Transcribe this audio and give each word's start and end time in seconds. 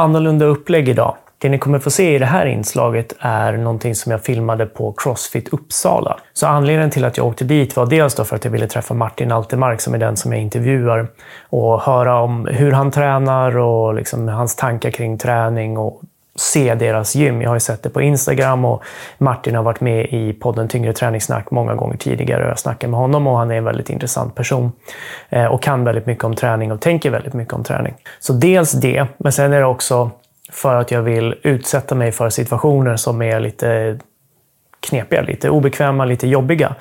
annorlunda 0.00 0.44
upplägg 0.44 0.88
idag. 0.88 1.14
Det 1.38 1.48
ni 1.48 1.58
kommer 1.58 1.78
få 1.78 1.90
se 1.90 2.14
i 2.14 2.18
det 2.18 2.26
här 2.26 2.46
inslaget 2.46 3.12
är 3.18 3.52
någonting 3.52 3.94
som 3.94 4.12
jag 4.12 4.22
filmade 4.22 4.66
på 4.66 4.92
Crossfit 4.92 5.48
Uppsala. 5.48 6.16
Så 6.32 6.46
anledningen 6.46 6.90
till 6.90 7.04
att 7.04 7.16
jag 7.16 7.26
åkte 7.26 7.44
dit 7.44 7.76
var 7.76 7.86
dels 7.86 8.14
för 8.14 8.36
att 8.36 8.44
jag 8.44 8.52
ville 8.52 8.66
träffa 8.66 8.94
Martin 8.94 9.32
Altermark 9.32 9.80
som 9.80 9.94
är 9.94 9.98
den 9.98 10.16
som 10.16 10.32
jag 10.32 10.42
intervjuar 10.42 11.08
och 11.48 11.80
höra 11.80 12.20
om 12.20 12.46
hur 12.46 12.72
han 12.72 12.90
tränar 12.90 13.58
och 13.58 13.94
liksom 13.94 14.28
hans 14.28 14.56
tankar 14.56 14.90
kring 14.90 15.18
träning 15.18 15.78
och 15.78 16.02
se 16.40 16.74
deras 16.74 17.14
gym. 17.14 17.42
Jag 17.42 17.50
har 17.50 17.56
ju 17.56 17.60
sett 17.60 17.82
det 17.82 17.90
på 17.90 18.00
Instagram 18.00 18.64
och 18.64 18.82
Martin 19.18 19.54
har 19.54 19.62
varit 19.62 19.80
med 19.80 20.06
i 20.06 20.32
podden 20.32 20.68
Tyngre 20.68 20.92
träningssnack 20.92 21.50
många 21.50 21.74
gånger 21.74 21.96
tidigare. 21.96 22.44
och 22.44 22.50
Jag 22.50 22.58
snackar 22.58 22.88
med 22.88 23.00
honom 23.00 23.26
och 23.26 23.38
han 23.38 23.50
är 23.50 23.54
en 23.54 23.64
väldigt 23.64 23.90
intressant 23.90 24.34
person 24.34 24.72
eh, 25.28 25.44
och 25.44 25.62
kan 25.62 25.84
väldigt 25.84 26.06
mycket 26.06 26.24
om 26.24 26.34
träning 26.34 26.72
och 26.72 26.80
tänker 26.80 27.10
väldigt 27.10 27.34
mycket 27.34 27.54
om 27.54 27.64
träning. 27.64 27.94
Så 28.20 28.32
dels 28.32 28.72
det, 28.72 29.06
men 29.18 29.32
sen 29.32 29.52
är 29.52 29.58
det 29.58 29.66
också 29.66 30.10
för 30.52 30.74
att 30.74 30.90
jag 30.90 31.02
vill 31.02 31.34
utsätta 31.42 31.94
mig 31.94 32.12
för 32.12 32.28
situationer 32.28 32.96
som 32.96 33.22
är 33.22 33.40
lite 33.40 33.98
knepiga, 34.80 35.22
lite 35.22 35.50
obekväma, 35.50 36.04
lite 36.04 36.26
jobbiga. 36.26 36.74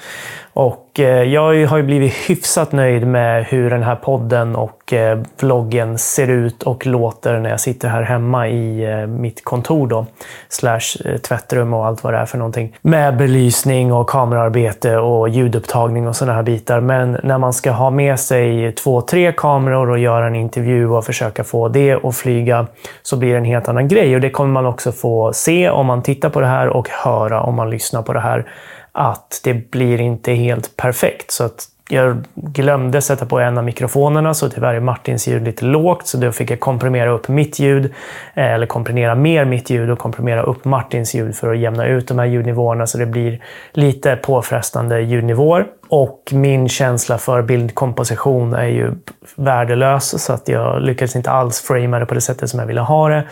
Och 0.60 1.00
eh, 1.00 1.24
jag 1.24 1.68
har 1.68 1.78
ju 1.78 1.84
blivit 1.84 2.14
hyfsat 2.14 2.72
nöjd 2.72 3.08
med 3.08 3.46
hur 3.46 3.70
den 3.70 3.84
här 3.84 3.96
podden 3.96 4.56
och 4.56 4.94
eh, 4.94 5.20
vloggen 5.40 5.98
ser 5.98 6.28
ut 6.28 6.64
och 6.64 6.86
låter 6.86 7.40
när 7.40 7.50
jag 7.50 7.60
sitter 7.60 7.88
här 7.88 8.02
hemma 8.02 8.48
i 8.48 8.92
eh, 8.92 9.08
mitt 9.08 9.44
kontor 9.44 9.88
då. 9.88 10.06
Slash 10.50 11.20
tvättrum 11.28 11.74
och 11.74 11.86
allt 11.86 12.04
vad 12.04 12.14
det 12.14 12.18
är 12.18 12.26
för 12.26 12.38
någonting. 12.38 12.76
Med 12.82 13.18
belysning 13.18 13.94
och 13.94 14.10
kamerarbete 14.10 14.98
och 14.98 15.30
ljudupptagning 15.30 16.08
och 16.08 16.16
sådana 16.16 16.34
här 16.34 16.44
bitar. 16.44 16.80
Men 16.80 17.18
när 17.24 17.38
man 17.38 17.54
ska 17.54 17.72
ha 17.72 17.90
med 17.90 18.20
sig 18.20 18.72
två, 18.72 19.02
tre 19.02 19.32
kameror 19.32 19.90
och 19.90 20.00
göra 20.00 20.28
en 20.28 20.36
intervju 20.36 20.90
och 20.90 21.06
försöka 21.06 21.44
få 21.44 21.68
det 21.68 22.06
att 22.06 22.16
flyga 22.16 22.68
så 23.02 23.18
blir 23.18 23.32
det 23.32 23.38
en 23.38 23.46
helt 23.46 23.70
annan 23.70 23.88
grej. 23.88 24.16
Och 24.16 24.22
det 24.22 24.30
kommer 24.30 24.52
man 24.52 24.66
också 24.66 24.92
få 24.92 25.34
se 25.34 25.70
om 25.70 25.86
man 25.86 26.02
tittar 26.02 26.30
på 26.30 26.42
det 26.42 26.48
här 26.48 26.68
och 26.68 26.90
höra 26.90 27.42
om 27.42 27.56
man 27.56 27.70
lyssnar 27.70 28.02
på 28.02 28.14
det 28.14 28.20
här 28.20 28.46
att 28.92 29.42
det 29.44 29.54
blir 29.54 30.02
inte 30.02 30.34
helt 30.34 30.78
perfekt. 30.78 31.32
Så 31.32 31.44
att 31.44 31.68
jag 31.92 32.24
glömde 32.36 33.02
sätta 33.02 33.26
på 33.26 33.40
en 33.40 33.58
av 33.58 33.64
mikrofonerna 33.64 34.34
så 34.34 34.50
tyvärr 34.50 34.74
är 34.74 34.80
Martins 34.80 35.28
ljud 35.28 35.44
lite 35.44 35.66
lågt 35.66 36.08
så 36.08 36.18
då 36.18 36.32
fick 36.32 36.52
jag 36.52 36.60
komprimera 36.60 37.10
upp 37.10 37.28
mitt 37.28 37.60
ljud, 37.60 37.86
eh, 38.34 38.54
eller 38.54 38.66
komprimera 38.66 39.16
mer 39.16 39.46
mitt 39.46 39.70
ljud 39.70 39.90
och 39.90 40.00
komprimera 40.00 40.44
upp 40.44 40.66
Martins 40.66 41.16
ljud 41.16 41.36
för 41.36 41.54
att 41.54 41.60
jämna 41.60 41.86
ut 41.86 42.08
de 42.08 42.20
här 42.20 42.26
ljudnivåerna 42.26 42.88
så 42.88 42.98
det 42.98 43.06
blir 43.06 43.40
lite 43.74 44.16
påfrestande 44.16 45.02
ljudnivåer. 45.02 45.66
Och 45.90 46.30
min 46.32 46.70
känsla 46.70 47.18
för 47.18 47.42
bildkomposition 47.42 48.54
är 48.54 48.68
ju 48.68 48.92
värdelös 49.36 50.24
så 50.24 50.34
att 50.34 50.48
jag 50.48 50.82
lyckades 50.82 51.16
inte 51.16 51.32
alls 51.32 51.62
framea 51.62 52.00
det 52.00 52.06
på 52.06 52.14
det 52.14 52.22
sättet 52.22 52.50
som 52.50 52.60
jag 52.60 52.68
ville 52.68 52.82
ha 52.82 53.10
det. 53.10 53.24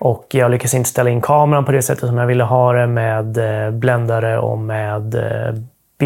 Och 0.00 0.26
jag 0.30 0.50
lyckades 0.50 0.74
inte 0.74 0.88
ställa 0.88 1.10
in 1.10 1.20
kameran 1.20 1.64
på 1.64 1.72
det 1.72 1.82
sättet 1.82 2.08
som 2.08 2.18
jag 2.18 2.26
ville 2.26 2.44
ha 2.44 2.72
det 2.72 2.86
med 2.86 3.38
eh, 3.38 3.70
bländare 3.70 4.38
och 4.38 4.58
med 4.58 5.14
eh, 5.14 5.54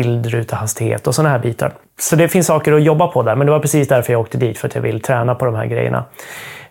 bildrutehastighet 0.02 1.06
och 1.06 1.14
sådana 1.14 1.28
här 1.28 1.38
bitar. 1.38 1.72
Så 2.00 2.16
det 2.16 2.28
finns 2.28 2.46
saker 2.46 2.72
att 2.72 2.82
jobba 2.82 3.06
på 3.06 3.22
där, 3.22 3.36
men 3.36 3.46
det 3.46 3.52
var 3.52 3.60
precis 3.60 3.88
därför 3.88 4.12
jag 4.12 4.20
åkte 4.20 4.38
dit, 4.38 4.58
för 4.58 4.68
att 4.68 4.74
jag 4.74 4.82
vill 4.82 5.00
träna 5.00 5.34
på 5.34 5.44
de 5.44 5.54
här 5.54 5.66
grejerna. 5.66 6.04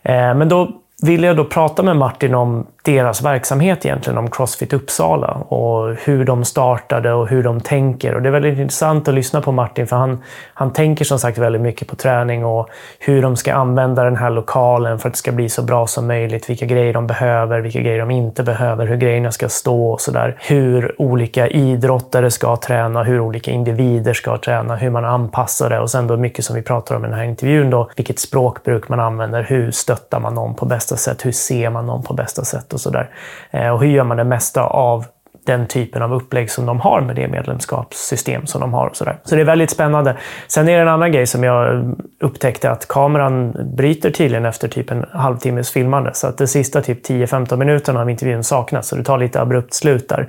Eh, 0.04 0.36
men 0.36 0.50
då 0.50 0.70
ville 1.02 1.28
jag 1.28 1.38
då 1.38 1.46
prata 1.46 1.84
med 1.84 1.98
Martin 1.98 2.36
om 2.36 2.68
deras 2.84 3.22
verksamhet 3.22 3.86
egentligen, 3.86 4.18
om 4.18 4.30
Crossfit 4.30 4.74
Uppsala 4.74 5.32
och 5.32 5.96
hur 5.96 6.26
de 6.26 6.44
startade 6.44 7.14
och 7.14 7.28
hur 7.28 7.44
de 7.44 7.62
tänker. 7.62 8.16
Och 8.16 8.22
det 8.22 8.30
är 8.30 8.32
väldigt 8.32 8.60
intressant 8.60 9.08
att 9.08 9.14
lyssna 9.14 9.42
på 9.42 9.52
Martin 9.52 9.88
för 9.88 9.96
han, 9.96 10.24
han 10.54 10.74
tänker 10.74 11.06
som 11.06 11.20
sagt 11.20 11.38
väldigt 11.38 11.62
mycket 11.62 11.88
på 11.88 11.96
träning 11.96 12.46
och 12.46 12.70
hur 13.00 13.22
de 13.22 13.36
ska 13.36 13.54
använda 13.54 14.04
den 14.04 14.16
här 14.16 14.30
lokalen 14.30 15.00
för 15.00 15.10
att 15.10 15.14
det 15.14 15.18
ska 15.18 15.32
bli 15.32 15.50
så 15.50 15.62
bra 15.62 15.88
som 15.88 16.08
möjligt. 16.08 16.50
Vilka 16.50 16.66
grejer 16.66 16.94
de 16.94 17.08
behöver, 17.08 17.60
vilka 17.60 17.80
grejer 17.80 18.00
de 18.00 18.12
inte 18.12 18.44
behöver, 18.44 18.86
hur 18.86 18.98
grejerna 18.98 19.32
ska 19.32 19.50
stå 19.50 19.92
och 19.92 20.02
sådär. 20.02 20.36
Hur 20.40 21.02
olika 21.02 21.48
idrottare 21.48 22.32
ska 22.32 22.56
träna, 22.56 23.04
hur 23.04 23.20
olika 23.20 23.52
individer 23.52 24.14
ska 24.14 24.38
träna, 24.38 24.76
hur 24.76 24.90
man 24.90 25.06
anpassar 25.06 25.70
det 25.70 25.80
och 25.80 25.90
sen 25.90 26.08
då 26.08 26.18
mycket 26.18 26.46
som 26.46 26.56
vi 26.56 26.62
pratar 26.62 26.96
om 26.96 27.06
i 27.06 27.08
den 27.08 27.18
här 27.18 27.26
intervjun 27.26 27.70
då, 27.70 27.90
vilket 27.96 28.20
språkbruk 28.20 28.90
man 28.90 29.00
använder, 29.00 29.44
hur 29.44 29.72
stöttar 29.72 30.20
man 30.20 30.34
någon 30.34 30.56
på 30.56 30.66
bästa 30.66 30.87
sätt, 30.96 31.26
hur 31.26 31.32
ser 31.32 31.70
man 31.70 31.86
någon 31.86 32.04
på 32.04 32.14
bästa 32.14 32.44
sätt 32.44 32.74
och 32.74 32.82
sådär. 32.82 33.10
Eh, 33.52 33.70
och 33.70 33.82
hur 33.82 33.88
gör 33.88 34.04
man 34.04 34.18
det 34.18 34.24
mesta 34.24 34.64
av 34.64 35.06
den 35.48 35.68
typen 35.68 36.02
av 36.02 36.14
upplägg 36.14 36.52
som 36.52 36.66
de 36.66 36.80
har 36.80 37.02
med 37.02 37.16
det 37.16 37.28
medlemskapssystem 37.28 38.46
som 38.48 38.62
de 38.62 38.74
har. 38.74 38.88
Och 38.88 38.96
så, 38.96 39.06
där. 39.06 39.18
så 39.24 39.36
det 39.36 39.42
är 39.42 39.46
väldigt 39.46 39.70
spännande. 39.70 40.18
Sen 40.48 40.70
är 40.70 40.76
det 40.76 40.82
en 40.82 40.88
annan 40.88 41.12
grej 41.12 41.28
som 41.28 41.44
jag 41.44 41.96
upptäckte 42.22 42.72
att 42.72 42.88
kameran 42.88 43.56
bryter 43.76 44.12
tydligen 44.12 44.46
efter 44.46 44.68
typ 44.68 44.92
en 44.92 45.06
halvtimmes 45.12 45.72
filmande. 45.72 46.14
Så 46.14 46.28
att 46.28 46.38
de 46.38 46.48
sista 46.48 46.82
typ 46.82 47.10
10-15 47.10 47.58
minuterna 47.58 48.02
av 48.02 48.10
intervjun 48.10 48.44
saknas. 48.44 48.88
Så 48.88 48.96
det 48.96 49.04
tar 49.04 49.18
lite 49.18 49.42
abrupt 49.42 49.74
slut 49.74 50.10
där. 50.10 50.22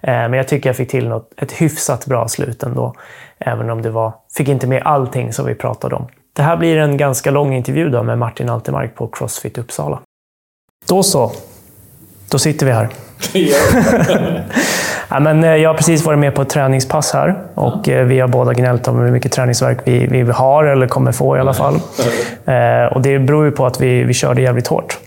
Eh, 0.00 0.12
men 0.12 0.32
jag 0.32 0.48
tycker 0.48 0.68
jag 0.68 0.76
fick 0.76 0.90
till 0.90 1.08
något, 1.08 1.32
ett 1.36 1.52
hyfsat 1.52 2.06
bra 2.06 2.28
slut 2.28 2.62
ändå. 2.62 2.94
Även 3.38 3.70
om 3.70 3.82
det 3.82 3.90
var, 3.90 4.12
fick 4.36 4.48
inte 4.48 4.66
med 4.66 4.82
allting 4.84 5.32
som 5.32 5.46
vi 5.46 5.54
pratade 5.54 5.94
om. 5.94 6.08
Det 6.36 6.42
här 6.42 6.56
blir 6.56 6.78
en 6.78 6.96
ganska 6.96 7.30
lång 7.30 7.54
intervju 7.54 7.88
då 7.88 8.02
med 8.02 8.18
Martin 8.18 8.48
Altermark 8.48 8.94
på 8.94 9.06
Crossfit 9.06 9.58
Uppsala. 9.58 9.98
Då 10.88 11.02
så. 11.02 11.32
Då 12.30 12.38
sitter 12.38 12.66
vi 12.66 12.72
här. 12.72 12.88
ja, 15.08 15.20
men 15.20 15.44
eh, 15.44 15.56
jag 15.56 15.70
har 15.70 15.74
precis 15.74 16.04
varit 16.04 16.18
med 16.18 16.34
på 16.34 16.42
ett 16.42 16.48
träningspass 16.48 17.12
här 17.12 17.36
och 17.54 17.88
eh, 17.88 18.06
vi 18.06 18.20
har 18.20 18.28
båda 18.28 18.52
gnällt 18.52 18.88
om 18.88 18.98
hur 18.98 19.10
mycket 19.10 19.32
träningsverk 19.32 19.78
vi, 19.84 20.06
vi 20.06 20.22
har, 20.22 20.64
eller 20.64 20.88
kommer 20.88 21.12
få 21.12 21.36
i 21.36 21.40
alla 21.40 21.54
fall. 21.54 21.80
Eh, 22.46 22.84
och 22.92 23.02
det 23.02 23.18
beror 23.18 23.44
ju 23.44 23.50
på 23.50 23.66
att 23.66 23.80
vi, 23.80 24.04
vi 24.04 24.14
körde 24.14 24.42
jävligt 24.42 24.66
hårt. 24.66 24.98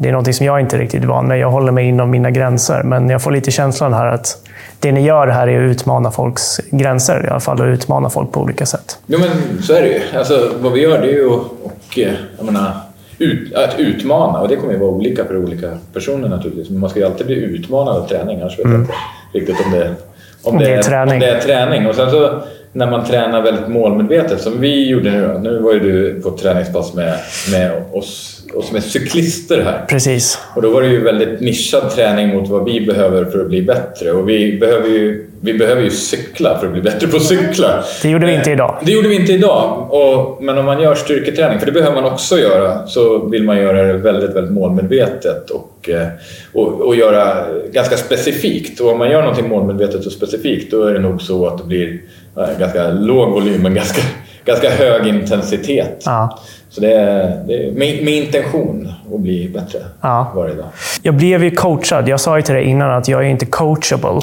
Det 0.00 0.08
är 0.08 0.12
något 0.12 0.34
som 0.34 0.46
jag 0.46 0.60
inte 0.60 0.78
riktigt 0.78 1.02
är 1.02 1.06
van 1.06 1.26
med. 1.26 1.38
Jag 1.38 1.50
håller 1.50 1.72
mig 1.72 1.88
inom 1.88 2.10
mina 2.10 2.30
gränser, 2.30 2.82
men 2.82 3.10
jag 3.10 3.22
får 3.22 3.30
lite 3.30 3.50
känslan 3.50 3.92
här 3.92 4.06
att 4.06 4.36
det 4.80 4.92
ni 4.92 5.06
gör 5.06 5.26
här 5.26 5.48
är 5.48 5.64
att 5.64 5.70
utmana 5.70 6.10
folks 6.10 6.60
gränser 6.70 7.24
i 7.26 7.28
alla 7.28 7.40
fall 7.40 7.60
och 7.60 7.66
utmana 7.66 8.10
folk 8.10 8.32
på 8.32 8.40
olika 8.40 8.66
sätt. 8.66 8.98
Jo, 9.06 9.18
men 9.18 9.62
så 9.62 9.72
är 9.72 9.82
det 9.82 9.88
ju. 9.88 10.18
Alltså, 10.18 10.50
vad 10.60 10.72
vi 10.72 10.80
gör 10.80 10.98
det 11.02 11.08
är 11.08 11.12
ju 11.12 11.26
och, 11.26 11.98
jag 12.36 12.44
menar, 12.44 12.72
ut, 13.18 13.54
att 13.54 13.78
utmana 13.78 14.40
och 14.40 14.48
det 14.48 14.56
kommer 14.56 14.72
ju 14.72 14.78
vara 14.78 14.90
olika 14.90 15.24
för 15.24 15.36
olika 15.36 15.78
personer 15.92 16.28
naturligtvis. 16.28 16.70
Men 16.70 16.80
man 16.80 16.90
ska 16.90 17.00
ju 17.00 17.06
alltid 17.06 17.26
bli 17.26 17.36
utmanad 17.36 17.96
av 17.96 18.08
träning, 18.08 18.40
annars 18.40 18.58
vet 18.58 18.64
jag 18.64 18.74
mm. 18.74 18.80
inte 18.80 18.94
riktigt 19.32 19.66
om 19.66 19.72
det, 19.72 19.94
om, 20.42 20.58
det, 20.58 20.74
är, 20.74 20.82
träning. 20.82 21.14
om 21.14 21.20
det 21.20 21.30
är 21.30 21.40
träning. 21.40 21.86
Och 21.86 21.94
sen 21.94 22.10
så 22.10 22.42
när 22.72 22.90
man 22.90 23.04
tränar 23.04 23.42
väldigt 23.42 23.68
målmedvetet, 23.68 24.40
som 24.40 24.60
vi 24.60 24.88
gjorde 24.88 25.10
nu. 25.10 25.38
Nu 25.38 25.58
var 25.58 25.72
ju 25.72 25.80
du 25.80 26.20
på 26.22 26.30
träningspass 26.30 26.94
med, 26.94 27.14
med 27.52 27.82
oss 27.92 28.39
och 28.54 28.64
som 28.64 28.76
är 28.76 28.80
cyklister 28.80 29.62
här. 29.62 29.84
Precis. 29.88 30.38
Och 30.54 30.62
då 30.62 30.70
var 30.70 30.82
det 30.82 30.88
ju 30.88 31.00
väldigt 31.00 31.40
nischad 31.40 31.90
träning 31.90 32.28
mot 32.28 32.48
vad 32.48 32.64
vi 32.64 32.86
behöver 32.86 33.24
för 33.24 33.40
att 33.40 33.48
bli 33.48 33.62
bättre. 33.62 34.12
Och 34.12 34.28
vi 34.28 34.58
behöver 34.58 34.88
ju, 34.88 35.30
vi 35.40 35.54
behöver 35.54 35.82
ju 35.82 35.90
cykla 35.90 36.58
för 36.58 36.66
att 36.66 36.72
bli 36.72 36.82
bättre 36.82 37.08
på 37.08 37.16
att 37.16 37.22
cykla. 37.22 37.84
Det 38.02 38.08
gjorde 38.08 38.26
vi 38.26 38.34
inte 38.34 38.50
idag. 38.50 38.78
Det 38.84 38.92
gjorde 38.92 39.08
vi 39.08 39.14
inte 39.14 39.32
idag. 39.32 39.88
Och, 39.90 40.42
men 40.42 40.58
om 40.58 40.64
man 40.64 40.82
gör 40.82 40.94
styrketräning, 40.94 41.58
för 41.58 41.66
det 41.66 41.72
behöver 41.72 42.02
man 42.02 42.12
också 42.12 42.38
göra, 42.38 42.86
så 42.86 43.18
vill 43.28 43.44
man 43.44 43.58
göra 43.58 43.82
det 43.82 43.92
väldigt, 43.92 44.36
väldigt 44.36 44.52
målmedvetet 44.52 45.50
och, 45.50 45.88
eh, 45.88 46.08
och, 46.52 46.80
och 46.80 46.96
göra 46.96 47.44
ganska 47.72 47.96
specifikt. 47.96 48.80
Och 48.80 48.90
om 48.90 48.98
man 48.98 49.10
gör 49.10 49.20
någonting 49.22 49.48
målmedvetet 49.48 50.06
och 50.06 50.12
specifikt, 50.12 50.70
då 50.70 50.84
är 50.84 50.92
det 50.92 51.00
nog 51.00 51.22
så 51.22 51.46
att 51.46 51.58
det 51.58 51.64
blir 51.64 52.00
eh, 52.36 52.58
ganska 52.58 52.90
låg 52.90 53.30
volym 53.30 53.62
men 53.62 53.74
ganska, 53.74 54.02
ganska 54.44 54.70
hög 54.70 55.06
intensitet. 55.06 56.02
Ja. 56.04 56.38
Så 56.68 56.80
det 56.80 56.92
är, 56.92 57.44
det 57.46 57.66
är 57.66 57.72
med, 57.72 58.04
med, 58.04 58.14
intention 58.14 58.92
att 59.14 59.20
bli 59.20 59.48
bättre 59.48 59.78
ja. 60.00 60.32
varje 60.34 60.54
dag. 60.54 60.66
Jag 61.02 61.14
blev 61.14 61.44
ju 61.44 61.50
coachad. 61.50 62.08
Jag 62.08 62.20
sa 62.20 62.36
ju 62.36 62.42
till 62.42 62.54
dig 62.54 62.64
innan 62.64 62.90
att 62.90 63.08
jag 63.08 63.20
är 63.20 63.28
inte 63.28 63.46
coachable. 63.46 64.20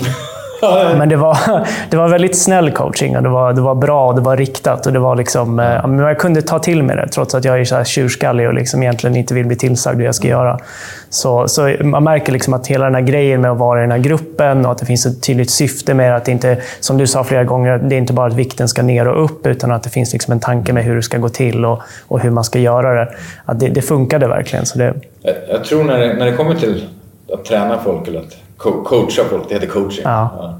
Men 0.97 1.09
det 1.09 1.15
var, 1.15 1.37
det 1.89 1.97
var 1.97 2.07
väldigt 2.07 2.37
snäll 2.37 2.71
coaching 2.71 3.17
och 3.17 3.23
det 3.23 3.29
var, 3.29 3.53
det 3.53 3.61
var 3.61 3.75
bra 3.75 4.07
och 4.07 4.15
det 4.15 4.21
var 4.21 4.37
riktat. 4.37 4.85
Och 4.85 4.93
det 4.93 4.99
var 4.99 5.15
liksom, 5.15 5.59
eh, 5.59 6.07
jag 6.07 6.19
kunde 6.19 6.41
ta 6.41 6.59
till 6.59 6.83
mig 6.83 6.95
det, 6.95 7.07
trots 7.07 7.35
att 7.35 7.45
jag 7.45 7.59
är 7.59 7.65
så 7.65 7.75
här 7.75 7.83
tjurskallig 7.83 8.47
och 8.47 8.53
liksom 8.53 8.83
egentligen 8.83 9.15
inte 9.15 9.33
vill 9.33 9.45
bli 9.45 9.55
tillsagd 9.55 9.97
hur 9.97 10.05
jag 10.05 10.15
ska 10.15 10.27
göra. 10.27 10.59
Så, 11.09 11.47
så 11.47 11.75
man 11.83 12.03
märker 12.03 12.33
liksom 12.33 12.53
att 12.53 12.67
hela 12.67 12.85
den 12.85 12.95
här 12.95 13.01
grejen 13.01 13.41
med 13.41 13.51
att 13.51 13.57
vara 13.57 13.79
i 13.79 13.81
den 13.81 13.91
här 13.91 13.97
gruppen 13.97 14.65
och 14.65 14.71
att 14.71 14.77
det 14.77 14.85
finns 14.85 15.05
ett 15.05 15.23
tydligt 15.23 15.49
syfte 15.49 15.93
med 15.93 16.15
att 16.15 16.25
det 16.25 16.31
inte, 16.31 16.57
som 16.79 16.97
du 16.97 17.07
sa 17.07 17.23
flera 17.23 17.43
gånger, 17.43 17.77
det 17.77 17.95
är 17.95 17.99
inte 17.99 18.13
bara 18.13 18.27
att 18.27 18.33
vikten 18.33 18.67
ska 18.67 18.83
ner 18.83 19.07
och 19.07 19.23
upp, 19.23 19.47
utan 19.47 19.71
att 19.71 19.83
det 19.83 19.89
finns 19.89 20.13
liksom 20.13 20.31
en 20.31 20.39
tanke 20.39 20.73
med 20.73 20.83
hur 20.83 20.95
det 20.95 21.01
ska 21.01 21.17
gå 21.17 21.29
till 21.29 21.65
och, 21.65 21.81
och 22.07 22.19
hur 22.19 22.29
man 22.29 22.43
ska 22.43 22.59
göra 22.59 23.05
det. 23.05 23.11
Att 23.45 23.59
det, 23.59 23.67
det 23.67 23.81
funkade 23.81 24.27
verkligen. 24.27 24.65
Så 24.65 24.77
det... 24.77 24.93
Jag, 25.21 25.35
jag 25.49 25.63
tror 25.63 25.83
när 25.83 25.99
det, 25.99 26.13
när 26.13 26.25
det 26.25 26.33
kommer 26.33 26.55
till 26.55 26.89
att 27.33 27.45
träna 27.45 27.79
folk 27.83 28.07
eller 28.07 28.19
att 28.19 28.46
coacha 28.57 29.23
folk, 29.29 29.49
det 29.49 29.55
heter 29.55 29.67
coaching. 29.67 30.03
Ja. 30.03 30.29
Ja. 30.39 30.59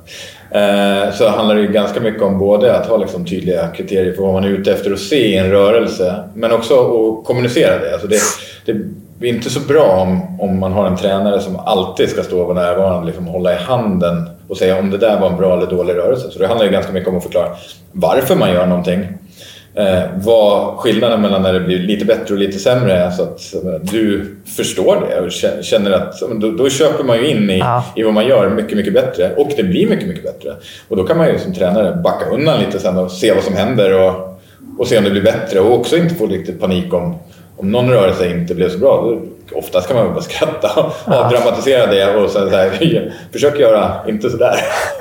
Eh, 0.60 1.14
så 1.14 1.30
handlar 1.30 1.56
det 1.56 1.68
ganska 1.68 2.00
mycket 2.00 2.22
om 2.22 2.40
både 2.40 2.76
att 2.76 2.86
ha 2.86 2.98
liksom 2.98 3.26
tydliga 3.26 3.68
kriterier 3.68 4.14
för 4.14 4.24
vad 4.24 4.34
man 4.34 4.44
är 4.44 4.50
ute 4.50 4.72
efter 4.72 4.94
att 4.94 5.00
se 5.00 5.28
i 5.28 5.38
en 5.38 5.52
rörelse, 5.52 6.24
men 6.34 6.52
också 6.52 6.74
att 6.74 7.26
kommunicera 7.26 7.80
det. 7.80 7.94
Alltså 7.94 8.08
det, 8.08 8.20
det 9.20 9.28
är 9.28 9.34
inte 9.34 9.50
så 9.50 9.60
bra 9.60 9.88
om, 9.88 10.40
om 10.40 10.60
man 10.60 10.72
har 10.72 10.88
en 10.88 10.98
tränare 10.98 11.42
som 11.42 11.60
alltid 11.60 12.10
ska 12.10 12.24
stå 12.24 12.40
och 12.40 12.56
vara 12.56 12.66
närvarande, 12.66 13.06
liksom 13.08 13.28
hålla 13.28 13.54
i 13.54 13.58
handen 13.58 14.30
och 14.48 14.58
säga 14.58 14.80
om 14.80 14.92
det 14.92 14.98
där 14.98 15.20
var 15.20 15.30
en 15.30 15.38
bra 15.38 15.58
eller 15.58 15.68
dålig 15.68 15.96
rörelse. 15.96 16.32
Så 16.32 16.40
det 16.40 16.48
handlar 16.48 16.66
ju 16.66 16.72
ganska 16.72 16.92
mycket 16.92 17.10
om 17.10 17.18
att 17.18 17.24
förklara 17.24 17.50
varför 17.92 18.36
man 18.36 18.50
gör 18.50 18.66
någonting 18.66 19.08
vad 20.16 20.78
skillnaden 20.78 21.22
mellan 21.22 21.42
när 21.42 21.54
det 21.54 21.60
blir 21.60 21.80
lite 21.80 22.06
bättre 22.06 22.34
och 22.34 22.40
lite 22.40 22.60
sämre 22.60 22.94
är 22.94 23.12
så 23.12 23.24
att 23.24 23.54
du 23.82 24.36
förstår 24.58 25.08
det 25.10 25.22
och 25.22 25.32
känner 25.64 25.92
att 25.92 26.20
då, 26.42 26.52
då 26.52 26.70
köper 26.70 27.04
man 27.04 27.18
ju 27.18 27.28
in 27.28 27.50
i, 27.50 27.60
ja. 27.60 27.84
i 27.96 28.04
vad 28.04 28.14
man 28.14 28.28
gör 28.28 28.50
mycket, 28.50 28.78
mycket 28.78 28.94
bättre 28.94 29.32
och 29.38 29.52
det 29.58 29.64
blir 29.64 29.90
mycket, 29.90 30.08
mycket 30.08 30.24
bättre. 30.24 30.56
Och 30.88 30.98
då 30.98 31.04
kan 31.04 31.18
man 31.18 31.28
ju 31.28 31.40
som 31.40 31.54
tränare 31.54 31.96
backa 31.96 32.26
undan 32.26 32.60
lite 32.60 32.80
sen 32.80 32.98
och 32.98 33.12
se 33.12 33.34
vad 33.34 33.44
som 33.44 33.56
händer 33.56 34.04
och, 34.04 34.42
och 34.78 34.88
se 34.88 34.98
om 34.98 35.04
det 35.04 35.12
blir 35.12 35.24
bättre 35.24 35.60
och 35.60 35.74
också 35.74 35.98
inte 35.98 36.16
få 36.16 36.28
riktigt 36.28 36.60
panik 36.60 36.94
om 36.94 37.16
om 37.58 37.72
någon 37.72 37.90
rörelse 37.90 38.32
inte 38.32 38.56
blev 38.56 38.70
så 38.70 38.78
bra, 38.78 39.02
då 39.02 39.22
oftast 39.54 39.88
kan 39.88 39.98
man 39.98 40.14
bara 40.14 40.22
skratta 40.22 40.82
och 40.82 40.94
ja. 41.06 41.30
dramatisera 41.30 41.86
det 41.86 42.16
och 42.16 42.30
sen 42.30 42.50
så 42.50 42.56
här, 42.56 43.12
försök 43.32 43.60
göra 43.60 43.92
inte 44.08 44.30
sådär. 44.30 44.56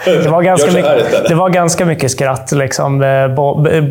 Det 0.04 0.28
var 0.28 0.42
ganska, 0.42 0.72
mycket, 0.72 1.28
det 1.28 1.34
var 1.34 1.50
ganska 1.50 1.84
mycket 1.84 2.10
skratt. 2.10 2.52
Liksom. 2.52 2.98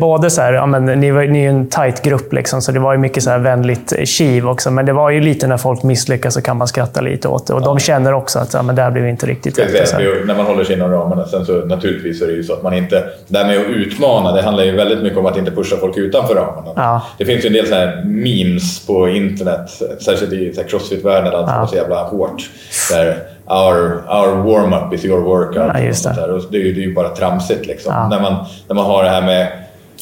Både 0.00 0.30
så 0.30 0.40
här, 0.40 0.52
ja, 0.52 0.66
men, 0.66 0.84
ni, 0.84 1.10
var, 1.10 1.22
ni 1.22 1.38
är 1.38 1.42
ju 1.42 1.48
en 1.48 1.68
tight 1.68 2.02
grupp, 2.02 2.32
liksom, 2.32 2.62
så 2.62 2.72
det 2.72 2.80
var 2.80 2.92
ju 2.92 2.98
mycket 2.98 3.22
så 3.22 3.30
här 3.30 3.38
vänligt 3.38 4.08
kiv 4.08 4.48
också. 4.48 4.70
Men 4.70 4.86
det 4.86 4.92
var 4.92 5.10
ju 5.10 5.20
lite 5.20 5.46
när 5.46 5.56
folk 5.56 5.82
misslyckas 5.82 6.34
så 6.34 6.42
kan 6.42 6.56
man 6.56 6.68
skratta 6.68 7.00
lite 7.00 7.28
åt 7.28 7.46
det. 7.46 7.54
Och 7.54 7.60
ja. 7.60 7.64
de 7.64 7.78
känner 7.78 8.12
också 8.12 8.38
att 8.38 8.54
ja, 8.54 8.62
men 8.62 8.76
det 8.76 8.82
här 8.82 8.90
blev 8.90 9.08
inte 9.08 9.26
riktigt 9.26 9.58
rätt. 9.58 9.94
När 10.26 10.34
man 10.34 10.46
håller 10.46 10.64
sig 10.64 10.76
inom 10.76 10.90
ramarna. 10.90 11.26
Sen 11.26 11.46
så 11.46 11.52
naturligtvis 11.52 12.22
är 12.22 12.26
det 12.26 12.32
ju 12.32 12.44
så 12.44 12.52
att 12.52 12.62
man 12.62 12.74
inte... 12.74 13.04
Det 13.28 13.38
här 13.38 13.46
med 13.46 13.58
att 13.58 13.66
utmana, 13.66 14.32
det 14.32 14.42
handlar 14.42 14.64
ju 14.64 14.76
väldigt 14.76 15.02
mycket 15.02 15.18
om 15.18 15.26
att 15.26 15.36
inte 15.36 15.50
pusha 15.50 15.76
folk 15.76 15.96
utanför 15.96 16.34
ramarna. 16.34 16.72
Ja. 16.76 17.02
Det 17.18 17.24
finns 17.24 17.44
ju 17.44 17.46
en 17.46 17.52
del 17.52 17.66
så 17.66 17.74
här 17.74 18.02
memes 18.04 18.86
på 18.86 19.08
internet, 19.08 19.70
särskilt 20.00 20.32
i 20.32 20.45
crossfit-världen, 20.54 21.34
allt 21.34 21.50
ja. 21.50 21.66
så 21.66 21.76
jävla 21.76 22.02
hårt. 22.02 22.50
Där 22.90 23.16
our, 23.46 24.02
our 24.08 24.42
warm-up 24.42 24.92
is 24.92 25.04
your 25.04 25.20
workout. 25.20 25.70
Ja, 25.74 25.80
just 25.80 26.04
det. 26.04 26.32
Och 26.32 26.42
det, 26.50 26.56
är 26.56 26.62
ju, 26.62 26.72
det 26.72 26.80
är 26.80 26.86
ju 26.86 26.94
bara 26.94 27.08
tramsigt 27.08 27.66
liksom. 27.66 27.94
Ja. 27.94 28.08
När, 28.08 28.20
man, 28.20 28.44
när 28.68 28.74
man 28.74 28.84
har 28.84 29.02
det 29.02 29.10
här 29.10 29.22
med 29.22 29.48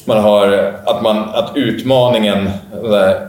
man 0.04 0.18
har, 0.18 0.74
att, 0.84 1.02
man, 1.02 1.16
att 1.32 1.50
utmaningen 1.54 2.50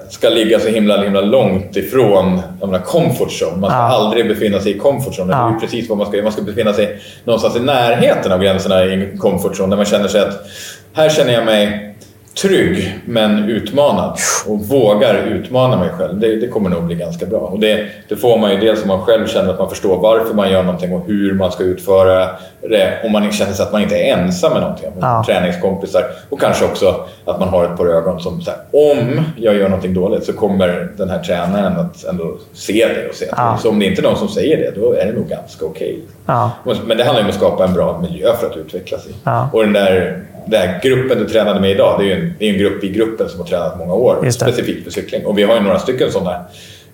ska 0.09 0.29
ligga 0.29 0.59
så 0.59 0.67
himla, 0.67 1.03
himla 1.03 1.21
långt 1.21 1.77
ifrån 1.77 2.41
menar, 2.61 2.79
comfort 2.79 3.29
zone. 3.29 3.57
Man 3.57 3.69
ska 3.69 3.79
ja. 3.79 3.83
aldrig 3.83 4.27
befinna 4.27 4.59
sig 4.59 4.75
i 4.75 4.79
comfort 4.79 5.13
zone. 5.13 5.33
Ja. 5.33 5.47
Det 5.47 5.55
är 5.55 5.59
precis 5.59 5.89
vad 5.89 5.97
man 5.97 6.07
ska 6.07 6.21
Man 6.21 6.31
ska 6.31 6.41
befinna 6.41 6.73
sig 6.73 6.99
någonstans 7.23 7.55
i 7.55 7.59
närheten 7.59 8.31
av 8.31 8.39
gränserna 8.39 8.85
i 8.85 9.17
comfort 9.17 9.53
zone. 9.59 9.69
Där 9.69 9.77
man 9.77 9.85
känner 9.85 10.07
sig 10.07 10.21
att 10.21 10.45
här 10.93 11.09
känner 11.09 11.33
jag 11.33 11.45
mig 11.45 11.94
trygg 12.41 12.99
men 13.05 13.49
utmanad 13.49 14.17
och 14.47 14.59
vågar 14.59 15.15
utmana 15.15 15.77
mig 15.77 15.89
själv. 15.89 16.19
Det, 16.19 16.35
det 16.35 16.47
kommer 16.47 16.69
nog 16.69 16.83
bli 16.83 16.95
ganska 16.95 17.25
bra. 17.25 17.39
Och 17.39 17.59
det, 17.59 17.85
det, 18.09 18.15
får 18.15 18.37
man 18.37 18.51
ju 18.51 18.57
dels 18.57 18.81
om 18.81 18.87
man 18.87 19.01
själv 19.01 19.27
känner 19.27 19.49
att 19.49 19.59
man 19.59 19.69
förstår 19.69 19.97
varför 19.97 20.33
man 20.33 20.51
gör 20.51 20.63
någonting 20.63 20.93
och 20.93 21.05
hur 21.07 21.33
man 21.33 21.51
ska 21.51 21.63
utföra 21.63 22.29
det. 22.61 23.01
Om 23.03 23.11
man 23.11 23.31
känner 23.31 23.53
sig 23.53 23.65
att 23.65 23.71
man 23.71 23.81
inte 23.81 23.97
är 23.97 24.17
ensam 24.17 24.53
med 24.53 24.61
någonting, 24.61 24.89
med 24.95 25.03
ja. 25.03 25.23
träningskompisar. 25.27 26.03
Och 26.29 26.41
kanske 26.41 26.65
också 26.65 27.05
att 27.25 27.39
man 27.39 27.49
har 27.49 27.65
ett 27.65 27.77
par 27.77 27.85
ögon 27.85 28.19
som 28.19 28.41
säger 28.41 28.59
om 28.71 29.23
jag 29.37 29.55
gör 29.55 29.69
någonting 29.69 29.93
dåligt 29.93 30.23
så 30.23 30.33
kommer 30.33 30.89
den 30.97 31.09
här 31.09 31.19
tränaren 31.19 31.77
att 31.77 32.03
ändå 32.03 32.37
se 32.53 32.87
det 32.95 33.09
och 33.09 33.15
se 33.15 33.25
ja. 33.31 33.57
Så 33.61 33.69
om 33.69 33.79
det 33.79 33.85
inte 33.85 34.01
är 34.01 34.03
någon 34.03 34.17
som 34.17 34.27
säger 34.27 34.57
det, 34.57 34.81
då 34.81 34.93
är 34.93 35.05
det 35.05 35.13
nog 35.13 35.27
ganska 35.27 35.65
okej. 35.65 35.91
Okay. 35.91 36.01
Ja. 36.25 36.51
Men 36.85 36.97
det 36.97 37.03
handlar 37.03 37.21
ju 37.21 37.23
om 37.23 37.29
att 37.29 37.35
skapa 37.35 37.65
en 37.65 37.73
bra 37.73 37.99
miljö 38.01 38.33
för 38.33 38.47
att 38.47 38.57
utvecklas 38.57 39.07
i. 39.07 39.15
Och 39.51 39.63
den 39.63 39.73
där 39.73 40.25
den 40.45 40.61
här 40.61 40.79
gruppen 40.83 41.19
du 41.19 41.25
tränade 41.25 41.59
med 41.59 41.71
idag, 41.71 41.99
det 41.99 42.05
är 42.05 42.07
ju 42.07 42.21
en, 42.21 42.33
det 42.39 42.49
är 42.49 42.53
en 42.53 42.59
grupp 42.59 42.83
i 42.83 42.89
gruppen 42.89 43.29
som 43.29 43.39
har 43.39 43.47
tränat 43.47 43.77
många 43.77 43.93
år 43.93 44.29
specifikt 44.29 44.83
för 44.83 44.91
cykling. 44.91 45.25
Och 45.25 45.37
vi 45.37 45.43
har 45.43 45.55
ju 45.55 45.61
några 45.61 45.79
stycken 45.79 46.11
sådana 46.11 46.45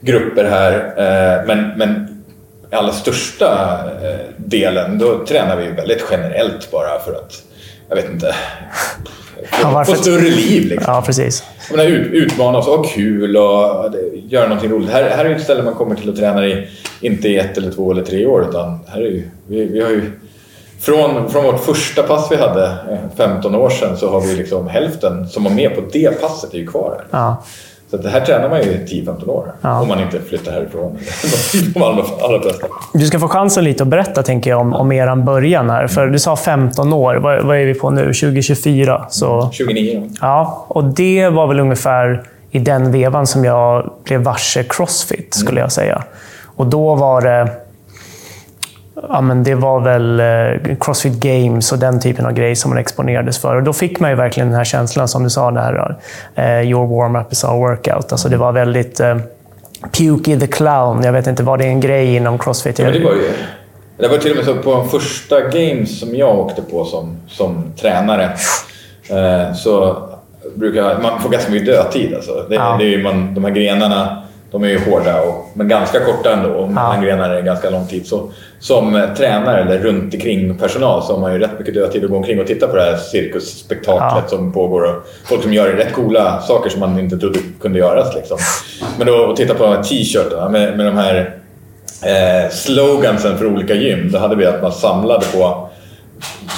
grupper 0.01 0.43
här. 0.43 0.73
Eh, 0.73 1.47
men, 1.47 1.71
men 1.77 2.23
allra 2.71 2.91
största 2.91 3.79
eh, 4.03 4.19
delen, 4.37 4.99
då 4.99 5.25
tränar 5.25 5.57
vi 5.57 5.63
ju 5.63 5.71
väldigt 5.71 6.05
generellt 6.11 6.71
bara 6.71 6.99
för 6.99 7.11
att, 7.11 7.43
jag 7.89 7.95
vet 7.95 8.09
inte, 8.09 8.35
ja, 9.61 9.85
få 9.85 9.95
större 9.95 10.29
liv. 10.29 10.69
Liksom. 10.69 10.93
Ja, 10.93 11.03
precis. 11.05 11.43
menar, 11.71 11.85
ut, 11.85 12.13
utmana 12.13 12.57
oss, 12.57 12.65
ha 12.65 12.83
kul 12.83 13.37
och 13.37 13.95
göra 14.29 14.47
någonting 14.47 14.71
roligt. 14.71 14.89
Här, 14.89 15.09
här 15.09 15.25
är 15.25 15.29
ju 15.29 15.35
ett 15.35 15.43
ställe 15.43 15.63
man 15.63 15.73
kommer 15.73 15.95
till 15.95 16.09
att 16.09 16.15
träna 16.15 16.47
i, 16.47 16.67
inte 17.01 17.29
i 17.29 17.37
ett 17.37 17.57
eller 17.57 17.71
två 17.71 17.91
eller 17.91 18.03
tre 18.03 18.25
år, 18.25 18.45
utan 18.49 18.79
här 18.87 19.01
är 19.01 19.05
ju, 19.05 19.29
vi, 19.47 19.65
vi 19.65 19.81
har 19.81 19.89
ju 19.89 20.11
från, 20.81 21.29
från 21.29 21.43
vårt 21.43 21.59
första 21.59 22.03
pass 22.03 22.31
vi 22.31 22.35
hade 22.35 22.77
15 23.17 23.53
eh, 23.53 23.61
år 23.61 23.69
sedan 23.69 23.97
så 23.97 24.09
har 24.09 24.21
vi 24.21 24.35
liksom 24.35 24.67
hälften 24.67 25.27
som 25.27 25.43
var 25.43 25.51
med 25.51 25.75
på 25.75 25.81
det 25.93 26.21
passet 26.21 26.53
är 26.53 26.57
ju 26.57 26.67
kvar 26.67 26.95
här. 26.97 27.19
Ja. 27.19 27.43
Så 27.91 27.97
det 27.97 28.09
här 28.09 28.21
tränar 28.21 28.49
man 28.49 28.63
ju 28.63 28.71
i 28.71 29.03
10-15 29.05 29.29
år 29.29 29.53
ja. 29.61 29.81
om 29.81 29.87
man 29.87 29.99
inte 29.99 30.19
flyttar 30.19 30.51
härifrån. 30.51 30.97
De 31.73 31.83
allra, 31.83 32.03
allra. 32.21 32.41
Du 32.93 33.05
ska 33.05 33.19
få 33.19 33.27
chansen 33.27 33.63
lite 33.63 33.83
att 33.83 33.89
berätta 33.89 34.23
tänker 34.23 34.49
jag, 34.49 34.61
om, 34.61 34.73
om 34.73 34.91
er 34.91 35.15
början 35.15 35.69
här. 35.69 35.87
För 35.87 36.07
du 36.07 36.19
sa 36.19 36.35
15 36.35 36.93
år. 36.93 37.15
Vad, 37.15 37.45
vad 37.45 37.57
är 37.57 37.65
vi 37.65 37.73
på 37.73 37.89
nu? 37.89 38.01
2024? 38.01 39.05
Så... 39.09 39.49
29. 39.53 40.09
Ja, 40.21 40.65
och 40.67 40.83
det 40.83 41.29
var 41.29 41.47
väl 41.47 41.59
ungefär 41.59 42.23
i 42.51 42.59
den 42.59 42.91
vevan 42.91 43.27
som 43.27 43.45
jag 43.45 43.93
blev 44.03 44.21
varse 44.21 44.63
Crossfit, 44.63 45.33
skulle 45.33 45.59
jag 45.59 45.71
säga. 45.71 46.03
Och 46.55 46.65
då 46.65 46.95
var 46.95 47.21
det 47.21 47.49
ja, 49.09 49.21
men 49.21 49.43
det 49.43 49.55
var 49.55 49.79
väl 49.79 50.19
eh, 50.19 50.75
Crossfit 50.79 51.13
Games 51.13 51.71
och 51.71 51.79
den 51.79 51.99
typen 51.99 52.25
av 52.25 52.33
grejer 52.33 52.55
som 52.55 52.69
man 52.69 52.77
exponerades 52.77 53.37
för. 53.37 53.55
Och 53.55 53.63
då 53.63 53.73
fick 53.73 53.99
man 53.99 54.09
ju 54.09 54.15
verkligen 54.15 54.49
den 54.49 54.57
här 54.57 54.63
känslan, 54.63 55.07
som 55.07 55.23
du 55.23 55.29
sa, 55.29 55.51
där, 55.51 55.97
uh, 56.37 56.69
“Your 56.69 56.87
warm-up 56.87 57.31
is 57.31 57.43
our 57.43 57.57
workout”. 57.57 58.11
Alltså 58.11 58.29
det 58.29 58.37
var 58.37 58.51
väldigt 58.51 58.99
uh, 58.99 59.17
Pukey 59.91 60.39
the 60.39 60.47
Clown. 60.47 61.03
Jag 61.03 61.13
vet 61.13 61.27
inte, 61.27 61.43
var 61.43 61.57
det 61.57 61.65
en 61.65 61.79
grej 61.79 62.15
inom 62.15 62.37
Crossfit? 62.37 62.79
Ja, 62.79 62.91
det 62.91 62.99
var 62.99 63.11
ju 63.11 63.31
det. 63.97 64.07
var 64.07 64.17
till 64.17 64.31
och 64.31 64.37
med 64.37 64.45
så 64.45 64.55
på 64.55 64.71
de 64.71 64.89
första 64.89 65.41
games 65.41 65.99
som 65.99 66.15
jag 66.15 66.39
åkte 66.39 66.61
på 66.61 66.85
som, 66.85 67.17
som 67.27 67.73
tränare 67.81 68.25
uh, 69.11 69.53
så 69.53 69.97
brukar 70.55 71.01
man 71.01 71.21
få 71.21 71.29
ganska 71.29 71.51
mycket 71.51 71.67
dödtid. 71.67 72.13
Alltså. 72.13 72.45
Det, 72.49 72.55
ja. 72.55 72.75
det 72.79 72.85
är 72.85 72.89
ju 72.89 73.03
man, 73.03 73.33
de 73.33 73.43
här 73.43 73.51
grenarna 73.51 74.23
de 74.51 74.63
är 74.63 74.67
ju 74.67 74.79
hårda, 74.79 75.21
och, 75.21 75.49
men 75.53 75.67
ganska 75.67 75.99
korta 75.99 76.33
ändå. 76.33 76.49
Och 76.49 76.69
mellan 76.69 77.01
grenar 77.01 77.29
är 77.29 77.35
det 77.35 77.41
ganska 77.41 77.69
lång 77.69 77.87
tid. 77.87 78.07
Så 78.07 78.31
som 78.59 79.07
tränare 79.17 79.61
eller 79.61 79.77
runt 79.77 80.13
omkring 80.13 80.57
personal 80.57 81.03
så 81.03 81.13
har 81.13 81.19
man 81.19 81.33
ju 81.33 81.39
rätt 81.39 81.59
mycket 81.59 81.73
dödtid 81.73 82.03
att 82.03 82.09
gå 82.09 82.17
omkring 82.17 82.39
och 82.39 82.47
titta 82.47 82.67
på 82.67 82.75
det 82.75 82.81
här 82.81 82.97
cirkusspektaklet 82.97 84.23
ja. 84.31 84.37
som 84.37 84.53
pågår. 84.53 84.83
Och 84.83 85.03
folk 85.25 85.43
som 85.43 85.53
gör 85.53 85.69
rätt 85.69 85.93
coola 85.93 86.41
saker 86.41 86.69
som 86.69 86.79
man 86.79 86.99
inte 86.99 87.17
trodde 87.17 87.39
kunde 87.61 87.79
göras. 87.79 88.15
Liksom. 88.15 88.37
Men 88.97 89.07
då 89.07 89.31
att 89.31 89.35
titta 89.37 89.53
på 89.53 89.63
de 89.63 89.75
här 89.75 89.83
t-shirtarna 89.83 90.49
med, 90.49 90.77
med 90.77 90.85
de 90.85 90.97
här 90.97 91.35
eh, 92.05 92.51
slogansen 92.51 93.37
för 93.37 93.45
olika 93.45 93.73
gym. 93.73 94.11
Då 94.11 94.19
hade 94.19 94.35
vi 94.35 94.45
att 94.45 94.61
man 94.61 94.71
samlade 94.71 95.25
på 95.33 95.69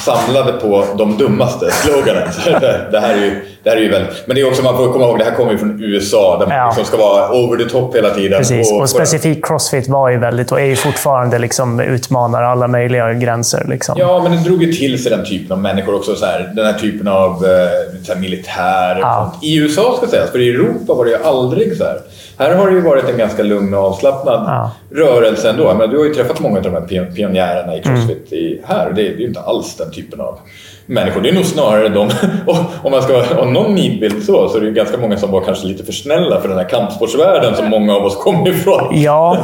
samlade 0.05 0.51
på 0.51 0.85
de 0.97 1.17
dummaste 1.17 1.71
sloganen. 1.71 2.27
det, 2.91 2.99
här 2.99 3.13
är 3.13 3.21
ju, 3.21 3.41
det 3.63 3.69
är 3.69 3.77
ju 3.77 3.89
väldigt... 3.89 4.23
Men 4.25 4.35
det 4.35 4.41
är 4.41 4.47
också, 4.47 4.63
man 4.63 4.77
får 4.77 4.93
komma 4.93 5.05
ihåg, 5.05 5.17
det 5.17 5.23
här 5.23 5.35
kommer 5.35 5.51
ju 5.51 5.57
från 5.57 5.83
USA 5.83 6.37
där 6.39 6.47
man 6.47 6.57
ja. 6.57 6.67
liksom 6.67 6.85
ska 6.85 6.97
vara 6.97 7.31
over 7.31 7.57
the 7.57 7.69
top 7.69 7.95
hela 7.95 8.09
tiden. 8.09 8.37
Precis, 8.37 8.71
och, 8.71 8.81
och 8.81 8.89
specifikt 8.89 9.47
Crossfit 9.47 9.87
var 9.87 10.09
ju 10.09 10.17
väldigt, 10.17 10.51
och 10.51 10.61
är 10.61 10.65
ju 10.65 10.75
fortfarande, 10.75 11.39
liksom, 11.39 11.79
utmanar 11.79 12.43
alla 12.43 12.67
möjliga 12.67 13.13
gränser. 13.13 13.65
Liksom. 13.69 13.95
Ja, 13.97 14.19
men 14.23 14.31
det 14.31 14.37
drog 14.37 14.63
ju 14.63 14.73
till 14.73 15.03
sig 15.03 15.11
den 15.11 15.25
typen 15.25 15.51
av 15.51 15.59
människor 15.59 15.95
också. 15.95 16.15
Så 16.15 16.25
här, 16.25 16.51
den 16.55 16.65
här 16.65 16.73
typen 16.73 17.07
av 17.07 17.31
eh, 17.31 18.03
så 18.03 18.13
här, 18.13 18.19
militär. 18.19 18.99
Ja. 18.99 19.33
I 19.41 19.57
USA 19.57 19.95
ska 19.97 20.07
sägas, 20.07 20.31
för 20.31 20.39
i 20.39 20.49
Europa 20.49 20.93
var 20.93 21.05
det 21.05 21.11
ju 21.11 21.23
aldrig 21.23 21.77
så 21.77 21.83
här. 21.83 21.99
Här 22.37 22.55
har 22.55 22.67
det 22.67 22.73
ju 22.73 22.81
varit 22.81 23.09
en 23.09 23.17
ganska 23.17 23.43
lugn 23.43 23.73
och 23.73 23.79
avslappnad 23.79 24.43
ja. 24.47 24.71
rörelse 24.97 25.49
ändå. 25.49 25.73
Men 25.73 25.89
du 25.89 25.97
har 25.97 26.05
ju 26.05 26.13
träffat 26.13 26.39
många 26.39 26.57
av 26.57 26.63
de 26.63 26.73
här 26.73 27.11
pionjärerna 27.15 27.77
i 27.77 27.81
Crossfit 27.81 28.31
mm. 28.31 28.43
i, 28.43 28.61
här. 28.65 28.91
Det 28.95 29.01
är 29.01 29.17
ju 29.17 29.27
inte 29.27 29.39
alls 29.39 29.75
den 29.75 29.91
typen 29.91 30.21
av 30.21 30.39
människor. 30.85 31.21
Det 31.21 31.29
är 31.29 31.33
nog 31.33 31.45
snarare 31.45 31.89
de, 31.89 32.09
om 32.83 32.91
man 32.91 33.01
ska 33.01 33.21
ha 33.21 33.45
någon 33.45 33.75
nidbild 33.75 34.23
så, 34.23 34.49
så 34.49 34.57
är 34.57 34.61
det 34.61 34.71
ganska 34.71 34.97
många 34.97 35.17
som 35.17 35.31
var 35.31 35.41
kanske 35.41 35.67
lite 35.67 35.83
för 35.83 35.93
snälla 35.93 36.41
för 36.41 36.49
den 36.49 36.57
här 36.57 36.69
kampsportsvärlden 36.69 37.55
som 37.55 37.69
många 37.69 37.95
av 37.95 38.03
oss 38.03 38.15
kommer 38.15 38.49
ifrån. 38.49 38.89
Ja, 39.03 39.37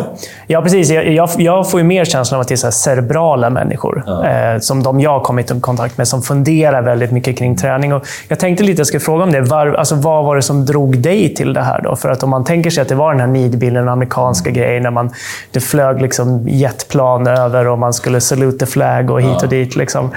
ja 0.48 0.62
precis. 0.62 0.90
Jag, 0.90 1.12
jag, 1.12 1.30
jag 1.38 1.72
får 1.72 1.80
ju 1.80 1.84
mer 1.84 2.06
känslan 2.06 2.38
av 2.38 2.42
att 2.42 2.48
det 2.48 2.54
är 2.54 2.58
så 2.58 2.72
cerebrala 2.72 3.50
människor. 3.50 4.04
Ja. 4.08 4.28
Eh, 4.28 4.60
som 4.60 4.84
de 4.84 5.00
jag 5.00 5.12
har 5.12 5.20
kommit 5.20 5.52
i 5.52 5.60
kontakt 5.60 5.98
med, 5.98 6.08
som 6.08 6.22
funderar 6.22 6.82
väldigt 6.82 7.12
mycket 7.12 7.38
kring 7.38 7.58
träning. 7.58 7.94
Och 7.94 8.08
jag 8.28 8.40
tänkte 8.40 8.64
lite, 8.64 8.80
jag 8.80 8.88
skulle 8.88 9.00
fråga 9.00 9.24
om 9.24 9.32
det. 9.32 9.42
Var, 9.42 9.68
alltså, 9.68 9.96
vad 9.96 10.26
var 10.26 10.36
det 10.36 10.42
som 10.42 10.66
drog 10.66 10.98
dig 10.98 11.36
till 11.36 11.54
det 11.54 11.62
här? 11.62 11.82
Då? 11.82 11.96
För 11.96 12.10
att 12.10 12.24
om 12.24 12.30
man 12.30 12.44
tänker 12.44 12.70
sig 12.70 12.82
att 12.82 12.88
det 12.88 12.96
var 12.96 13.12
den 13.12 13.20
här 13.20 13.28
nidbilden, 13.28 13.84
den 13.84 13.94
amerikanska 13.94 14.50
mm. 14.50 14.62
grejen, 14.62 14.84
när 14.84 14.92
man, 14.92 15.10
det 15.52 15.60
flög 15.60 16.02
liksom 16.02 16.50
jetplan 16.50 17.28
över 17.28 17.68
och 17.68 17.80
man 17.80 17.94
skulle 17.94 18.22
salute 18.22 18.58
the 18.58 18.66
flag 18.66 19.12
och 19.12 19.22
hit 19.22 19.30
ja. 19.32 19.44
och 19.44 19.50
dit. 19.50 19.76
Liksom. 19.76 20.12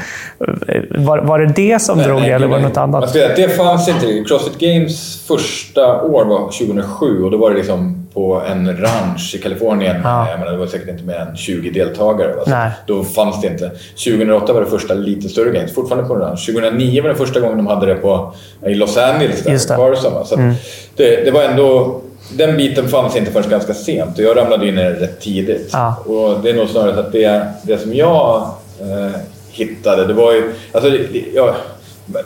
Var, 1.12 1.18
var 1.18 1.38
det 1.38 1.52
det 1.56 1.82
som 1.82 1.98
nej, 1.98 2.06
drog 2.06 2.20
nej, 2.20 2.30
eller 2.30 2.46
var 2.46 2.56
det 2.56 2.62
något 2.62 2.76
annat? 2.76 3.02
Alltså, 3.02 3.18
det 3.36 3.56
fanns 3.56 3.88
inte. 3.88 4.24
Crossfit 4.28 4.58
Games 4.58 5.26
första 5.26 6.02
år 6.02 6.24
var 6.24 6.38
2007 6.38 7.22
och 7.24 7.30
då 7.30 7.36
var 7.36 7.50
det 7.50 7.56
liksom 7.56 8.06
på 8.14 8.42
en 8.50 8.76
ranch 8.76 9.34
i 9.34 9.38
Kalifornien. 9.38 9.96
Ja. 10.04 10.30
Jag 10.30 10.38
menar, 10.38 10.52
det 10.52 10.58
var 10.58 10.66
säkert 10.66 10.88
inte 10.88 11.04
mer 11.04 11.16
än 11.16 11.36
20 11.36 11.70
deltagare. 11.70 12.34
Alltså, 12.38 12.56
då 12.86 13.04
fanns 13.04 13.40
det 13.40 13.46
inte. 13.46 13.70
2008 14.04 14.52
var 14.52 14.60
det 14.60 14.66
första 14.66 14.94
lite 14.94 15.28
större 15.28 15.50
games, 15.50 15.74
fortfarande 15.74 16.08
på 16.08 16.14
en 16.14 16.20
ranch. 16.20 16.46
2009 16.46 17.02
var 17.02 17.08
det 17.08 17.14
första 17.14 17.40
gången 17.40 17.56
de 17.56 17.66
hade 17.66 17.86
det 17.86 17.94
på, 17.94 18.34
i 18.66 18.74
Los 18.74 18.96
Angeles, 18.96 19.42
där, 19.42 19.52
Just 19.52 19.68
det. 19.68 19.76
Carson. 19.76 20.26
Så 20.26 20.34
mm. 20.34 20.54
det, 20.96 21.24
det 21.24 21.30
var 21.30 21.42
ändå 21.42 22.00
den 22.36 22.56
biten 22.56 22.88
fanns 22.88 23.16
inte 23.16 23.30
förrän 23.30 23.50
ganska 23.50 23.74
sent 23.74 24.18
och 24.18 24.24
jag 24.24 24.36
ramlade 24.36 24.68
in 24.68 24.78
i 24.78 24.82
det 24.82 24.92
rätt 24.92 25.20
tidigt. 25.20 25.70
Ja. 25.72 25.96
Och 26.06 26.40
det 26.42 26.50
är 26.50 26.54
nog 26.54 26.68
snarare 26.68 26.94
så 26.94 27.00
att 27.00 27.12
det, 27.12 27.46
det 27.62 27.78
som 27.78 27.94
jag 27.94 28.42
eh, 28.80 29.20
hittade. 29.52 30.06
Det 30.06 30.14
var 30.14 30.32
ju, 30.32 30.52
alltså, 30.72 30.90
ja, 31.34 31.54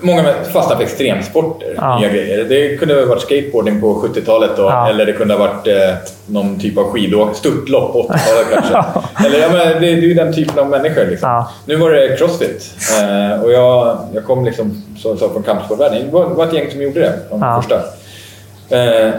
Många 0.01 0.35
fastnar 0.53 0.77
för 0.77 0.83
extremsporter, 0.83 1.75
ja. 1.77 1.99
nya 1.99 2.09
grejer. 2.09 2.45
Det 2.45 2.77
kunde 2.77 2.95
ha 2.95 3.07
varit 3.07 3.23
skateboarding 3.23 3.81
på 3.81 3.95
70-talet 3.95 4.51
då, 4.57 4.63
ja. 4.63 4.89
eller 4.89 5.07
det 5.07 5.13
kunde 5.13 5.35
ha 5.35 5.47
varit 5.47 5.67
eh, 5.67 5.95
någon 6.27 6.61
typ 6.61 6.79
av 6.79 6.85
skidåkning, 6.85 7.35
störtlopp 7.35 7.93
på 7.93 8.03
80-talet 8.03 8.47
kanske. 8.53 9.01
eller, 9.27 9.39
ja, 9.39 9.49
men 9.49 9.83
det, 9.83 9.89
är 9.89 9.97
ju 9.97 10.15
den 10.15 10.35
typen 10.35 10.59
av 10.59 10.71
människor. 10.71 11.07
Liksom. 11.07 11.29
Ja. 11.29 11.51
Nu 11.67 11.77
var 11.77 11.91
det 11.91 12.17
crossfit 12.19 12.75
eh, 13.01 13.43
och 13.43 13.53
jag, 13.53 13.99
jag 14.15 14.25
kom 14.25 14.45
liksom, 14.45 14.83
så, 14.99 15.17
så 15.17 15.29
från 15.29 15.43
kampsportvärlden. 15.43 16.07
Det 16.07 16.13
var, 16.13 16.25
var 16.25 16.47
ett 16.47 16.53
gäng 16.53 16.71
som 16.71 16.83
gjorde 16.83 17.01
det, 17.01 17.19
de 17.31 17.61
första. 17.61 17.77
Eh, 18.69 19.15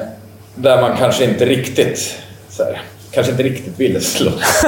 där 0.55 0.81
man 0.81 0.97
kanske 0.97 1.23
inte 1.23 1.45
riktigt 1.45 2.17
så 2.49 2.63
här, 2.63 2.81
kanske 3.17 3.31
inte 3.31 3.43
riktigt 3.43 3.79
ville 3.79 3.99
slåss. 3.99 4.65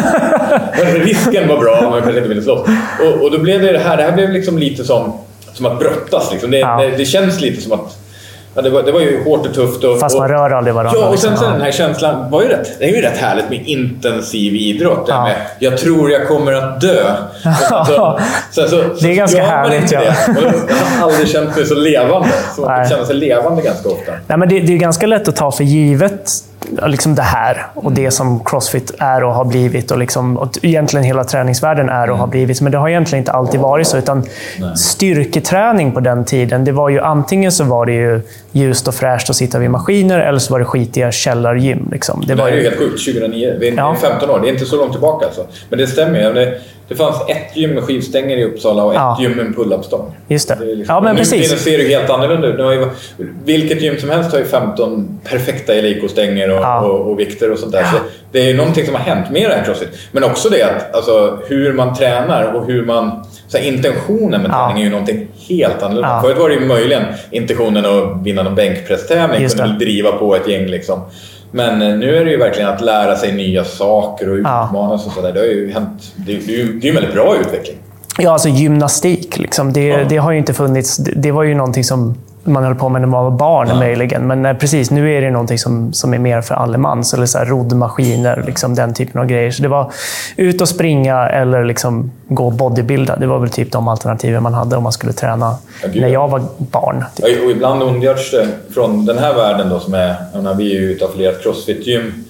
Risken 0.95 1.47
var 1.47 1.57
bra, 1.57 1.77
men 1.81 1.89
man 1.89 2.01
kanske 2.01 2.17
inte 2.17 2.29
ville 2.29 2.41
slåss. 2.41 2.69
Och, 2.99 3.23
och 3.23 3.31
då 3.31 3.37
blev 3.37 3.61
det 3.61 3.71
det 3.71 3.79
här, 3.79 3.97
det 3.97 4.03
här 4.03 4.11
blev 4.11 4.29
liksom 4.29 4.57
lite 4.57 4.83
som, 4.83 5.13
som 5.53 5.65
att 5.65 5.79
brottas. 5.79 6.31
Liksom. 6.31 6.51
Det, 6.51 6.57
ja. 6.57 6.81
det, 6.81 6.97
det, 6.97 7.05
känns 7.05 7.41
lite 7.41 7.61
som 7.61 7.71
att 7.71 7.97
Ja, 8.55 8.61
det, 8.61 8.69
var, 8.69 8.83
det 8.83 8.91
var 8.91 8.99
ju 8.99 9.23
hårt 9.23 9.45
och 9.45 9.53
tufft. 9.53 9.83
Och, 9.83 9.99
Fast 9.99 10.17
man 10.17 10.27
rör 10.27 10.49
aldrig 10.49 10.75
varandra. 10.75 10.99
Ja, 11.01 11.07
och 11.07 11.19
sen, 11.19 11.31
liksom. 11.31 11.45
sen 11.47 11.53
den 11.53 11.61
här 11.61 11.71
känslan 11.71 12.31
var 12.31 12.41
ju 12.41 12.47
rätt, 12.47 12.79
det 12.79 12.85
är 12.85 12.95
ju 12.95 13.01
rätt 13.01 13.17
härligt 13.17 13.49
med 13.49 13.67
intensiv 13.67 14.55
idrott. 14.55 15.05
Ja. 15.07 15.23
Med, 15.23 15.35
jag 15.59 15.77
tror 15.77 16.11
jag 16.11 16.27
kommer 16.27 16.53
att 16.53 16.81
dö. 16.81 17.15
Så, 18.51 18.61
så, 18.61 18.67
så, 18.67 18.83
det 19.01 19.11
är 19.11 19.15
ganska 19.15 19.43
härligt. 19.43 19.91
Ja. 19.91 20.01
Jag 20.03 20.13
har 20.13 21.03
aldrig 21.03 21.29
känt 21.29 21.55
mig 21.55 21.65
så 21.65 21.75
levande. 21.75 22.29
Så 22.55 22.61
man 22.61 22.89
känner 22.89 23.05
sig 23.05 23.15
levande 23.15 23.61
ganska 23.61 23.89
ofta. 23.89 24.11
Nej, 24.27 24.37
men 24.37 24.49
det, 24.49 24.59
det 24.59 24.73
är 24.73 24.77
ganska 24.77 25.07
lätt 25.07 25.27
att 25.27 25.35
ta 25.35 25.51
för 25.51 25.63
givet 25.63 26.31
liksom 26.87 27.15
det 27.15 27.21
här 27.21 27.67
och 27.73 27.91
det 27.91 28.11
som 28.11 28.43
Crossfit 28.43 28.91
är 28.99 29.23
och 29.23 29.33
har 29.33 29.45
blivit 29.45 29.91
och, 29.91 29.97
liksom, 29.97 30.37
och 30.37 30.57
egentligen 30.61 31.03
hela 31.03 31.23
träningsvärlden 31.23 31.89
är 31.89 32.09
och 32.09 32.17
har 32.17 32.27
blivit. 32.27 32.61
Men 32.61 32.71
det 32.71 32.77
har 32.77 32.89
egentligen 32.89 33.21
inte 33.21 33.31
alltid 33.31 33.59
varit 33.59 33.87
så. 33.87 33.97
Utan 33.97 34.23
styrketräning 34.77 35.91
på 35.91 35.99
den 35.99 36.25
tiden, 36.25 36.65
det 36.65 36.71
var 36.71 36.89
ju 36.89 36.99
antingen 36.99 37.51
så 37.51 37.63
var 37.63 37.85
det 37.85 37.93
ju 37.93 38.21
ljust 38.51 38.87
och 38.87 38.95
fräscht 38.95 39.29
att 39.29 39.35
sitta 39.35 39.59
vid 39.59 39.69
maskiner 39.69 40.19
eller 40.19 40.39
så 40.39 40.53
var 40.53 40.59
det 40.59 40.65
skitiga 40.65 41.11
källargym. 41.11 41.89
Liksom. 41.91 42.21
Det, 42.21 42.35
det 42.35 42.41
var 42.41 42.49
ju 42.49 42.63
helt 42.63 42.77
sjukt. 42.77 43.05
2009. 43.05 43.55
Det 43.59 43.67
är 43.67 43.77
ja. 43.77 43.95
15 44.01 44.29
år. 44.29 44.39
Det 44.39 44.49
är 44.49 44.53
inte 44.53 44.65
så 44.65 44.75
långt 44.75 44.91
tillbaka 44.91 45.25
alltså. 45.25 45.47
Men 45.69 45.79
det 45.79 45.87
stämmer 45.87 46.19
ju. 46.19 46.59
Det, 46.89 46.95
fanns 46.95 47.15
ett 47.27 47.57
gym 47.57 47.73
med 47.73 47.83
skivstänger 47.83 48.37
i 48.37 48.43
Uppsala 48.43 48.83
och 48.83 48.91
ett 48.91 48.95
ja. 48.95 49.17
gym 49.21 49.31
med 49.31 49.45
en 49.45 49.53
pull-up-stång. 49.53 50.15
Just 50.27 50.47
det. 50.47 50.55
det 50.55 50.65
liksom, 50.65 50.95
ja, 50.95 51.01
men 51.01 51.15
nu 51.15 51.21
precis. 51.21 51.63
ser 51.63 51.77
det 51.77 51.83
helt 51.83 52.09
annorlunda 52.09 52.47
ut. 52.47 52.59
Ju, 52.59 52.87
vilket 53.45 53.81
gym 53.81 53.99
som 53.99 54.09
helst 54.09 54.31
har 54.31 54.39
ju 54.39 54.45
15 54.45 55.19
perfekta 55.23 55.73
Eleiko-stänger 55.73 56.49
och, 56.49 56.63
ja. 56.63 56.81
och, 56.81 57.11
och, 57.11 57.19
vikter 57.19 57.51
och 57.51 57.59
sånt 57.59 57.71
där. 57.71 57.83
Så 57.83 57.97
det 58.31 58.39
är 58.39 58.47
ju 58.47 58.57
någonting 58.57 58.85
som 58.85 58.95
har 58.95 59.01
hänt 59.01 59.31
med 59.31 59.49
det 59.49 59.55
här 59.55 59.65
crossfit. 59.65 59.89
Men 60.11 60.23
också 60.23 60.49
det 60.49 60.63
att 60.63 60.95
alltså, 60.95 61.39
hur 61.47 61.73
man 61.73 61.95
tränar 61.95 62.53
och 62.53 62.65
hur 62.65 62.85
man... 62.85 63.25
Så 63.47 63.57
här, 63.57 63.65
intentionen 63.65 64.41
med 64.41 64.51
träning 64.51 64.77
är 64.77 64.85
ju 64.85 64.89
någonting 64.89 65.27
helt 65.49 65.83
annorlunda. 65.83 66.09
Ja. 66.09 66.21
Förut 66.21 66.37
var 66.37 66.49
det 66.49 66.55
ju 66.55 66.65
möjligen 66.65 67.03
intentionen 67.31 67.85
att 67.85 68.23
vinna 68.23 68.43
någon 68.43 68.55
bänkpresstävling, 68.55 69.49
kunna 69.49 69.67
driva 69.67 70.11
på 70.11 70.35
ett 70.35 70.47
gäng. 70.47 70.65
Liksom. 70.65 71.01
Men 71.51 71.81
eh, 71.81 71.97
nu 71.97 72.17
är 72.17 72.25
det 72.25 72.31
ju 72.31 72.37
verkligen 72.37 72.69
att 72.69 72.81
lära 72.81 73.15
sig 73.15 73.33
nya 73.33 73.63
saker 73.63 74.29
och 74.29 74.35
utmanas 74.35 75.05
och 75.05 75.11
sådär. 75.11 75.33
Det 75.33 75.39
har 75.39 75.47
ju 75.47 75.71
hänt. 75.71 76.13
Det, 76.15 76.31
är 76.31 76.49
ju 76.49 76.89
en 76.89 76.95
väldigt 76.95 77.13
bra 77.13 77.37
utveckling. 77.37 77.77
Ja, 78.19 78.31
alltså 78.31 78.49
gymnastik. 78.49 79.37
Liksom. 79.37 79.73
Det, 79.73 79.87
ja. 79.87 80.05
det, 80.09 80.17
har 80.17 80.31
ju 80.31 80.37
inte 80.37 80.53
funnits. 80.53 80.97
Det, 80.97 81.11
det 81.11 81.31
var 81.31 81.43
ju 81.43 81.55
någonting 81.55 81.83
som 81.83 82.15
man 82.49 82.63
höll 82.63 82.75
på 82.75 82.89
med 82.89 83.01
när 83.01 83.07
man 83.07 83.23
var 83.23 83.31
barn 83.31 83.67
ja. 83.69 83.75
möjligen. 83.75 84.27
Men 84.27 84.41
nej, 84.41 84.55
precis, 84.55 84.91
nu 84.91 85.13
är 85.13 85.21
det 85.21 85.31
någonting 85.31 85.57
som, 85.57 85.93
som 85.93 86.13
är 86.13 86.19
mer 86.19 86.41
för 86.41 86.55
allemans. 86.55 87.13
Eller 87.13 87.25
så 87.25 87.37
här, 87.37 87.45
roddmaskiner, 87.45 88.43
liksom, 88.47 88.75
den 88.75 88.93
typen 88.93 89.21
av 89.21 89.27
grejer. 89.27 89.51
Så 89.51 89.61
det 89.61 89.67
var 89.67 89.91
ut 90.35 90.61
och 90.61 90.69
springa 90.69 91.29
eller 91.29 91.65
liksom 91.65 92.11
gå 92.27 92.45
och 92.45 92.53
bodybuilda. 92.53 93.15
Det 93.15 93.27
var 93.27 93.39
väl 93.39 93.49
typ 93.49 93.71
de 93.71 93.87
alternativen 93.87 94.43
man 94.43 94.53
hade 94.53 94.77
om 94.77 94.83
man 94.83 94.91
skulle 94.91 95.13
träna 95.13 95.55
ja, 95.83 95.89
när 95.93 96.07
jag 96.07 96.27
var 96.27 96.41
barn. 96.57 97.05
Typ. 97.15 97.43
Och 97.43 97.51
ibland 97.51 97.83
ondgörs 97.83 98.31
det 98.31 98.47
från 98.73 99.05
den 99.05 99.17
här 99.17 99.33
världen 99.33 99.69
då, 99.69 99.79
som 99.79 99.93
är, 99.93 100.15
menar, 100.33 100.55
vi 100.55 100.77
är 100.77 100.81
ju 100.81 100.95
ett 100.95 101.01
affilierat 101.01 101.43
crossfit-gym 101.43 102.11
Eh, 102.11 102.28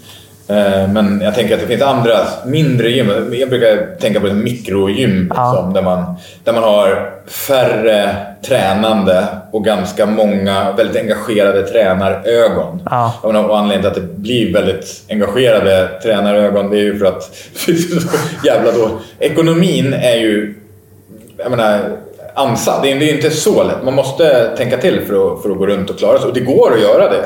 men 0.94 1.22
jag 1.24 1.36
tänker 1.36 1.53
att 1.53 1.62
det 1.62 1.68
finns 1.68 1.82
andra 1.82 2.18
mindre 2.46 2.89
gym. 2.89 3.34
Jag 3.34 3.50
brukar 3.50 4.00
tänka 4.00 4.20
på 4.20 4.27
ett 4.27 4.36
mikrogym 4.36 5.32
ja. 5.36 5.51
liksom, 5.51 5.74
där, 5.74 5.82
man, 5.82 6.15
där 6.44 6.53
man 6.53 6.63
har 6.63 7.12
färre 7.27 8.15
tränande 8.41 9.27
och 9.51 9.65
ganska 9.65 10.06
många 10.06 10.72
väldigt 10.72 10.96
engagerade 10.96 11.63
tränarögon. 11.63 12.82
Ja. 12.86 13.13
Och 13.22 13.36
anledningen 13.36 13.82
till 13.82 13.88
att 13.88 13.96
det 13.96 14.18
blir 14.18 14.53
väldigt 14.53 15.03
engagerade 15.10 15.89
tränarögon 16.03 16.70
det 16.70 16.77
är 16.77 16.84
ju 16.84 17.00
för 17.00 17.06
att 17.06 17.32
jävla 18.46 18.72
då, 18.72 18.89
ekonomin 19.20 19.94
är 19.94 20.15
ju 20.15 20.56
jag 21.38 21.51
menar, 21.51 21.98
ansatt. 22.34 22.84
Det 22.84 22.91
är 22.91 23.13
inte 23.15 23.29
så 23.29 23.63
lätt. 23.63 23.84
Man 23.84 23.94
måste 23.94 24.56
tänka 24.58 24.77
till 24.77 25.01
för 25.01 25.34
att, 25.34 25.41
för 25.41 25.50
att 25.50 25.58
gå 25.58 25.65
runt 25.65 25.89
och 25.89 25.98
klara 25.98 26.20
sig. 26.20 26.27
Och 26.27 26.34
det 26.34 26.39
går 26.39 26.74
att 26.74 26.82
göra 26.82 27.10
det. 27.10 27.25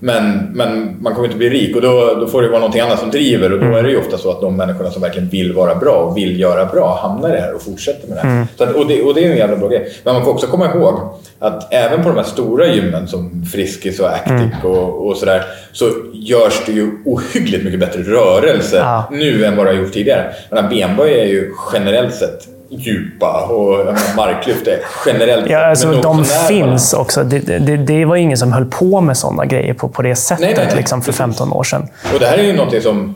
Men, 0.00 0.48
men 0.52 0.96
man 1.00 1.14
kommer 1.14 1.28
inte 1.28 1.38
bli 1.38 1.50
rik 1.50 1.76
och 1.76 1.82
då, 1.82 2.14
då 2.20 2.26
får 2.26 2.42
det 2.42 2.48
vara 2.48 2.58
någonting 2.58 2.80
annat 2.80 2.98
som 2.98 3.10
driver 3.10 3.52
och 3.52 3.58
då 3.58 3.64
mm. 3.64 3.78
är 3.78 3.82
det 3.82 3.90
ju 3.90 3.96
ofta 3.96 4.18
så 4.18 4.30
att 4.30 4.40
de 4.40 4.56
människorna 4.56 4.90
som 4.90 5.02
verkligen 5.02 5.28
vill 5.28 5.52
vara 5.52 5.74
bra 5.74 5.94
och 5.94 6.16
vill 6.16 6.40
göra 6.40 6.66
bra 6.66 6.98
hamnar 7.02 7.28
i 7.28 7.32
det 7.32 7.40
här 7.40 7.54
och 7.54 7.62
fortsätter 7.62 8.08
med 8.08 8.16
det 8.16 8.20
här. 8.20 8.30
Mm. 8.30 8.46
Att, 8.58 8.74
och, 8.74 8.86
det 8.86 9.02
och 9.02 9.14
det 9.14 9.24
är 9.24 9.30
en 9.30 9.36
jävla 9.36 9.56
bra 9.56 9.68
grej. 9.68 9.92
Men 10.04 10.14
man 10.14 10.24
får 10.24 10.30
också 10.30 10.46
komma 10.46 10.74
ihåg 10.74 10.94
att 11.38 11.72
även 11.72 12.02
på 12.02 12.08
de 12.08 12.16
här 12.16 12.24
stora 12.24 12.66
gymmen 12.66 13.08
som 13.08 13.44
Friskis 13.52 14.00
och 14.00 14.08
Actic 14.08 14.30
mm. 14.30 14.50
och, 14.62 15.06
och 15.06 15.16
sådär 15.16 15.44
så 15.72 15.90
görs 16.12 16.62
det 16.66 16.72
ju 16.72 16.90
ohyggligt 17.04 17.64
mycket 17.64 17.80
bättre 17.80 18.02
rörelse 18.02 18.76
ja. 18.76 19.08
nu 19.12 19.44
än 19.44 19.56
vad 19.56 19.66
det 19.66 19.72
har 19.72 19.78
gjort 19.78 19.92
tidigare. 19.92 20.32
Men 20.50 20.68
benböj 20.68 21.20
är 21.20 21.26
ju 21.26 21.52
generellt 21.72 22.14
sett 22.14 22.59
djupa 22.70 23.46
och 23.46 23.94
marklyft 24.16 24.66
är 24.66 24.78
generellt 25.06 25.50
ja, 25.50 25.58
alltså, 25.58 25.92
De 25.92 26.24
finns 26.24 26.92
också. 26.92 27.24
Det, 27.24 27.38
det, 27.38 27.76
det, 27.76 28.04
var 28.04 28.16
ingen 28.16 28.38
som 28.38 28.52
höll 28.52 28.64
på 28.64 29.00
med 29.00 29.16
sådana 29.16 29.46
grejer 29.46 29.74
på, 29.74 29.88
på 29.88 30.02
det 30.02 30.16
sättet 30.16 30.44
nej, 30.44 30.54
nej, 30.56 30.66
nej. 30.66 30.76
Liksom, 30.76 31.02
för 31.02 31.12
15 31.12 31.52
år 31.52 31.64
sedan. 31.64 31.88
Och 32.14 32.20
det 32.20 32.26
här 32.26 32.38
är 32.38 32.42
ju 32.42 32.52
något 32.52 32.82
som, 32.82 33.14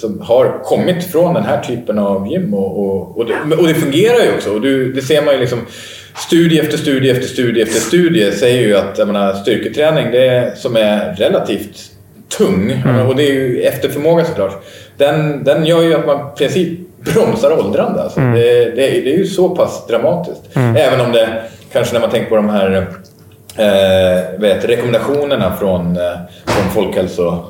som 0.00 0.20
har 0.20 0.64
kommit 0.64 1.04
från 1.04 1.34
den 1.34 1.44
här 1.44 1.60
typen 1.60 1.98
av 1.98 2.28
gym 2.32 2.54
och, 2.54 2.84
och, 2.84 3.18
och, 3.18 3.26
det, 3.26 3.56
och 3.56 3.66
det 3.66 3.74
fungerar 3.74 4.24
ju 4.24 4.34
också. 4.34 4.50
Och 4.50 4.60
du, 4.60 4.92
det 4.92 5.02
ser 5.02 5.24
man 5.24 5.34
ju 5.34 5.40
liksom 5.40 5.58
studie 6.16 6.58
efter 6.58 6.78
studie 6.78 7.10
efter 7.10 7.28
studie 7.28 7.62
efter 7.62 7.80
studie 7.80 8.32
säger 8.32 8.62
ju 8.62 8.76
att 8.76 8.98
jag 8.98 9.06
menar, 9.06 9.34
styrketräning 9.34 10.10
det 10.10 10.26
är, 10.26 10.54
som 10.54 10.76
är 10.76 11.14
relativt 11.14 11.90
tung, 12.38 12.82
mm. 12.84 13.06
och 13.06 13.16
det 13.16 13.22
är 13.22 13.32
ju 13.32 13.62
efter 13.62 13.88
förmåga 13.88 14.24
såklart, 14.24 14.64
den, 14.96 15.44
den 15.44 15.66
gör 15.66 15.82
ju 15.82 15.94
att 15.94 16.06
man 16.06 16.16
i 16.16 16.38
princip 16.38 16.78
bromsar 17.00 17.58
åldrande. 17.58 18.02
Alltså. 18.02 18.20
Mm. 18.20 18.32
Det, 18.32 18.64
det, 18.64 18.74
det, 18.74 19.14
är 19.14 19.18
ju 19.18 19.26
så 19.26 19.48
pass 19.48 19.86
dramatiskt. 19.86 20.56
Mm. 20.56 20.76
Även 20.76 21.00
om 21.00 21.12
det 21.12 21.28
kanske 21.72 21.94
när 21.94 22.00
man 22.00 22.10
tänker 22.10 22.28
på 22.28 22.36
de 22.36 22.48
här 22.48 22.86
eh, 23.56 24.40
vet, 24.40 24.64
rekommendationerna 24.64 25.56
från, 25.56 25.96
eh, 25.96 26.18
från 26.46 26.70
Folkhälso 26.70 27.44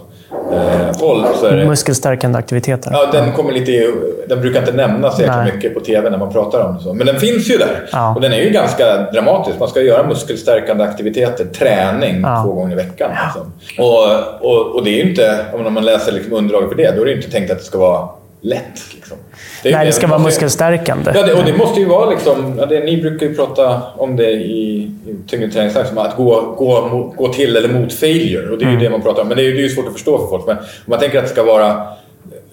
eh, 0.52 1.00
håll. 1.00 1.26
Så 1.40 1.46
är 1.46 1.56
det, 1.56 1.66
Muskelstärkande 1.66 2.38
aktiviteter. 2.38 2.90
Ja, 2.92 3.08
den, 3.12 3.32
kommer 3.32 3.52
lite, 3.52 3.92
den 4.28 4.40
brukar 4.40 4.60
inte 4.60 4.72
nämnas 4.72 5.16
så 5.16 5.22
mycket 5.54 5.74
på 5.74 5.80
TV 5.80 6.10
när 6.10 6.18
man 6.18 6.32
pratar 6.32 6.60
om 6.60 6.78
det. 6.84 6.94
Men 6.94 7.06
den 7.06 7.20
finns 7.20 7.50
ju 7.50 7.58
där. 7.58 7.88
Ja. 7.92 8.14
Och 8.14 8.20
den 8.20 8.32
är 8.32 8.42
ju 8.42 8.50
ganska 8.50 8.96
dramatisk. 9.12 9.58
Man 9.60 9.68
ska 9.68 9.80
göra 9.80 10.06
muskelstärkande 10.06 10.84
aktiviteter, 10.84 11.44
träning, 11.44 12.20
ja. 12.22 12.42
två 12.44 12.52
gånger 12.52 12.72
i 12.72 12.76
veckan. 12.76 13.10
Liksom. 13.24 13.52
Och, 13.78 14.50
och, 14.50 14.76
och, 14.76 14.84
det 14.84 14.90
är 14.90 15.04
ju 15.04 15.10
inte, 15.10 15.44
om 15.52 15.74
man 15.74 15.84
läser 15.84 16.12
liksom 16.12 16.32
underlaget 16.32 16.68
för 16.68 16.76
det, 16.76 16.96
då 16.96 17.02
är 17.02 17.06
det 17.06 17.12
inte 17.12 17.30
tänkt 17.30 17.50
att 17.50 17.58
det 17.58 17.64
ska 17.64 17.78
vara 17.78 18.08
lätt. 18.40 18.94
Liksom. 18.94 19.16
Det 19.62 19.70
Nej, 19.70 19.86
det 19.86 19.92
ska 19.92 20.06
vara 20.06 20.18
muskelstärkande. 20.18 21.12
Ja, 21.14 21.22
det, 21.26 21.32
och 21.32 21.44
det 21.44 21.56
måste 21.56 21.80
ju 21.80 21.86
vara 21.86 22.10
liksom... 22.10 22.54
Ja, 22.58 22.66
det, 22.66 22.80
ni 22.80 22.96
brukar 22.96 23.26
ju 23.26 23.34
prata 23.34 23.82
om 23.96 24.16
det 24.16 24.30
i, 24.30 24.90
i 25.06 25.14
träningssnack, 25.30 25.86
att 25.96 26.16
gå, 26.16 26.54
gå, 26.58 27.14
gå 27.16 27.32
till 27.32 27.56
eller 27.56 27.68
mot 27.68 27.92
failure. 27.92 28.50
Och 28.50 28.58
det 28.58 28.64
är 28.64 28.68
mm. 28.68 28.80
ju 28.80 28.84
det 28.84 28.90
man 28.90 29.02
pratar 29.02 29.22
om. 29.22 29.28
Men 29.28 29.36
det 29.36 29.42
är 29.42 29.52
ju 29.52 29.68
svårt 29.68 29.86
att 29.86 29.92
förstå 29.92 30.18
för 30.18 30.26
folk. 30.26 30.46
Men 30.46 30.56
om 30.56 30.64
man 30.86 30.98
tänker 30.98 31.18
att 31.18 31.24
det 31.24 31.30
ska 31.30 31.44
vara 31.44 31.86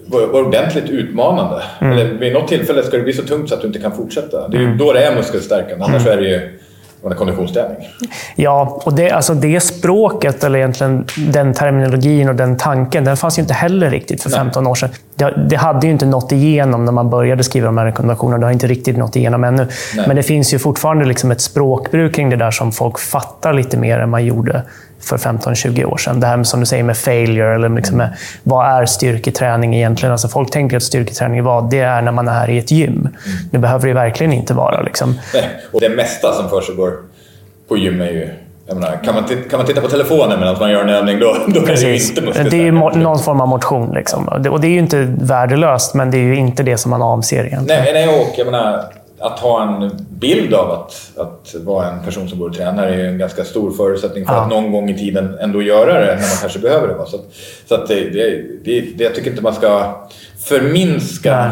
vara 0.08 0.46
ordentligt 0.46 0.90
utmanande. 0.90 1.64
Mm. 1.82 1.94
Eller 1.94 2.06
vid 2.14 2.34
något 2.34 2.48
tillfälle 2.48 2.84
ska 2.84 2.98
det 2.98 3.04
bli 3.04 3.14
så 3.14 3.24
tungt 3.24 3.50
så 3.50 3.56
att 3.56 3.62
du 3.62 3.68
inte 3.68 3.80
kan 3.80 3.92
fortsätta. 3.92 4.48
Det 4.48 4.58
är 4.58 4.62
ju 4.62 4.66
mm. 4.66 4.78
då 4.78 4.94
det 4.94 5.04
är 5.04 5.16
muskelstärkande. 5.16 5.86
Annars 5.86 6.08
mm. 6.08 6.18
är 6.18 6.22
det 6.22 6.30
ju 6.30 6.60
under 7.06 7.18
konditionsträning. 7.18 7.78
Ja, 8.36 8.82
och 8.84 8.96
det, 8.96 9.12
alltså 9.12 9.34
det 9.34 9.60
språket, 9.60 10.44
eller 10.44 10.60
egentligen 10.60 11.06
den 11.32 11.54
terminologin 11.54 12.30
och 12.30 12.36
den 12.36 12.58
tanken, 12.58 13.04
den 13.04 13.18
fanns 13.18 13.38
ju 13.38 13.42
inte 13.42 13.54
heller 13.54 13.90
riktigt 13.90 14.24
för 14.24 14.30
15 14.30 14.64
Nej. 14.64 14.72
år 14.72 14.76
sedan. 14.76 14.90
Det, 15.16 15.46
det, 15.50 15.56
hade 15.56 15.88
ju 15.88 15.94
inte 15.94 16.06
nått 16.06 16.32
igenom 16.32 16.86
när 16.86 16.92
man 16.92 17.10
började 17.10 17.44
skriva 17.44 17.66
de 17.66 17.78
här 17.78 17.86
rekommendationerna. 17.86 18.38
Det 18.38 18.46
har 18.46 18.52
inte 18.52 18.68
riktigt 18.68 18.98
nått 18.98 19.16
igenom 19.16 19.44
ännu. 19.44 19.68
Nej. 19.96 20.08
Men 20.08 20.16
det 20.16 20.24
finns 20.24 20.54
ju 20.54 20.60
fortfarande 20.60 21.06
liksom 21.06 21.32
ett 21.32 21.42
språkbruk 21.42 22.16
kring 22.16 22.30
det 22.30 22.36
där 22.36 22.52
som 22.52 22.72
folk 22.72 23.00
fattar 23.00 23.54
lite 23.54 23.78
mer 23.78 24.00
än 24.00 24.10
man 24.10 24.26
gjorde 24.26 24.62
för 25.06 25.18
15-20 25.18 25.86
år 25.86 25.98
sedan. 25.98 26.20
Det 26.20 26.28
här 26.28 26.38
med, 26.38 26.48
som 26.48 26.60
du 26.60 26.66
säger 26.66 26.84
med 26.84 26.98
failure, 26.98 27.56
eller 27.56 27.70
liksom 27.70 27.98
med, 27.98 28.18
vad 28.44 28.68
är 28.68 28.86
styrketräning 28.86 29.76
egentligen? 29.76 30.12
Alltså 30.12 30.28
folk 30.28 30.52
tänker 30.52 30.78
att 30.78 30.84
styrketräning 30.84 31.44
vad? 31.44 31.70
Det 31.70 31.80
är 31.80 32.02
när 32.02 32.12
man 32.12 32.28
är 32.28 32.50
i 32.50 32.58
ett 32.58 32.72
gym. 32.72 33.10
Det 33.52 33.58
behöver 33.58 33.88
det 33.88 33.94
verkligen 33.94 34.34
inte 34.34 34.54
vara. 34.54 34.82
Liksom. 34.82 35.20
Nej, 35.34 35.50
och 35.72 35.82
det 35.82 35.90
mesta 35.90 36.34
som 36.34 36.50
försiggår 36.50 36.92
på 37.68 37.78
gym 37.78 38.02
är 38.02 38.12
ju 38.12 38.30
Menar, 38.68 39.00
kan, 39.04 39.16
man 39.16 39.24
kan 39.50 39.60
man 39.60 39.66
titta 39.66 39.82
på 39.82 39.88
telefonen 39.88 40.40
medan 40.40 40.56
man 40.60 40.72
gör 40.72 40.82
en 40.82 40.90
övning, 40.90 41.20
då, 41.20 41.38
då 41.48 41.60
är 41.60 41.66
det 41.66 41.82
ju 41.82 41.96
inte 41.96 42.22
Det 42.50 42.58
är 42.58 42.62
ju 42.62 42.72
någon 42.72 43.20
form 43.20 43.42
av 43.42 43.48
motion. 43.48 43.94
Liksom. 43.94 44.28
Och 44.28 44.62
det 44.62 44.68
är 44.68 44.72
ju 44.72 44.80
inte 44.80 45.16
värdelöst, 45.22 45.94
men 45.94 46.12
det 46.12 46.18
är 46.18 46.24
ju 46.24 46.36
inte 46.36 46.64
det 46.64 46.78
som 46.78 46.90
man 46.90 47.02
avser 47.02 47.46
egentligen. 47.46 47.84
Nej, 47.84 47.94
nej 47.94 48.22
och 48.22 48.34
jag 48.38 48.46
menar, 48.46 48.84
att 49.20 49.40
ha 49.40 49.64
en 49.64 50.06
bild 50.10 50.54
av 50.54 50.72
att, 50.72 51.18
att 51.18 51.56
vara 51.64 51.92
en 51.92 52.04
person 52.04 52.30
som 52.30 52.40
går 52.40 52.50
och 52.50 52.56
tränar 52.56 52.88
är 52.88 52.98
ju 52.98 53.08
en 53.08 53.18
ganska 53.18 53.44
stor 53.44 53.72
förutsättning 53.72 54.26
för 54.26 54.34
ja. 54.34 54.42
att 54.42 54.50
någon 54.50 54.72
gång 54.72 54.90
i 54.90 54.98
tiden 54.98 55.38
ändå 55.42 55.62
göra 55.62 55.94
det 56.00 56.06
när 56.06 56.16
man 56.16 56.38
kanske 56.42 56.60
behöver 56.60 56.88
det. 56.88 56.94
Så, 57.08 57.16
att, 57.16 57.26
så 57.66 57.76
att 57.76 57.88
det, 57.88 58.10
det, 58.10 58.44
det, 58.64 59.04
jag 59.04 59.16
tycker 59.16 59.30
inte 59.30 59.44
man 59.44 59.54
ska 59.54 59.96
förminska 60.38 61.52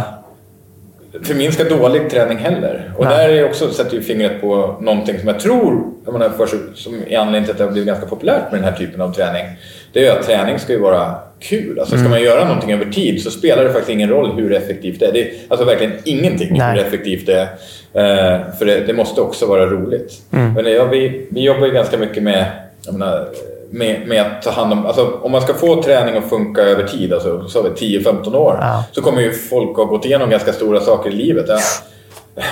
förminska 1.22 1.64
dålig 1.64 2.10
träning 2.10 2.38
heller. 2.38 2.92
Och 2.98 3.06
Nej. 3.06 3.18
där 3.18 3.34
är 3.34 3.46
också, 3.46 3.72
sätter 3.72 3.96
ju 3.96 4.02
fingret 4.02 4.42
på 4.42 4.78
någonting 4.82 5.20
som 5.20 5.28
jag 5.28 5.40
tror, 5.40 5.84
jag 6.06 6.14
menar, 6.14 6.30
för, 6.30 6.48
som 6.76 6.94
är 7.08 7.18
anledningen 7.18 7.44
till 7.44 7.52
att 7.52 7.58
det 7.58 7.64
har 7.64 7.72
blivit 7.72 7.88
ganska 7.88 8.06
populärt 8.06 8.52
med 8.52 8.62
den 8.62 8.70
här 8.70 8.78
typen 8.78 9.02
av 9.02 9.14
träning. 9.14 9.46
Det 9.94 10.00
är 10.00 10.04
ju 10.04 10.10
att 10.10 10.26
träning 10.26 10.60
ska 10.60 10.74
ju 10.74 10.80
vara 10.80 11.16
kul. 11.40 11.80
Alltså, 11.80 11.92
ska 11.92 12.00
mm. 12.00 12.12
man 12.12 12.22
göra 12.22 12.46
någonting 12.46 12.72
över 12.72 12.86
tid 12.86 13.24
så 13.24 13.32
spelar 13.32 13.64
det 13.64 13.70
faktiskt 13.70 13.90
ingen 13.90 14.10
roll 14.10 14.32
hur 14.32 14.54
effektivt 14.54 15.00
det 15.00 15.06
är. 15.06 15.12
Det 15.14 15.22
är 15.22 15.34
alltså 15.48 15.66
verkligen 15.66 15.94
ingenting 16.04 16.58
Nej. 16.58 16.78
hur 16.78 16.88
effektivt 16.88 17.26
det 17.26 17.34
är. 17.34 17.48
Uh, 17.96 18.56
för 18.60 18.66
det, 18.66 18.80
det, 18.80 18.94
måste 18.94 19.22
också 19.22 19.46
vara 19.46 19.66
roligt. 19.66 20.22
Mm. 20.32 20.54
Men 20.54 20.66
ja, 20.66 20.86
vi, 20.86 21.28
vi 21.30 21.42
jobbar 21.42 21.68
ju 21.68 21.74
ganska 21.74 21.98
mycket 21.98 22.24
med 22.24 22.46
jag 22.86 22.94
menar, 22.94 23.28
med, 23.74 24.08
med 24.08 24.22
att 24.22 24.42
ta 24.42 24.52
hand 24.52 24.74
om... 24.74 24.86
Alltså, 24.86 25.20
om 25.22 25.32
man 25.32 25.42
ska 25.42 25.54
få 25.54 25.84
träning 25.84 26.18
att 26.18 26.30
funka 26.30 26.62
över 26.62 26.84
tid, 26.84 27.14
alltså, 27.14 27.48
så 27.48 27.64
10-15 27.64 28.36
år, 28.36 28.58
ja. 28.62 28.84
så 28.92 29.02
kommer 29.02 29.22
ju 29.22 29.34
folk 29.34 29.78
ha 29.78 29.84
gått 29.84 30.06
igenom 30.06 30.30
ganska 30.30 30.54
stora 30.54 30.80
saker 30.80 31.10
i 31.10 31.14
livet. 31.14 31.46
Ja. 31.48 31.60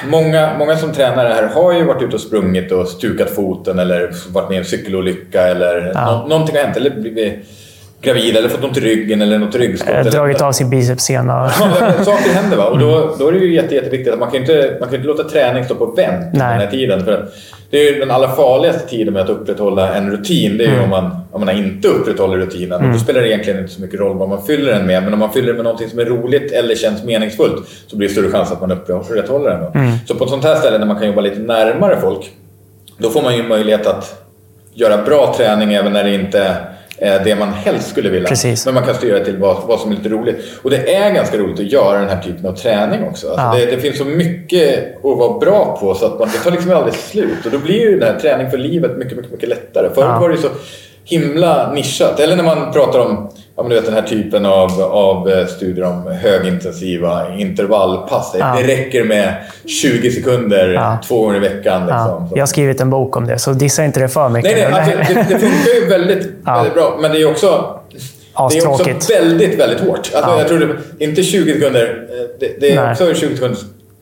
Många, 0.08 0.58
många 0.58 0.78
som 0.78 0.94
tränar 0.94 1.30
här 1.30 1.48
har 1.48 1.74
ju 1.74 1.84
varit 1.84 2.02
ute 2.02 2.16
och 2.16 2.22
sprungit 2.22 2.72
och 2.72 2.88
stukat 2.88 3.30
foten 3.30 3.80
eller 3.80 4.12
varit 4.34 4.50
med 4.50 4.56
i 4.56 4.60
en 4.60 4.66
cykelolycka 4.66 5.42
eller 5.42 5.92
ja. 5.94 6.22
no 6.24 6.30
någonting 6.30 6.56
har 6.56 6.64
hänt. 6.64 6.78
Eller 6.78 6.90
blivit 6.90 7.46
gravid 8.02 8.38
eller 8.38 8.50
fått 8.50 8.64
ont 8.64 8.78
i 8.78 8.80
ryggen 8.80 9.22
eller 9.22 9.40
något 9.40 9.56
ryggskott. 9.56 9.90
Äh, 9.90 10.04
dragit 10.06 10.42
av 10.42 10.52
sin 10.52 10.70
bicepssena. 10.70 11.50
saker 12.06 12.34
händer 12.34 12.58
va? 12.58 12.66
Och 12.66 12.80
då, 12.80 13.16
då 13.20 13.28
är 13.28 13.32
det 13.32 13.40
ju 13.40 13.54
jätte, 13.54 13.76
jätteviktigt 13.76 14.14
att 14.14 14.20
man 14.20 14.32
kan 14.32 14.42
inte, 14.42 14.78
man 14.80 14.90
kan 14.90 14.96
inte 14.96 15.08
låta 15.08 15.24
träning 15.24 15.66
stå 15.66 15.76
på 15.76 15.86
vänt 15.86 16.26
Nej. 16.34 16.40
den 16.40 16.60
här 16.60 16.68
tiden. 16.68 17.06
För 17.06 17.26
det 17.70 17.78
är 17.78 17.94
ju 17.94 18.00
den 18.00 18.12
allra 18.12 18.30
farligaste 18.30 18.90
tiden 18.90 19.14
med 19.14 19.24
att 19.24 19.30
upprätthålla 19.30 19.96
en 19.96 20.12
rutin. 20.12 20.58
Det 20.58 20.64
är 20.64 20.68
ju 20.68 20.74
mm. 20.74 20.84
om, 20.84 20.90
man, 20.90 21.12
om 21.32 21.46
man 21.46 21.58
inte 21.58 21.88
upprätthåller 21.88 22.38
rutinen. 22.38 22.80
Mm. 22.80 22.88
Och 22.88 22.94
då 22.94 23.00
spelar 23.04 23.22
det 23.22 23.28
egentligen 23.28 23.60
inte 23.60 23.72
så 23.72 23.82
mycket 23.82 24.00
roll 24.00 24.18
vad 24.18 24.30
man 24.30 24.46
fyller 24.46 24.72
den 24.72 24.86
med. 24.86 25.04
Men 25.04 25.14
om 25.14 25.20
man 25.20 25.34
fyller 25.34 25.48
den 25.48 25.56
med 25.56 25.64
någonting 25.64 25.90
som 25.90 26.00
är 26.00 26.06
roligt 26.06 26.52
eller 26.52 26.76
känns 26.76 27.04
meningsfullt 27.04 27.68
så 27.88 27.98
blir 27.98 28.08
det 28.08 28.14
större 28.14 28.32
chans 28.32 28.52
att 28.52 28.62
man 28.62 28.72
upprätthåller 28.72 29.50
den. 29.50 29.84
Mm. 29.84 29.98
Så 30.08 30.16
på 30.16 30.24
ett 30.24 30.30
sånt 30.30 30.44
här 30.44 30.56
ställe 30.56 30.78
där 30.78 30.86
man 30.86 30.96
kan 30.96 31.08
jobba 31.08 31.22
lite 31.22 31.40
närmare 31.40 31.98
folk, 32.02 32.32
då 32.98 33.10
får 33.10 33.22
man 33.22 33.38
ju 33.38 33.44
möjlighet 33.44 33.88
att 33.88 34.24
göra 34.74 34.98
bra 34.98 35.34
träning 35.38 35.74
även 35.74 35.94
när 35.94 36.04
det 36.04 36.14
inte 36.14 36.48
Eh, 36.48 36.81
det 37.02 37.36
man 37.40 37.54
helst 37.54 37.90
skulle 37.90 38.10
vilja. 38.10 38.30
Precis. 38.30 38.66
Men 38.66 38.74
man 38.74 38.86
kan 38.86 38.96
styra 38.96 39.20
till 39.20 39.38
vad, 39.38 39.68
vad 39.68 39.80
som 39.80 39.92
är 39.92 39.96
lite 39.96 40.10
roligt. 40.10 40.38
Och 40.62 40.70
det 40.70 40.96
är 40.96 41.14
ganska 41.14 41.38
roligt 41.38 41.60
att 41.60 41.72
göra 41.72 42.00
den 42.00 42.10
här 42.10 42.22
typen 42.22 42.46
av 42.46 42.56
träning 42.56 43.04
också. 43.04 43.28
Alltså 43.30 43.46
ja. 43.46 43.66
det, 43.66 43.76
det, 43.76 43.82
finns 43.82 43.98
så 43.98 44.06
mycket 44.06 44.96
att 44.96 45.04
vara 45.04 45.40
bra 45.40 45.78
på 45.82 45.94
så 45.94 46.06
att 46.06 46.20
man, 46.20 46.30
det 46.34 46.38
tar 46.38 46.52
liksom 46.52 46.72
aldrig 46.72 46.94
slut. 46.94 47.46
Och 47.46 47.52
då 47.52 47.58
blir 47.58 47.80
ju 47.80 48.00
den 48.00 48.14
här 48.14 48.20
träning 48.20 48.50
för 48.50 48.58
livet 48.58 48.98
mycket, 48.98 49.18
mycket, 49.18 49.32
mycket 49.32 49.50
lättare. 49.50 49.90
Förut 49.90 50.10
ja. 50.10 50.20
var 50.20 50.30
det 50.30 50.38
så 50.38 50.48
himla 51.04 51.74
nischat. 51.74 52.20
Eller 52.20 52.36
när 52.36 52.44
man 52.44 52.74
pratar 52.74 53.00
om 53.00 53.30
ja, 53.56 53.64
men 53.64 53.70
du 53.70 53.76
vet, 53.76 53.86
den 53.86 53.94
här 53.94 54.02
typen 54.02 54.46
av, 54.46 54.82
av 54.82 55.30
eh, 55.30 55.46
studier 55.46 55.86
om 55.86 56.08
högintensiva 56.08 57.36
intervallpass. 57.38 58.36
Ja. 58.40 58.56
Det 58.58 58.68
räcker 58.68 59.04
med 59.04 59.36
20 59.66 60.12
sekunder 60.12 60.74
ja. 60.74 60.98
två 61.08 61.22
gånger 61.22 61.36
i 61.36 61.40
veckan. 61.40 61.82
Liksom. 61.82 62.30
Jag 62.32 62.42
har 62.42 62.48
skrivit 62.48 62.82
en 62.82 62.90
bok 62.90 63.18
om 63.18 63.28
det, 63.28 63.40
så 63.40 63.52
dissa 63.52 63.86
inte 63.86 64.00
det 64.00 64.10
för 64.10 64.30
mycket. 64.30 64.52
Nej, 64.52 64.68
nej, 64.72 64.96
alltså, 64.98 65.14
det, 65.14 65.26
det, 65.30 65.40
funkar 65.40 65.74
ju 65.82 65.88
väldigt, 65.90 66.28
väldigt 66.46 66.74
bra, 66.74 66.98
men 67.02 67.12
det 67.12 67.22
är 67.22 67.30
också 67.30 67.78
det 68.52 68.58
är 68.58 68.68
också 68.68 69.14
väldigt, 69.14 69.60
väldigt 69.60 69.80
hårt. 69.80 70.12
Alltså, 70.16 70.38
Jag 70.38 70.48
tror 70.48 70.60
det, 70.60 71.06
inte 71.06 71.24
20 71.24 71.54
sekunder. 71.54 72.08
Eh, 72.10 72.40
det, 72.40 72.60
det 72.60 72.72
är 72.72 72.92
också 72.92 73.14
20 73.14 73.36
sekunder 73.36 73.60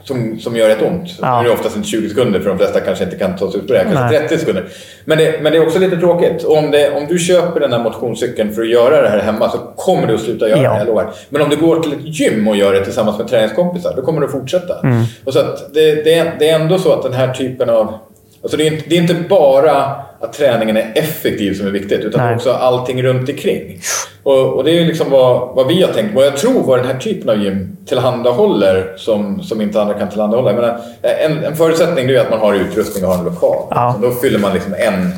som, 0.09 0.39
som 0.39 0.55
gör 0.55 0.67
rätt 0.67 0.81
ont. 0.81 1.09
Ja. 1.21 1.41
Nu 1.41 1.47
är 1.47 1.53
det 1.53 1.59
oftast 1.59 1.75
inte 1.75 1.87
20 1.87 2.09
sekunder 2.09 2.39
för 2.39 2.49
de 2.49 2.57
flesta 2.57 2.79
kanske 2.79 3.03
inte 3.03 3.17
kan 3.17 3.35
ta 3.35 3.51
sig 3.51 3.59
ut 3.59 3.67
på 3.67 3.73
det. 3.73 3.83
Kanske 3.83 4.03
Nej. 4.03 4.19
30 4.19 4.37
sekunder. 4.37 4.65
Men 5.05 5.17
det, 5.17 5.39
men 5.41 5.51
det 5.51 5.57
är 5.57 5.65
också 5.65 5.79
lite 5.79 5.97
tråkigt. 5.97 6.43
Om, 6.43 6.71
det, 6.71 6.91
om 6.91 7.07
du 7.09 7.19
köper 7.19 7.59
den 7.59 7.73
här 7.73 7.79
motionscykeln 7.79 8.53
för 8.53 8.61
att 8.61 8.69
göra 8.69 9.01
det 9.01 9.09
här 9.09 9.19
hemma 9.19 9.49
så 9.49 9.57
kommer 9.57 10.07
du 10.07 10.15
att 10.15 10.21
sluta 10.21 10.49
göra 10.49 10.61
ja. 10.61 10.73
det, 10.73 10.77
jag 10.77 10.87
lovar. 10.87 11.13
Men 11.29 11.41
om 11.41 11.49
du 11.49 11.55
går 11.55 11.79
till 11.79 11.93
ett 11.93 12.19
gym 12.19 12.47
och 12.47 12.55
gör 12.55 12.73
det 12.73 12.83
tillsammans 12.83 13.17
med 13.17 13.27
träningskompisar, 13.27 13.93
då 13.95 14.01
kommer 14.01 14.19
du 14.19 14.25
att 14.25 14.31
fortsätta. 14.31 14.79
Mm. 14.79 15.03
Och 15.23 15.33
så 15.33 15.39
det, 15.73 16.03
det, 16.03 16.31
det 16.39 16.49
är 16.49 16.59
ändå 16.59 16.77
så 16.77 16.93
att 16.93 17.03
den 17.03 17.13
här 17.13 17.33
typen 17.33 17.69
av... 17.69 17.93
Alltså 18.41 18.57
det, 18.57 18.67
är 18.67 18.71
inte, 18.71 18.83
det 18.89 18.97
är 18.97 19.01
inte 19.01 19.15
bara 19.29 19.95
att 20.19 20.33
träningen 20.33 20.77
är 20.77 20.91
effektiv 20.95 21.53
som 21.53 21.67
är 21.67 21.71
viktigt, 21.71 21.99
utan 21.99 22.25
Nej. 22.25 22.35
också 22.35 22.51
allting 22.51 23.03
runt 23.03 23.29
omkring. 23.29 23.81
Och, 24.23 24.53
och 24.53 24.63
det 24.63 24.71
är 24.71 24.85
liksom 24.85 25.09
vad, 25.09 25.55
vad 25.55 25.67
vi 25.67 25.81
har 25.83 25.93
tänkt. 25.93 26.15
Vad 26.15 26.25
jag 26.25 26.37
tror 26.37 26.63
vad 26.63 26.79
den 26.79 26.87
här 26.87 26.97
typen 26.97 27.29
av 27.29 27.37
gym 27.43 27.77
tillhandahåller 27.85 28.93
som, 28.97 29.43
som 29.43 29.61
inte 29.61 29.81
andra 29.81 29.93
kan 29.93 30.09
tillhandahålla. 30.09 30.49
Jag 30.49 30.61
menar, 30.61 30.79
en, 31.01 31.43
en 31.43 31.55
förutsättning 31.55 32.09
är 32.09 32.19
att 32.19 32.29
man 32.29 32.39
har 32.39 32.53
utrustning 32.53 33.05
och 33.05 33.11
har 33.11 33.19
en 33.19 33.25
lokal. 33.25 33.67
Ja. 33.69 33.95
då 34.01 34.11
fyller 34.11 34.39
man 34.39 34.53
liksom 34.53 34.73
en, 34.73 35.11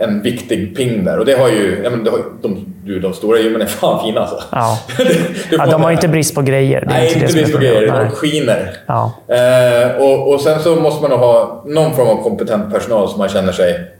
en 0.00 0.22
viktig 0.22 0.76
ping 0.76 1.04
där. 1.04 1.18
Och 1.18 1.24
det 1.24 1.38
har 1.38 1.48
ju... 1.48 1.80
Ja, 1.84 1.90
men 1.90 2.04
det 2.04 2.10
har, 2.10 2.18
de, 2.42 2.74
du, 2.84 3.00
de 3.00 3.12
stora 3.12 3.38
gymmen 3.38 3.62
är 3.62 3.66
fan 3.66 4.04
fina 4.04 4.20
alltså. 4.20 4.42
Ja. 4.52 4.78
ja, 5.50 5.66
de 5.66 5.82
har 5.82 5.90
inte 5.90 6.08
brist 6.08 6.34
på 6.34 6.42
grejer. 6.42 6.84
Nej, 6.86 7.06
inte, 7.06 7.20
inte 7.20 7.32
brist 7.32 7.52
på 7.52 7.58
grejer. 7.58 7.86
De 7.86 8.10
skiner. 8.10 8.76
Ja. 8.86 9.12
Eh, 9.28 10.02
och, 10.02 10.34
och 10.34 10.40
sen 10.40 10.62
så 10.62 10.76
måste 10.76 11.02
man 11.02 11.10
nog 11.10 11.20
ha 11.20 11.62
någon 11.66 11.94
form 11.94 12.08
av 12.08 12.22
kompetent 12.22 12.74
personal 12.74 13.08
som 13.08 13.18
man 13.18 13.28
känner 13.28 13.52
sig 13.52 13.94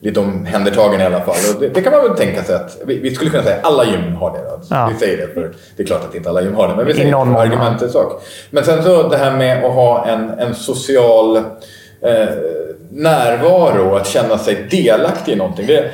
lite 0.00 0.20
omhändertagen 0.20 1.00
i 1.00 1.04
alla 1.04 1.20
fall. 1.20 1.34
Det, 1.60 1.68
det, 1.68 1.82
kan 1.82 1.92
man 1.92 2.02
väl 2.02 2.16
tänka 2.16 2.42
sig 2.42 2.54
att 2.54 2.78
vi, 2.86 2.98
vi 2.98 3.14
skulle 3.14 3.30
kunna 3.30 3.42
säga 3.42 3.56
att 3.56 3.64
alla 3.64 3.84
gym 3.84 4.14
har 4.14 4.30
det. 4.30 4.52
Alltså. 4.52 4.74
Ja. 4.74 4.90
Vi 4.92 4.98
säger 5.06 5.26
det 5.26 5.34
för 5.34 5.52
det 5.76 5.82
är 5.82 5.86
klart 5.86 6.04
att 6.08 6.14
inte 6.14 6.28
alla 6.28 6.42
gym 6.42 6.54
har 6.54 6.68
det, 6.68 6.76
men 6.76 6.86
vi 6.86 6.94
säger 6.94 7.22
att 7.22 7.38
argumentets 7.38 7.92
sak. 7.92 8.22
Men 8.50 8.64
sen 8.64 8.82
så 8.82 9.08
det 9.08 9.16
här 9.16 9.36
med 9.36 9.64
att 9.64 9.74
ha 9.74 10.06
en, 10.06 10.30
en 10.30 10.54
social 10.54 11.36
eh, 11.36 12.28
närvaro, 12.90 13.94
att 13.94 14.06
känna 14.06 14.38
sig 14.38 14.66
delaktig 14.70 15.32
i 15.32 15.36
någonting. 15.36 15.66
Det, 15.66 15.90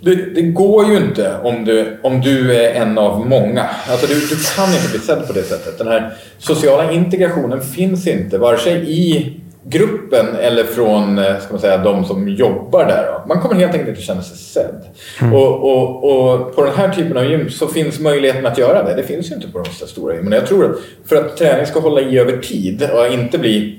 det, 0.00 0.14
det, 0.34 0.42
går 0.42 0.86
ju 0.86 0.96
inte 0.96 1.34
om 1.42 1.64
du, 1.64 2.00
om 2.02 2.20
du 2.20 2.56
är 2.56 2.74
en 2.74 2.98
av 2.98 3.26
många. 3.26 3.66
Alltså 3.88 4.06
du, 4.06 4.14
du 4.14 4.36
kan 4.56 4.74
inte 4.74 4.88
bli 4.90 4.98
sedd 4.98 5.26
på 5.26 5.32
det 5.32 5.42
sättet. 5.42 5.78
Den 5.78 5.88
här 5.88 6.14
sociala 6.38 6.92
integrationen 6.92 7.60
finns 7.60 8.06
inte, 8.06 8.38
vare 8.38 8.58
sig 8.58 8.90
i 8.90 9.36
gruppen 9.64 10.26
eller 10.40 10.64
från 10.64 11.18
eh, 11.18 11.38
ska 11.38 11.50
man 11.50 11.60
säga, 11.60 11.78
de 11.78 12.04
som 12.04 12.28
jobbar 12.28 12.84
där. 12.84 13.26
Man 13.28 13.40
kommer 13.40 13.54
helt 13.54 13.72
enkelt 13.72 13.88
inte 13.88 14.02
känna 14.02 14.22
sig 14.22 14.36
sedd. 14.36 14.84
Mm. 15.20 15.34
Och, 15.34 15.70
och, 15.70 16.04
och, 16.04 16.56
på 16.56 16.64
den 16.64 16.74
här 16.74 16.88
typen 16.88 17.16
av 17.16 17.24
gym 17.24 17.50
så 17.50 17.66
finns 17.66 18.00
möjligheten 18.00 18.46
att 18.46 18.58
göra 18.58 18.82
det. 18.82 18.94
Det 18.94 19.02
finns 19.02 19.30
ju 19.30 19.34
inte 19.34 19.48
på 19.48 19.58
de 19.58 19.86
stora 19.86 20.14
gymmen. 20.14 20.32
Jag 20.32 20.46
tror 20.46 20.64
att 20.64 20.76
för 21.08 21.16
att 21.16 21.36
träning 21.36 21.66
ska 21.66 21.80
hålla 21.80 22.00
i 22.00 22.18
över 22.18 22.36
tid 22.36 22.90
och 22.92 23.12
inte 23.12 23.38
bli 23.38 23.78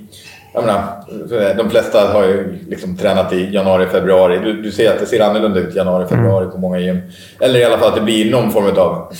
jag 0.54 0.64
menar, 0.66 1.58
de 1.58 1.70
flesta 1.70 2.14
har 2.14 2.24
ju 2.24 2.60
liksom 2.70 2.98
tränat 2.98 3.34
i 3.34 3.54
januari, 3.54 3.88
februari. 3.88 4.40
Du, 4.40 4.62
du 4.62 4.72
ser 4.72 4.94
att 4.94 5.00
det 5.00 5.06
ser 5.06 5.20
annorlunda 5.20 5.60
ut 5.60 5.76
januari, 5.76 6.08
februari 6.08 6.44
mm. 6.44 6.52
på 6.52 6.58
många 6.58 6.80
gym. 6.80 7.02
Eller 7.40 7.60
i 7.60 7.64
alla 7.64 7.78
fall 7.78 7.90
att 7.90 7.96
det 7.96 8.02
blir 8.02 8.32
någon 8.32 8.52
form 8.52 8.78
av 8.78 9.14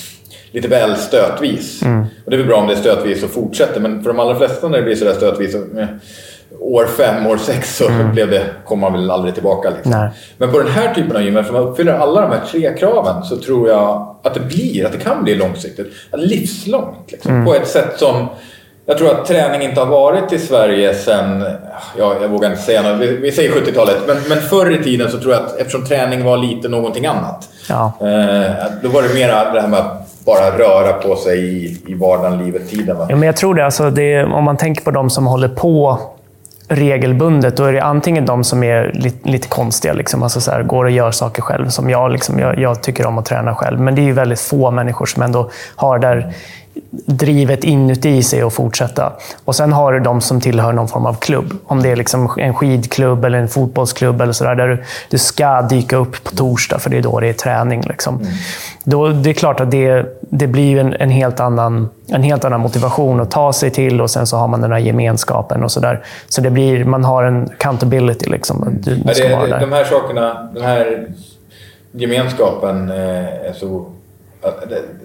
lite 0.50 0.68
väl 0.68 0.96
stötvis. 0.96 1.82
Mm. 1.82 2.04
Och 2.24 2.30
det 2.30 2.36
är 2.36 2.38
väl 2.38 2.46
bra 2.46 2.56
om 2.56 2.66
det 2.66 2.72
är 2.72 2.76
stötvis 2.76 3.22
och 3.22 3.30
fortsätter, 3.30 3.80
men 3.80 4.02
för 4.02 4.10
de 4.10 4.20
allra 4.20 4.36
flesta 4.36 4.68
när 4.68 4.78
det 4.78 4.84
blir 4.84 4.96
sådär 4.96 5.12
stötvis 5.12 5.52
så, 5.52 5.58
år 6.60 6.86
fem, 6.86 7.26
år 7.26 7.36
sex 7.36 7.76
så 7.76 7.88
mm. 7.88 8.12
blev 8.12 8.30
det, 8.30 8.46
kom 8.64 8.78
man 8.78 8.92
väl 8.92 9.10
aldrig 9.10 9.34
tillbaka. 9.34 9.70
Liksom. 9.70 10.08
Men 10.38 10.52
på 10.52 10.58
den 10.58 10.68
här 10.68 10.94
typen 10.94 11.16
av 11.16 11.22
gym, 11.22 11.36
eftersom 11.36 11.60
man 11.60 11.70
uppfyller 11.70 11.92
alla 11.92 12.20
de 12.20 12.30
här 12.30 12.40
tre 12.50 12.76
kraven, 12.78 13.24
så 13.24 13.36
tror 13.36 13.68
jag 13.68 14.16
att 14.22 14.34
det 14.34 14.40
blir, 14.40 14.86
att 14.86 14.92
det 14.92 14.98
kan 14.98 15.24
bli 15.24 15.34
långsiktigt. 15.34 15.92
Livslångt. 16.12 17.12
Liksom, 17.12 17.32
mm. 17.32 17.44
På 17.44 17.54
ett 17.54 17.68
sätt 17.68 17.98
som 17.98 18.28
jag 18.86 18.98
tror 18.98 19.10
att 19.10 19.26
träning 19.26 19.62
inte 19.62 19.80
har 19.80 19.86
varit 19.86 20.32
i 20.32 20.38
Sverige 20.38 20.94
sen, 20.94 21.44
ja, 21.98 22.14
jag 22.20 22.28
vågar 22.28 22.50
inte 22.50 22.62
säga 22.62 22.82
något, 22.82 23.00
vi, 23.00 23.16
vi 23.16 23.32
säger 23.32 23.50
70-talet, 23.50 23.96
men, 24.06 24.16
men 24.28 24.40
förr 24.40 24.70
i 24.70 24.82
tiden 24.82 25.10
så 25.10 25.18
tror 25.18 25.32
jag 25.32 25.42
att 25.42 25.56
eftersom 25.56 25.84
träning 25.84 26.24
var 26.24 26.36
lite 26.36 26.68
någonting 26.68 27.06
annat. 27.06 27.48
Ja. 27.68 27.92
Eh, 28.00 28.64
då 28.82 28.88
var 28.88 29.02
det 29.02 29.14
mer 29.14 29.28
det 29.28 29.60
här 29.60 29.68
med 29.68 29.78
att 29.78 30.24
bara 30.24 30.58
röra 30.58 30.92
på 30.92 31.16
sig 31.16 31.38
i, 31.38 31.82
i 31.86 31.94
vardagen, 31.94 32.44
livet, 32.44 32.70
tiden. 32.70 32.96
Va? 32.96 33.06
Ja, 33.10 33.16
men 33.16 33.26
jag 33.26 33.36
tror 33.36 33.54
det. 33.54 33.64
Alltså 33.64 33.90
det. 33.90 34.24
Om 34.24 34.44
man 34.44 34.56
tänker 34.56 34.84
på 34.84 34.90
de 34.90 35.10
som 35.10 35.26
håller 35.26 35.48
på 35.48 35.98
regelbundet, 36.68 37.56
då 37.56 37.64
är 37.64 37.72
det 37.72 37.82
antingen 37.82 38.26
de 38.26 38.44
som 38.44 38.62
är 38.62 38.92
lite, 38.94 39.28
lite 39.28 39.48
konstiga, 39.48 39.94
liksom, 39.94 40.22
alltså 40.22 40.40
så 40.40 40.50
här, 40.50 40.62
går 40.62 40.84
och 40.84 40.90
gör 40.90 41.10
saker 41.10 41.42
själv. 41.42 41.68
Som 41.68 41.90
jag, 41.90 42.12
liksom, 42.12 42.38
jag, 42.38 42.58
jag, 42.58 42.82
tycker 42.82 43.06
om 43.06 43.18
att 43.18 43.24
träna 43.24 43.54
själv. 43.54 43.80
Men 43.80 43.94
det 43.94 44.00
är 44.00 44.04
ju 44.04 44.12
väldigt 44.12 44.40
få 44.40 44.70
människor 44.70 45.06
som 45.06 45.22
ändå 45.22 45.50
har 45.76 45.98
där 45.98 46.34
drivet 47.06 47.64
inuti 47.64 48.22
sig 48.22 48.42
att 48.42 48.52
fortsätta. 48.52 49.12
Och 49.44 49.56
sen 49.56 49.72
har 49.72 49.92
du 49.92 50.00
de 50.00 50.20
som 50.20 50.40
tillhör 50.40 50.72
någon 50.72 50.88
form 50.88 51.06
av 51.06 51.14
klubb. 51.14 51.52
Om 51.64 51.82
det 51.82 51.90
är 51.90 51.96
liksom 51.96 52.30
en 52.36 52.54
skidklubb 52.54 53.24
eller 53.24 53.38
en 53.38 53.48
fotbollsklubb 53.48 54.20
eller 54.20 54.32
sådär, 54.32 54.54
där 54.54 54.68
du, 54.68 54.84
du 55.10 55.18
ska 55.18 55.62
dyka 55.62 55.96
upp 55.96 56.24
på 56.24 56.30
torsdag, 56.36 56.78
för 56.78 56.90
det 56.90 56.98
är 56.98 57.02
då 57.02 57.20
det 57.20 57.28
är 57.28 57.32
träning. 57.32 57.82
Liksom. 57.82 58.16
Mm. 58.16 58.32
Då, 58.84 59.08
det 59.08 59.30
är 59.30 59.34
klart 59.34 59.60
att 59.60 59.70
det, 59.70 60.06
det 60.20 60.46
blir 60.46 60.78
en, 60.78 60.94
en, 60.94 61.10
helt 61.10 61.40
annan, 61.40 61.88
en 62.08 62.22
helt 62.22 62.44
annan 62.44 62.60
motivation 62.60 63.20
att 63.20 63.30
ta 63.30 63.52
sig 63.52 63.70
till 63.70 64.00
och 64.00 64.10
sen 64.10 64.26
så 64.26 64.36
har 64.36 64.48
man 64.48 64.60
den 64.60 64.72
här 64.72 64.78
gemenskapen 64.78 65.64
och 65.64 65.70
sådär. 65.70 66.04
Så 66.28 66.40
det 66.40 66.50
blir, 66.50 66.84
man 66.84 67.04
har 67.04 67.24
en 67.24 67.44
accountability. 67.44 68.30
Liksom. 68.30 68.78
Du, 68.80 68.94
du 68.94 69.14
ska 69.14 69.28
det, 69.28 69.46
där. 69.46 69.60
De 69.60 69.72
här 69.72 69.84
sakerna, 69.84 70.48
den 70.54 70.64
här 70.64 71.06
gemenskapen 71.92 72.90
eh, 72.90 73.48
är 73.48 73.52
så 73.52 73.86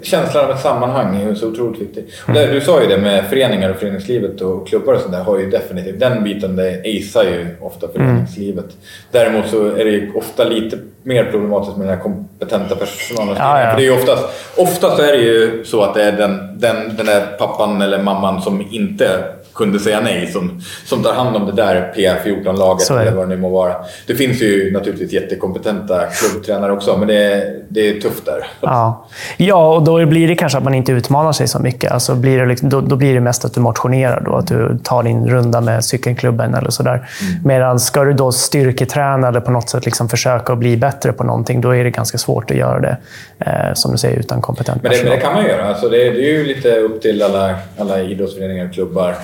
känslan 0.02 0.45
av 0.45 0.52
ett 0.52 0.60
sammanhang 0.60 1.21
är 1.21 1.36
så 1.36 1.47
otroligt 1.47 1.82
viktig. 1.82 2.06
Mm. 2.28 2.54
Du 2.54 2.62
sa 2.62 2.82
ju 2.82 2.88
det 2.88 2.97
med 2.97 3.26
föreningar 3.26 3.69
och 3.69 3.76
föreningslivet 3.76 4.41
och 4.41 4.67
klubbar 4.67 4.93
och 4.93 5.02
sånt 5.02 5.12
där 5.12 5.23
har 5.23 5.39
ju 5.39 5.50
definitivt, 5.50 6.00
den 6.00 6.23
biten 6.23 6.56
det 6.56 6.80
acear 6.80 7.23
ju 7.23 7.47
ofta 7.62 7.88
föreningslivet. 7.88 8.65
Mm. 8.65 8.76
Däremot 9.12 9.47
så 9.47 9.65
är 9.65 9.86
det 9.86 9.91
ju 9.91 10.12
ofta 10.15 10.43
lite 10.43 10.78
mer 11.04 11.23
problematiskt 11.23 11.78
med 11.78 11.88
den 11.88 11.95
här 11.95 12.04
kompetenta 12.04 12.76
personalen. 12.76 13.36
Ja, 13.38 13.62
ja. 13.62 13.69
För 13.69 13.78
det 13.78 13.84
är 13.84 13.91
ju 13.91 13.97
oftast, 13.97 14.23
oftast 14.58 15.00
är 15.00 15.12
det 15.12 15.23
ju 15.23 15.63
så 15.65 15.82
att 15.82 15.93
det 15.93 16.04
är 16.04 16.12
den, 16.12 16.60
den, 16.60 16.95
den 16.97 17.06
där 17.06 17.26
pappan 17.39 17.82
eller 17.82 18.04
mamman 18.04 18.41
som 18.41 18.65
inte 18.71 19.23
kunde 19.58 19.80
säga 19.80 20.02
nej 20.02 20.28
som, 20.28 20.62
som 20.86 21.04
tar 21.04 21.13
hand 21.13 21.36
om 21.36 21.46
det 21.46 21.52
där 21.52 21.93
PR14-laget 21.96 22.89
eller 22.89 23.12
vad 23.12 23.30
det 23.30 23.36
nu 23.36 23.41
må 23.41 23.50
vara. 23.50 23.76
Det 24.08 24.15
finns 24.15 24.41
ju 24.41 24.72
naturligtvis 24.72 25.12
jättekompetenta 25.12 26.06
klubbtränare 26.06 26.72
också, 26.72 26.98
men 26.98 27.08
det 27.08 27.24
är, 27.24 27.56
det 27.70 27.89
är 27.89 28.02
tufft 28.02 28.26
där. 28.26 28.48
Ja. 28.62 29.08
ja, 29.38 29.76
och 29.76 29.84
då 29.84 30.06
blir 30.06 30.28
det 30.28 30.36
kanske 30.36 30.58
att 30.58 30.63
man 30.63 30.74
inte 30.74 30.91
utmanar 30.91 31.32
sig 31.32 31.48
så 31.48 31.60
mycket. 31.60 31.91
Alltså 31.91 32.15
blir 32.15 32.39
det 32.39 32.46
liksom, 32.46 32.70
då, 32.70 32.82
då, 32.82 32.96
blir 32.96 33.13
det 33.13 33.20
mest 33.20 33.46
att 33.46 33.54
du 33.54 33.62
motionerar, 33.62 34.22
då, 34.26 34.36
att 34.36 34.48
du 34.48 34.78
tar 34.84 35.04
din 35.04 35.28
runda 35.30 35.62
med 35.62 35.86
cykelklubben 35.86 36.54
eller 36.54 36.70
sådär. 36.70 36.91
Mm. 36.91 37.41
Medan 37.46 37.80
ska 37.80 38.04
du 38.04 38.13
då 38.13 38.32
styrketräna 38.32 39.28
eller 39.28 39.39
på 39.39 39.52
något 39.52 39.70
sätt 39.70 39.86
liksom 39.86 40.10
försöka 40.10 40.54
att 40.54 40.60
bli 40.60 40.78
bättre 40.78 41.13
på 41.13 41.24
någonting, 41.24 41.62
då 41.62 41.76
är 41.76 41.84
det 41.84 41.89
ganska 41.89 42.17
svårt 42.17 42.52
att 42.52 42.58
göra 42.58 42.80
det, 42.80 42.98
eh, 43.39 43.74
som 43.74 43.91
du 43.91 43.98
säger, 43.98 44.20
utan 44.20 44.41
kompetent 44.41 44.84
men 44.84 44.91
det, 44.91 44.98
personal. 44.98 45.10
Men 45.10 45.20
det 45.20 45.26
kan 45.26 45.34
man 45.34 45.46
göra. 45.46 45.67
Alltså 45.70 45.89
det, 45.89 45.98
det 45.98 46.30
är 46.30 46.34
ju 46.34 46.46
lite 46.46 46.76
upp 46.78 47.02
till 47.02 47.24
alla, 47.24 47.56
alla 47.78 48.02
idrottsföreningar 48.02 48.65
och 48.65 48.74
klubbar 48.74 49.15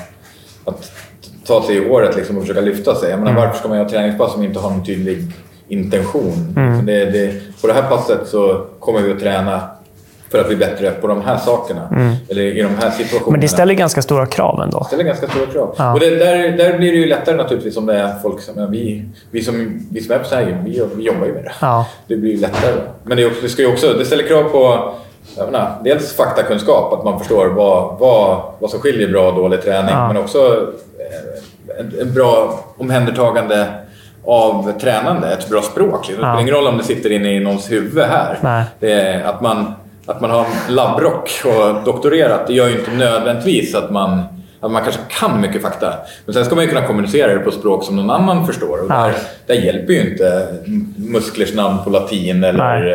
att 0.65 0.91
ta 1.45 1.63
sig 1.63 1.75
i 1.75 1.89
året 1.89 2.15
liksom 2.15 2.37
och 2.37 2.41
försöka 2.43 2.61
lyfta 2.61 2.95
sig. 2.95 3.09
Jag 3.09 3.19
menar, 3.19 3.31
mm. 3.31 3.43
Varför 3.43 3.59
ska 3.59 3.67
man 3.67 3.77
göra 3.77 3.89
träningspass 3.89 4.33
som 4.33 4.43
inte 4.43 4.59
har 4.59 4.69
någon 4.69 4.85
tydlig 4.85 5.17
intention? 5.67 6.53
Mm. 6.57 6.85
Det, 6.85 7.05
det, 7.05 7.33
på 7.61 7.67
det 7.67 7.73
här 7.73 7.89
passet 7.89 8.27
så 8.27 8.65
kommer 8.79 9.01
vi 9.01 9.11
att 9.11 9.19
träna 9.19 9.61
för 10.33 10.39
att 10.39 10.47
bli 10.47 10.55
bättre 10.55 10.91
på 10.91 11.07
de 11.07 11.21
här 11.21 11.37
sakerna. 11.37 11.87
Mm. 11.91 12.15
Eller 12.29 12.41
i 12.41 12.61
de 12.61 12.67
här 12.67 12.91
situationerna. 12.91 13.31
Men 13.31 13.39
det 13.39 13.47
ställer 13.47 13.73
ganska 13.73 14.01
stora 14.01 14.25
krav 14.25 14.61
ändå. 14.61 14.79
Det 14.79 14.85
ställer 14.85 15.03
ganska 15.03 15.27
stora 15.27 15.45
krav. 15.45 15.75
Ja. 15.77 15.93
Och 15.93 15.99
det, 15.99 16.09
där, 16.09 16.57
där 16.57 16.77
blir 16.77 16.91
det 16.91 16.97
ju 16.97 17.05
lättare 17.05 17.35
naturligtvis 17.35 17.77
om 17.77 17.85
det 17.85 17.99
är 17.99 18.19
folk 18.19 18.41
som... 18.41 18.71
Vi, 18.71 19.05
vi, 19.31 19.41
som, 19.41 19.79
vi 19.91 20.01
som 20.01 20.15
är 20.15 20.19
på 20.19 20.25
så 20.25 20.35
här 20.35 20.61
vi, 20.65 20.81
vi 20.95 21.03
jobbar 21.03 21.25
ju 21.25 21.33
med 21.33 21.43
det. 21.43 21.51
Ja. 21.61 21.87
Det 22.07 22.15
blir 22.15 22.37
lättare. 22.37 22.73
Men 23.03 23.17
det, 23.17 23.41
det, 23.41 23.49
ska 23.49 23.61
ju 23.61 23.71
också, 23.71 23.93
det 23.93 24.05
ställer 24.05 24.27
krav 24.27 24.43
på 24.43 24.93
jag 25.37 25.45
menar, 25.45 25.71
dels 25.83 26.15
faktakunskap, 26.15 26.93
att 26.93 27.03
man 27.03 27.19
förstår 27.19 27.47
vad, 27.47 27.99
vad, 27.99 28.41
vad 28.59 28.69
som 28.69 28.79
skiljer 28.79 29.07
bra 29.07 29.27
och 29.27 29.35
dålig 29.35 29.61
träning. 29.61 29.95
Ja. 29.95 30.07
Men 30.07 30.17
också 30.17 30.37
eh, 30.99 31.79
en, 31.79 31.93
en 32.01 32.13
bra 32.13 32.59
omhändertagande 32.77 33.67
av 34.25 34.79
tränande, 34.79 35.33
ett 35.33 35.49
bra 35.49 35.61
språk. 35.61 36.07
Det 36.07 36.13
spelar 36.13 36.41
ingen 36.41 36.53
roll 36.53 36.67
om 36.67 36.77
det 36.77 36.83
sitter 36.83 37.11
inne 37.11 37.35
i 37.35 37.39
någons 37.39 37.71
huvud 37.71 38.03
här. 38.03 38.37
Nej. 38.41 38.63
Det 38.79 39.23
att, 39.25 39.41
man, 39.41 39.73
att 40.05 40.21
man 40.21 40.29
har 40.29 40.45
labbrock 40.69 41.29
och 41.45 41.83
doktorerat, 41.85 42.47
det 42.47 42.53
gör 42.53 42.67
ju 42.67 42.79
inte 42.79 42.91
nödvändigtvis 42.91 43.75
att 43.75 43.91
man 43.91 44.21
att 44.63 44.71
man 44.71 44.83
kanske 44.83 45.01
kan 45.09 45.41
mycket 45.41 45.61
fakta. 45.61 45.93
Men 46.25 46.33
sen 46.33 46.45
ska 46.45 46.55
man 46.55 46.63
ju 46.63 46.69
kunna 46.69 46.87
kommunicera 46.87 47.33
det 47.33 47.39
på 47.39 47.51
språk 47.51 47.83
som 47.83 47.95
någon 47.95 48.09
annan 48.09 48.47
förstår. 48.47 48.81
Och 48.81 48.87
där, 48.87 49.13
där 49.45 49.55
hjälper 49.55 49.93
ju 49.93 50.11
inte 50.11 50.47
musklers 50.95 51.53
namn 51.53 51.77
på 51.83 51.89
latin 51.89 52.43
eller 52.43 52.87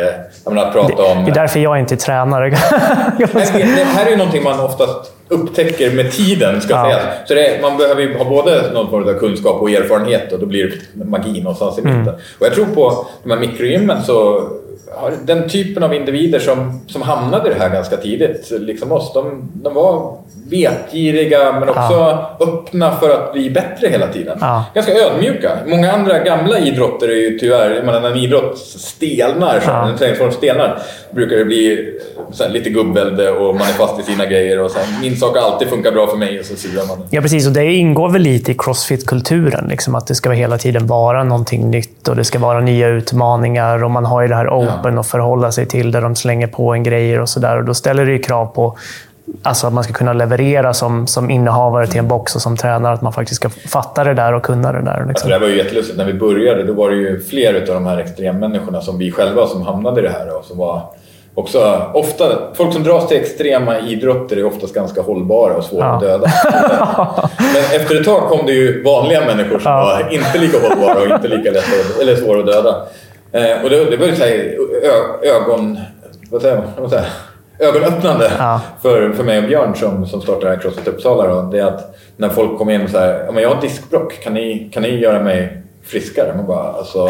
eh, 0.45 0.51
menar, 0.51 0.65
att 0.65 0.73
prata 0.73 1.03
det, 1.03 1.11
om... 1.11 1.25
Det 1.25 1.31
är 1.31 1.35
därför 1.35 1.59
jag 1.59 1.79
inte 1.79 1.95
är 1.95 1.97
tränare. 1.97 2.49
det 3.17 3.83
här 3.83 4.05
är 4.05 4.09
ju 4.09 4.17
någonting 4.17 4.43
man 4.43 4.59
oftast 4.59 5.13
upptäcker 5.27 5.91
med 5.91 6.11
tiden, 6.11 6.61
ska 6.61 6.73
ja. 6.73 6.83
sägas. 6.83 7.27
Så 7.27 7.33
det, 7.33 7.61
man 7.61 7.77
behöver 7.77 8.01
ju 8.01 8.17
ha 8.17 8.25
både 8.25 8.71
någon 8.73 8.89
form 8.89 9.07
av 9.07 9.13
kunskap 9.13 9.61
och 9.61 9.69
erfarenhet 9.69 10.33
och 10.33 10.39
då 10.39 10.45
blir 10.45 10.73
det 10.93 11.05
magi 11.05 11.41
någonstans 11.41 11.77
i 11.77 11.81
mitten. 11.81 12.01
Mm. 12.01 12.15
Och 12.39 12.45
jag 12.45 12.53
tror 12.53 12.65
på 12.65 13.05
de 13.23 13.31
här 13.31 13.39
mikrogymmen 13.39 14.03
så 14.03 14.47
den 15.25 15.49
typen 15.49 15.83
av 15.83 15.93
individer 15.93 16.39
som, 16.39 16.81
som 16.87 17.01
hamnade 17.01 17.49
i 17.49 17.53
det 17.53 17.59
här 17.59 17.69
ganska 17.69 17.97
tidigt, 17.97 18.51
liksom 18.51 18.91
oss, 18.91 19.13
de, 19.13 19.51
de 19.53 19.73
var 19.73 20.17
vetgiriga 20.49 21.51
men 21.51 21.69
också 21.69 21.93
ja. 21.93 22.37
öppna 22.39 22.91
för 22.91 23.09
att 23.09 23.33
bli 23.33 23.49
bättre 23.49 23.87
hela 23.87 24.07
tiden. 24.07 24.37
Ja. 24.41 24.65
Ganska 24.73 24.93
ödmjuka. 24.93 25.57
Många 25.67 25.91
andra 25.91 26.19
gamla 26.19 26.59
idrotter 26.59 27.07
är 27.07 27.15
ju 27.15 27.39
tyvärr, 27.39 27.75
jag 27.75 27.85
menar, 27.85 28.01
när 28.01 28.11
en 28.11 28.17
idrott 28.17 28.57
stelnar, 28.57 29.63
ja. 29.65 29.89
en 29.89 29.97
träningsform 29.97 30.31
stelnar, 30.31 30.79
brukar 31.11 31.37
det 31.37 31.45
bli 31.45 31.93
här, 32.39 32.49
lite 32.49 32.69
gubbvälde 32.69 33.31
och 33.31 33.55
man 33.55 33.67
är 33.67 33.73
fast 33.73 33.99
i 33.99 34.03
sina 34.03 34.25
grejer. 34.25 34.59
Och 34.59 34.71
så 34.71 34.79
här, 34.79 35.01
min 35.01 35.17
sak 35.17 35.37
har 35.37 35.51
alltid 35.51 35.67
funkat 35.67 35.93
bra 35.93 36.07
för 36.07 36.17
mig 36.17 36.39
och 36.39 36.45
så 36.45 36.55
surar 36.55 36.87
man. 36.87 36.97
Ja, 37.09 37.21
precis. 37.21 37.47
Och 37.47 37.53
det 37.53 37.73
ingår 37.73 38.09
väl 38.09 38.21
lite 38.21 38.51
i 38.51 38.55
crossfit-kulturen. 38.55 39.67
Liksom, 39.69 39.95
att 39.95 40.07
det 40.07 40.15
ska 40.15 40.31
hela 40.31 40.57
tiden 40.57 40.87
vara 40.87 41.23
någonting 41.23 41.69
nytt 41.69 42.07
och 42.07 42.15
det 42.15 42.23
ska 42.23 42.39
vara 42.39 42.59
nya 42.59 42.87
utmaningar. 42.87 43.83
Och 43.83 43.91
man 43.91 44.05
har 44.05 44.21
ju 44.21 44.27
det 44.27 44.35
här 44.35 44.47
ja. 44.83 44.99
att 44.99 45.07
förhålla 45.07 45.51
sig 45.51 45.65
till, 45.65 45.91
där 45.91 46.01
de 46.01 46.15
slänger 46.15 46.47
på 46.47 46.73
en 46.73 46.83
grejer 46.83 47.21
och 47.21 47.29
sådär. 47.29 47.61
Då 47.61 47.73
ställer 47.73 48.05
det 48.05 48.11
ju 48.11 48.19
krav 48.19 48.45
på 48.45 48.77
Alltså 49.43 49.67
att 49.67 49.73
man 49.73 49.83
ska 49.83 49.93
kunna 49.93 50.13
leverera 50.13 50.73
som, 50.73 51.07
som 51.07 51.29
innehavare 51.29 51.87
till 51.87 51.99
en 51.99 52.07
box 52.07 52.35
och 52.35 52.41
som 52.41 52.57
tränare. 52.57 52.93
Att 52.93 53.01
man 53.01 53.13
faktiskt 53.13 53.35
ska 53.35 53.49
fatta 53.49 54.03
det 54.03 54.13
där 54.13 54.33
och 54.33 54.43
kunna 54.43 54.71
det 54.71 54.81
där. 54.81 55.05
Liksom. 55.07 55.09
Alltså 55.09 55.27
det 55.27 55.39
var 55.39 55.47
ju 55.47 55.57
jättelustigt. 55.57 55.97
När 55.97 56.05
vi 56.05 56.13
började 56.13 56.63
då 56.63 56.73
var 56.73 56.89
det 56.89 56.95
ju 56.95 57.19
fler 57.19 57.55
av 57.55 57.67
de 57.67 57.85
här 57.85 57.97
extremmänniskorna 57.97 58.81
som 58.81 58.97
vi 58.97 59.11
själva 59.11 59.47
som 59.47 59.61
hamnade 59.61 59.99
i 59.99 60.03
det 60.03 60.09
här. 60.09 60.37
Och 60.37 60.45
som 60.45 60.57
var 60.57 60.81
också, 61.33 61.81
ofta, 61.93 62.25
folk 62.53 62.73
som 62.73 62.83
dras 62.83 63.07
till 63.07 63.17
extrema 63.17 63.79
idrotter 63.79 64.37
är 64.37 64.45
oftast 64.45 64.73
ganska 64.73 65.01
hållbara 65.01 65.53
och 65.53 65.63
svåra 65.63 65.85
ja. 65.85 65.93
att 65.93 66.01
döda. 66.01 66.31
Men 67.37 67.81
efter 67.81 67.99
ett 67.99 68.05
tag 68.05 68.29
kom 68.29 68.45
det 68.45 68.53
ju 68.53 68.83
vanliga 68.83 69.25
människor 69.25 69.59
som 69.59 69.71
ja. 69.71 69.83
var 69.83 70.13
inte 70.13 70.37
lika 70.37 70.57
hållbara 70.67 70.99
och 70.99 71.07
inte 71.07 71.27
lika 71.27 71.51
lätta, 71.51 72.01
eller 72.01 72.15
svåra 72.15 72.39
att 72.39 72.45
döda. 72.45 72.75
Eh, 73.31 73.63
och 73.63 73.69
det, 73.69 73.89
det 73.89 73.97
var 73.97 74.07
ju 74.07 74.15
så 74.15 74.23
här, 74.23 74.55
ögon... 75.23 75.79
Vad 76.31 76.41
säger 76.41 76.55
man? 76.55 76.89
Ögonöppnande 77.59 78.31
ja. 78.37 78.61
för, 78.81 79.13
för 79.13 79.23
mig 79.23 79.37
och 79.37 79.43
Björn 79.43 79.75
som, 79.75 80.07
som 80.07 80.21
startade 80.21 80.57
Crossfit 80.57 80.87
Uppsala. 80.87 81.27
Då, 81.27 81.41
det 81.41 81.59
är 81.59 81.65
att 81.65 81.95
när 82.17 82.29
folk 82.29 82.57
kommer 82.57 82.73
in 82.73 82.81
och 82.81 82.89
säger 82.89 83.41
jag 83.41 83.49
har 83.49 83.61
diskbrock, 83.61 84.23
kan 84.23 84.33
ni, 84.33 84.69
kan 84.73 84.83
ni 84.83 84.89
göra 84.89 85.23
mig 85.23 85.61
friskare? 85.83 86.33
Man 86.35 86.47
bara, 86.47 86.73
alltså, 86.73 87.09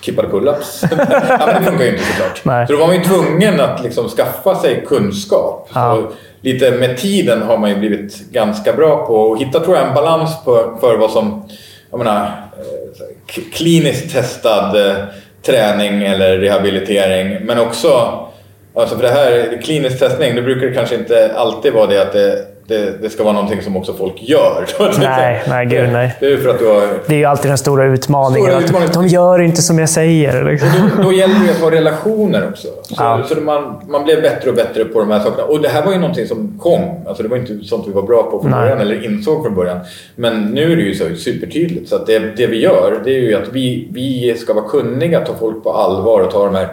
kippade 0.00 0.28
pull-ups. 0.28 0.84
ja, 1.40 1.58
det 1.58 1.64
funkar 1.64 1.84
ju 1.84 1.90
inte 1.90 2.04
såklart. 2.04 2.44
Nej. 2.44 2.66
Så 2.66 2.72
då 2.72 2.78
var 2.78 2.86
man 2.86 2.96
ju 2.96 3.02
tvungen 3.02 3.60
att 3.60 3.82
liksom 3.82 4.08
skaffa 4.08 4.54
sig 4.54 4.84
kunskap. 4.86 5.70
Ja. 5.74 6.02
lite 6.40 6.70
med 6.70 6.96
tiden 6.96 7.42
har 7.42 7.58
man 7.58 7.70
ju 7.70 7.76
blivit 7.76 8.30
ganska 8.30 8.72
bra 8.72 9.06
på 9.06 9.32
att 9.32 9.40
hitta 9.40 9.60
tror 9.60 9.76
jag, 9.76 9.88
en 9.88 9.94
balans 9.94 10.44
på, 10.44 10.78
för 10.80 10.96
vad 10.96 11.10
som 11.10 11.48
jag 11.90 11.98
menar, 11.98 12.24
eh, 12.24 13.42
kliniskt 13.52 14.12
testad 14.12 14.88
eh, 14.88 14.96
träning 15.42 16.02
eller 16.02 16.38
rehabilitering. 16.38 17.46
Men 17.46 17.58
också 17.58 18.22
Alltså 18.76 18.96
för 18.96 19.02
det 19.02 19.10
här, 19.10 19.62
klinisk 19.62 19.98
testning, 19.98 20.34
det 20.34 20.42
brukar 20.42 20.66
det 20.66 20.74
kanske 20.74 20.94
inte 20.94 21.32
alltid 21.36 21.72
vara 21.72 21.86
det 21.86 22.02
att 22.02 22.12
det, 22.12 22.46
det, 22.68 23.02
det 23.02 23.10
ska 23.10 23.24
vara 23.24 23.34
någonting 23.34 23.62
som 23.62 23.76
också 23.76 23.94
folk 23.94 24.14
gör. 24.18 24.66
Nej, 24.98 25.42
nej 25.48 25.66
gud 25.66 25.92
nej. 25.92 26.16
Det 26.20 26.32
är, 26.32 26.36
för 26.36 26.48
att 26.48 26.58
du 26.58 26.66
har... 26.66 26.88
det 27.06 27.14
är 27.14 27.18
ju 27.18 27.24
alltid 27.24 27.50
den 27.50 27.58
stora 27.58 27.84
utmaningen. 27.84 28.50
Stora 28.50 28.64
utmaningen. 28.64 28.92
de 28.94 29.06
gör 29.06 29.42
inte 29.42 29.62
som 29.62 29.78
jag 29.78 29.88
säger. 29.88 30.44
Liksom. 30.44 30.68
Då, 30.96 31.02
då, 31.02 31.12
gäller 31.12 31.34
det 31.46 31.50
att 31.50 31.60
ha 31.60 31.70
relationer 31.70 32.48
också. 32.48 32.68
Så, 32.82 32.94
ja. 32.98 33.24
så 33.28 33.40
man, 33.40 33.82
man 33.88 34.04
blev 34.04 34.22
bättre 34.22 34.50
och 34.50 34.56
bättre 34.56 34.84
på 34.84 35.00
de 35.00 35.10
här 35.10 35.20
sakerna. 35.20 35.44
Och 35.44 35.60
det 35.60 35.68
här 35.68 35.84
var 35.84 35.92
ju 35.92 35.98
någonting 35.98 36.26
som 36.26 36.58
kom. 36.58 36.80
Alltså 37.06 37.22
det 37.22 37.28
var 37.28 37.36
inte 37.36 37.64
sånt 37.64 37.88
vi 37.88 37.92
var 37.92 38.02
bra 38.02 38.22
på 38.22 38.40
från 38.40 38.50
nej. 38.50 38.60
början, 38.60 38.80
eller 38.80 39.04
insåg 39.04 39.42
från 39.42 39.54
början. 39.54 39.78
Men 40.14 40.42
nu 40.42 40.72
är 40.72 40.76
det 40.76 40.82
ju 40.82 40.94
så 40.94 41.04
supertydligt. 41.16 41.88
Så 41.88 42.04
det, 42.04 42.18
det 42.36 42.46
vi 42.46 42.60
gör, 42.60 43.00
det 43.04 43.10
är 43.10 43.20
ju 43.20 43.34
att 43.34 43.48
vi, 43.52 43.88
vi 43.92 44.34
ska 44.38 44.54
vara 44.54 44.68
kunniga, 44.68 45.20
ta 45.20 45.34
folk 45.34 45.62
på 45.62 45.72
allvar 45.72 46.20
och 46.20 46.30
ta 46.30 46.44
de 46.44 46.54
här 46.54 46.68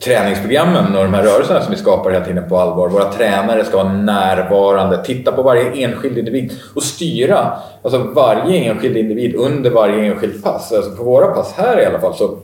träningsprogrammen 0.00 0.96
och 0.96 1.04
de 1.04 1.14
här 1.14 1.22
rörelserna 1.22 1.60
som 1.60 1.70
vi 1.70 1.78
skapar 1.78 2.10
hela 2.10 2.24
tiden 2.24 2.48
på 2.48 2.58
allvar. 2.58 2.88
Våra 2.88 3.12
tränare 3.12 3.64
ska 3.64 3.76
vara 3.76 3.92
närvarande, 3.92 5.04
titta 5.04 5.32
på 5.32 5.42
varje 5.42 5.86
enskild 5.86 6.18
individ 6.18 6.52
och 6.74 6.82
styra 6.82 7.52
alltså 7.82 7.98
varje 7.98 8.58
enskild 8.58 8.96
individ 8.96 9.34
under 9.34 9.70
varje 9.70 10.04
enskilt 10.04 10.44
pass. 10.44 10.72
Alltså 10.72 10.90
på 10.90 11.02
våra 11.02 11.26
pass 11.26 11.54
här 11.56 11.80
i 11.80 11.86
alla 11.86 12.00
fall 12.00 12.14
så 12.14 12.38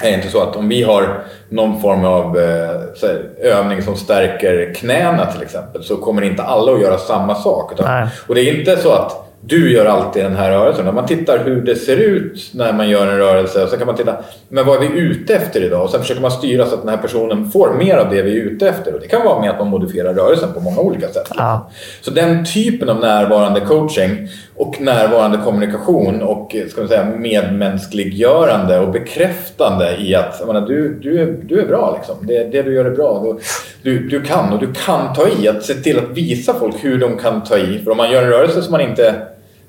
är 0.00 0.10
det 0.10 0.14
inte 0.14 0.28
så 0.28 0.42
att 0.42 0.56
om 0.56 0.68
vi 0.68 0.82
har 0.82 1.24
någon 1.48 1.80
form 1.80 2.04
av 2.04 2.38
eh, 2.38 3.50
övning 3.58 3.82
som 3.82 3.96
stärker 3.96 4.74
knäna 4.74 5.26
till 5.26 5.42
exempel 5.42 5.84
så 5.84 5.96
kommer 5.96 6.22
inte 6.22 6.42
alla 6.42 6.72
att 6.72 6.80
göra 6.80 6.98
samma 6.98 7.34
sak. 7.34 7.72
Utan, 7.72 8.08
och 8.28 8.34
det 8.34 8.40
är 8.40 8.58
inte 8.58 8.76
så 8.76 8.92
att 8.92 9.23
du 9.46 9.72
gör 9.72 9.86
alltid 9.86 10.24
den 10.24 10.36
här 10.36 10.50
rörelsen. 10.50 10.94
Man 10.94 11.06
tittar 11.06 11.38
hur 11.38 11.62
det 11.62 11.76
ser 11.76 11.96
ut 11.96 12.50
när 12.54 12.72
man 12.72 12.88
gör 12.88 13.06
en 13.06 13.18
rörelse 13.18 13.62
och 13.62 13.68
så 13.68 13.76
kan 13.76 13.86
man 13.86 13.96
titta, 13.96 14.16
men 14.48 14.66
vad 14.66 14.76
är 14.76 14.88
vi 14.88 14.98
ute 14.98 15.34
efter 15.34 15.62
idag? 15.62 15.82
Och 15.82 15.90
sen 15.90 16.00
försöker 16.00 16.22
man 16.22 16.30
styra 16.30 16.66
så 16.66 16.74
att 16.74 16.80
den 16.80 16.90
här 16.90 16.96
personen 16.96 17.50
får 17.50 17.74
mer 17.74 17.96
av 17.96 18.10
det 18.10 18.22
vi 18.22 18.40
är 18.40 18.44
ute 18.44 18.68
efter. 18.68 18.94
Och 18.94 19.00
det 19.00 19.08
kan 19.08 19.24
vara 19.24 19.40
med 19.40 19.50
att 19.50 19.58
man 19.58 19.68
modifierar 19.68 20.14
rörelsen 20.14 20.52
på 20.52 20.60
många 20.60 20.80
olika 20.80 21.08
sätt. 21.08 21.28
Ja. 21.36 21.70
Så 22.00 22.10
den 22.10 22.44
typen 22.44 22.88
av 22.88 23.00
närvarande 23.00 23.60
coaching 23.60 24.28
och 24.56 24.80
närvarande 24.80 25.38
kommunikation 25.44 26.22
och 26.22 26.56
ska 26.70 26.80
man 26.80 26.88
säga, 26.88 27.04
medmänskliggörande 27.04 28.78
och 28.78 28.92
bekräftande 28.92 29.96
i 29.96 30.14
att 30.14 30.46
menar, 30.46 30.60
du, 30.60 30.98
du, 31.02 31.20
är, 31.20 31.26
du 31.42 31.60
är 31.60 31.66
bra. 31.66 31.96
Liksom. 31.96 32.26
Det, 32.26 32.44
det 32.52 32.62
du 32.62 32.74
gör 32.74 32.84
är 32.84 32.96
bra. 32.96 33.38
Du, 33.82 34.08
du 34.08 34.22
kan 34.22 34.52
och 34.52 34.60
du 34.60 34.72
kan 34.72 35.14
ta 35.14 35.28
i. 35.28 35.48
Att 35.48 35.62
se 35.62 35.74
till 35.74 35.98
att 35.98 36.10
visa 36.10 36.54
folk 36.54 36.74
hur 36.84 36.98
de 36.98 37.18
kan 37.18 37.44
ta 37.44 37.58
i. 37.58 37.78
För 37.78 37.90
om 37.90 37.96
man 37.96 38.10
gör 38.10 38.22
en 38.22 38.30
rörelse 38.30 38.62
som 38.62 38.72
man 38.72 38.80
inte 38.80 39.14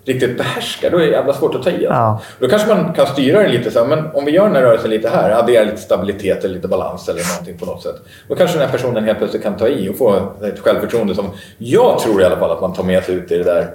riktigt 0.06 0.38
behärskar, 0.38 0.91
då 0.91 0.98
är 0.98 1.02
det 1.02 1.12
jävla 1.12 1.34
svårt 1.34 1.56
att 1.56 1.63
ta 1.63 1.70
i. 1.70 1.74
Alltså. 1.74 1.86
Ja. 1.88 2.22
Då 2.39 2.48
kanske 2.48 2.76
man 2.76 2.94
kan 2.94 3.08
styra 3.08 3.41
den 3.41 3.52
lite 3.52 3.72
så 3.72 3.80
här, 3.80 3.88
men 3.88 4.12
om 4.13 4.26
vi 4.26 4.32
gör 4.32 4.46
den 4.46 4.56
här 4.56 4.62
rörelsen 4.62 4.89
lite 4.89 5.10
här, 5.10 5.32
addera 5.32 5.63
lite 5.63 5.78
stabilitet 5.78 6.44
eller 6.44 6.56
lite 6.56 6.68
balans 6.68 7.10
eller 7.10 7.22
någonting 7.32 7.58
på 7.58 7.65
något 7.65 7.84
sätt. 7.84 7.96
Då 8.28 8.36
kanske 8.36 8.58
den 8.58 8.68
här 8.68 8.78
personen 8.78 9.04
helt 9.04 9.18
plötsligt 9.18 9.44
kan 9.44 9.58
ta 9.58 9.68
i 9.68 9.89
och 9.89 9.98
få 9.98 10.15
ett 10.44 10.60
självförtroende 10.60 11.15
som 11.15 11.26
jag 11.58 12.00
tror 12.00 12.22
i 12.22 12.26
alla 12.26 12.38
fall 12.38 12.52
att 12.52 12.62
man 12.62 12.74
tar 12.74 12.84
med 12.84 13.04
sig 13.04 13.15
ut 13.15 13.32
i 13.32 13.38
det 13.38 13.44
där 13.44 13.70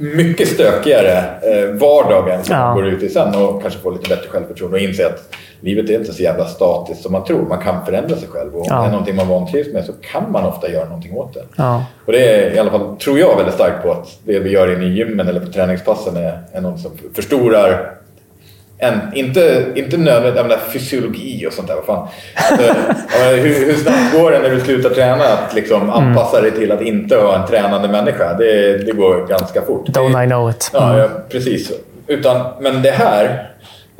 mycket 0.00 0.48
stökigare 0.48 1.18
eh, 1.42 1.70
vardagen 1.80 2.44
som 2.44 2.54
Ja. 2.56 2.64
man 2.64 2.74
går 2.76 2.86
ut 2.86 3.02
i 3.02 3.08
sen 3.08 3.34
och 3.34 3.62
kanske 3.62 3.80
får 3.80 3.92
lite 3.92 4.08
bättre 4.08 4.28
självförtroende 4.28 4.76
och 4.76 4.82
inse 4.82 5.06
att 5.06 5.34
livet 5.60 5.90
är 5.90 5.94
inte 5.94 6.12
så 6.12 6.22
jävla 6.22 6.46
statiskt 6.46 7.02
som 7.02 7.12
man 7.12 7.24
tror. 7.24 7.42
Man 7.48 7.62
kan 7.62 7.84
förändra 7.86 8.16
sig 8.16 8.28
själv 8.28 8.54
och 8.54 8.60
om 8.60 8.66
Ja. 8.68 8.80
det 8.80 8.86
är 8.86 8.90
någonting 8.90 9.16
man 9.16 9.28
vantrivs 9.28 9.72
med 9.72 9.84
så 9.84 9.92
kan 9.92 10.32
man 10.32 10.44
ofta 10.46 10.70
göra 10.70 10.84
någonting 10.84 11.12
åt 11.16 11.34
det. 11.34 11.42
Ja. 11.56 11.84
Och 12.06 12.12
det 12.12 12.34
är 12.34 12.54
i 12.54 12.58
alla 12.58 12.70
fall, 12.70 12.96
tror 12.96 13.18
jag 13.18 13.36
väldigt 13.36 13.54
starkt 13.54 13.82
på 13.82 13.92
att 13.92 14.18
det 14.24 14.38
vi 14.38 14.50
gör 14.50 14.72
inne 14.72 14.84
i 14.84 14.88
gymmen 14.88 15.28
eller 15.28 15.40
på 15.40 15.52
träningspassen 15.52 16.16
är, 16.16 16.38
är 16.52 16.60
något 16.60 16.80
som 16.80 16.90
förstorar 17.14 17.90
en, 18.80 19.00
inte, 19.14 19.66
inte 19.74 19.96
nödvändigt, 19.96 20.42
menar 20.42 20.58
fysiologi 20.72 21.46
och 21.48 21.52
sånt 21.52 21.68
där. 21.68 21.74
Vad 21.74 21.84
fan. 21.84 22.08
Alltså, 22.34 22.66
menar, 23.18 23.36
hur, 23.36 23.66
hur 23.66 23.74
snabbt 23.74 24.12
går 24.18 24.30
det 24.30 24.38
när 24.38 24.50
du 24.50 24.60
slutar 24.60 24.90
träna 24.90 25.24
att 25.24 25.54
liksom 25.54 25.90
anpassa 25.90 26.40
dig 26.40 26.50
till 26.50 26.72
att 26.72 26.82
inte 26.82 27.16
vara 27.16 27.38
en 27.42 27.46
tränande 27.48 27.88
människa? 27.88 28.32
Det, 28.34 28.78
det 28.78 28.92
går 28.92 29.26
ganska 29.26 29.62
fort. 29.62 29.88
Don't 29.88 30.18
det, 30.18 30.24
I 30.24 30.26
know 30.26 30.50
it. 30.50 30.70
Ja, 30.72 30.88
Mm. 30.88 30.98
ja, 30.98 31.08
precis. 31.28 31.72
Utan, 32.06 32.46
men 32.60 32.82
det 32.82 32.90
här, 32.90 33.50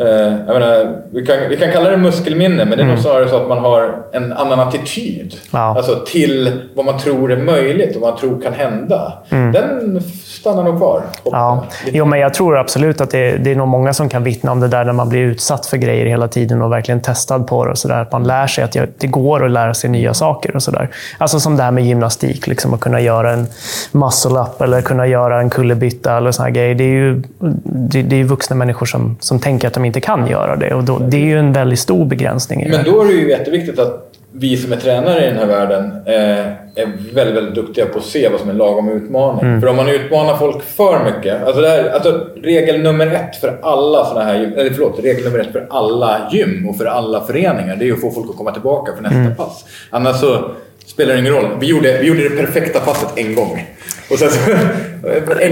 jag 0.06 0.46
menar, 0.46 0.96
vi, 1.12 1.26
kan, 1.26 1.36
vi 1.48 1.56
kan 1.56 1.72
kalla 1.72 1.90
det 1.90 1.96
muskelminne, 1.96 2.64
men 2.64 2.78
det 2.78 2.84
är 2.84 2.88
nog 2.88 2.98
snarare 2.98 3.28
så 3.28 3.36
att 3.36 3.48
man 3.48 3.58
har 3.58 3.94
en 4.12 4.32
annan 4.32 4.60
attityd 4.60 5.34
Ja. 5.50 5.58
alltså, 5.58 6.04
till 6.06 6.60
vad 6.74 6.84
man 6.84 6.98
tror 6.98 7.32
är 7.32 7.36
möjligt 7.36 7.96
och 7.96 8.02
vad 8.02 8.10
man 8.10 8.20
tror 8.20 8.40
kan 8.42 8.52
hända. 8.52 9.12
Den 9.28 10.00
stannar 10.24 10.62
nog 10.64 10.78
kvar. 10.78 10.96
Mm. 10.96 11.10
Ja. 11.24 11.64
jag. 11.84 11.94
Jo, 11.94 12.04
men 12.04 12.20
jag 12.20 12.34
tror 12.34 12.58
absolut 12.58 13.00
att 13.00 13.10
det, 13.10 13.36
det 13.36 13.50
är 13.50 13.56
nog 13.56 13.68
många 13.68 13.92
som 13.92 14.08
kan 14.08 14.24
vittna 14.24 14.52
om 14.52 14.60
det 14.60 14.68
där 14.68 14.84
när 14.84 14.92
man 14.92 15.08
blir 15.08 15.20
utsatt 15.20 15.66
för 15.66 15.76
grejer 15.76 16.06
hela 16.06 16.28
tiden 16.28 16.62
och 16.62 16.72
verkligen 16.72 17.00
testad 17.00 17.46
på 17.46 17.64
det. 17.64 17.70
Och 17.70 17.78
så 17.78 17.88
där. 17.88 18.02
Att 18.02 18.12
man 18.12 18.24
lär 18.24 18.46
sig 18.46 18.64
att 18.64 18.76
det 18.98 19.06
går 19.06 19.44
att 19.44 19.50
lära 19.50 19.74
sig 19.74 19.90
nya 19.90 20.14
saker. 20.14 20.56
och 20.56 20.62
så 20.62 20.70
där. 20.70 20.88
Alltså 21.18 21.40
som 21.40 21.56
det 21.56 21.62
här 21.62 21.70
med 21.70 21.86
gymnastik, 21.86 22.46
liksom, 22.46 22.74
att 22.74 22.80
kunna 22.80 23.00
göra 23.00 23.32
en 23.32 23.46
muscle-up 23.92 24.60
eller 24.60 24.80
kunna 24.82 25.06
göra 25.06 25.40
en 25.40 25.50
kullerbytta 25.50 26.16
eller 26.16 26.32
såna 26.32 26.50
grejer. 26.50 26.74
Det 26.74 26.84
är 26.84 26.88
ju 26.88 27.22
det, 27.64 28.02
det 28.02 28.16
är 28.20 28.24
vuxna 28.24 28.56
människor 28.56 28.86
som, 28.86 29.16
som 29.20 29.38
tänker 29.40 29.68
att 29.68 29.74
de 29.74 29.84
inte 29.90 30.00
kan 30.00 30.26
göra 30.26 30.56
det. 30.56 30.74
Och 30.74 30.84
då, 30.84 30.98
det 30.98 31.16
är 31.16 31.26
ju 31.26 31.38
en 31.38 31.52
väldigt 31.52 31.78
stor 31.78 32.04
begränsning. 32.04 32.70
Men 32.70 32.84
då 32.84 33.02
är 33.02 33.06
det 33.06 33.12
ju 33.12 33.30
jätteviktigt 33.30 33.78
att 33.78 34.06
vi 34.32 34.56
som 34.56 34.72
är 34.72 34.76
tränare 34.76 35.24
i 35.24 35.28
den 35.28 35.36
här 35.36 35.46
världen 35.46 35.92
eh, 36.06 36.46
är 36.74 37.14
väldigt, 37.14 37.36
väldigt 37.36 37.54
duktiga 37.54 37.86
på 37.86 37.98
att 37.98 38.04
se 38.04 38.28
vad 38.28 38.40
som 38.40 38.50
är 38.50 38.54
lagom 38.54 38.88
utmaning. 38.88 39.44
Mm. 39.44 39.60
För 39.60 39.68
om 39.68 39.76
man 39.76 39.88
utmanar 39.88 40.36
folk 40.36 40.62
för 40.62 41.04
mycket. 41.04 41.46
Alltså, 41.46 41.62
här, 41.62 41.90
alltså 41.90 42.26
regel 42.42 42.80
nummer 42.82 43.06
ett 43.06 43.36
för 43.36 43.58
alla 43.62 44.04
såna 44.04 44.24
här 44.24 44.40
gym, 44.40 44.52
eller 44.56 44.70
förlåt, 44.70 45.00
regel 45.02 45.24
nummer 45.24 45.38
ett 45.38 45.52
för 45.52 45.66
alla 45.70 46.28
gym 46.32 46.68
och 46.68 46.76
för 46.76 46.84
alla 46.84 47.20
föreningar 47.20 47.76
det 47.76 47.88
är 47.88 47.92
att 47.92 48.00
få 48.00 48.10
folk 48.10 48.30
att 48.30 48.36
komma 48.36 48.52
tillbaka 48.52 48.92
för 48.96 49.02
nästa 49.02 49.18
Mm. 49.18 49.36
pass. 49.36 49.64
Annars 49.90 50.16
så 50.20 50.50
spelar 50.90 51.16
ingen 51.16 51.32
roll. 51.32 51.46
Vi 51.60 51.66
gjorde, 51.66 51.98
vi 51.98 52.06
gjorde 52.06 52.28
det 52.28 52.36
perfekta 52.36 52.80
passet 52.80 53.08
en 53.16 53.34
gång. 53.34 53.66
Och 54.10 54.18
sen 54.18 54.30
så, 54.30 54.40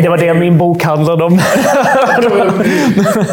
Det 0.02 0.08
var 0.08 0.18
det 0.18 0.34
min 0.34 0.58
bok 0.58 0.82
handlade 0.82 1.24
om. 1.24 1.40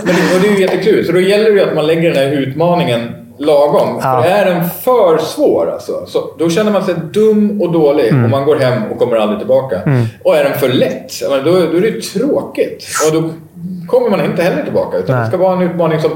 Men 0.06 0.15
och 0.36 0.41
det 0.41 0.48
är 0.48 0.52
ju 0.52 0.62
jätteklurigt. 0.62 1.08
Så 1.08 1.13
då 1.13 1.20
gäller 1.20 1.46
det 1.52 1.52
ju 1.60 1.62
att 1.70 1.76
man 1.76 1.88
lägger 1.88 2.10
den 2.13 2.18
här 2.18 2.38
utmaningen 2.38 3.15
lagom. 3.38 4.00
Ja. 4.04 4.22
För 4.24 4.30
är 4.30 4.46
den 4.46 4.70
för 4.84 5.18
svår 5.18 5.70
alltså, 5.74 6.06
så 6.08 6.20
då 6.39 6.50
känner 6.50 6.72
man 6.72 6.84
sig 6.86 6.96
dum 7.13 7.62
och 7.62 7.72
dålig 7.72 8.08
Mm. 8.08 8.24
och 8.24 8.30
man 8.30 8.46
går 8.46 8.56
hem 8.56 8.84
och 8.91 9.00
kommer 9.00 9.18
aldrig 9.18 9.39
tillbaka. 9.39 9.82
Och 10.24 10.38
är 10.38 10.44
den 10.44 10.54
för 10.60 10.70
lätt, 10.70 11.22
då, 11.22 11.52
då 11.52 11.78
är 11.78 11.82
det 11.82 12.02
tråkigt. 12.02 12.86
Och 13.08 13.22
då 13.22 13.30
kommer 13.88 14.10
man 14.10 14.26
inte 14.26 14.44
heller 14.44 14.63
tillbaka. 14.63 14.98
Utan 14.98 15.15
Nej. 15.15 15.24
det 15.26 15.30
ska 15.30 15.38
vara 15.38 15.56
en 15.56 15.62
utmaning 15.72 16.02
som 16.02 16.12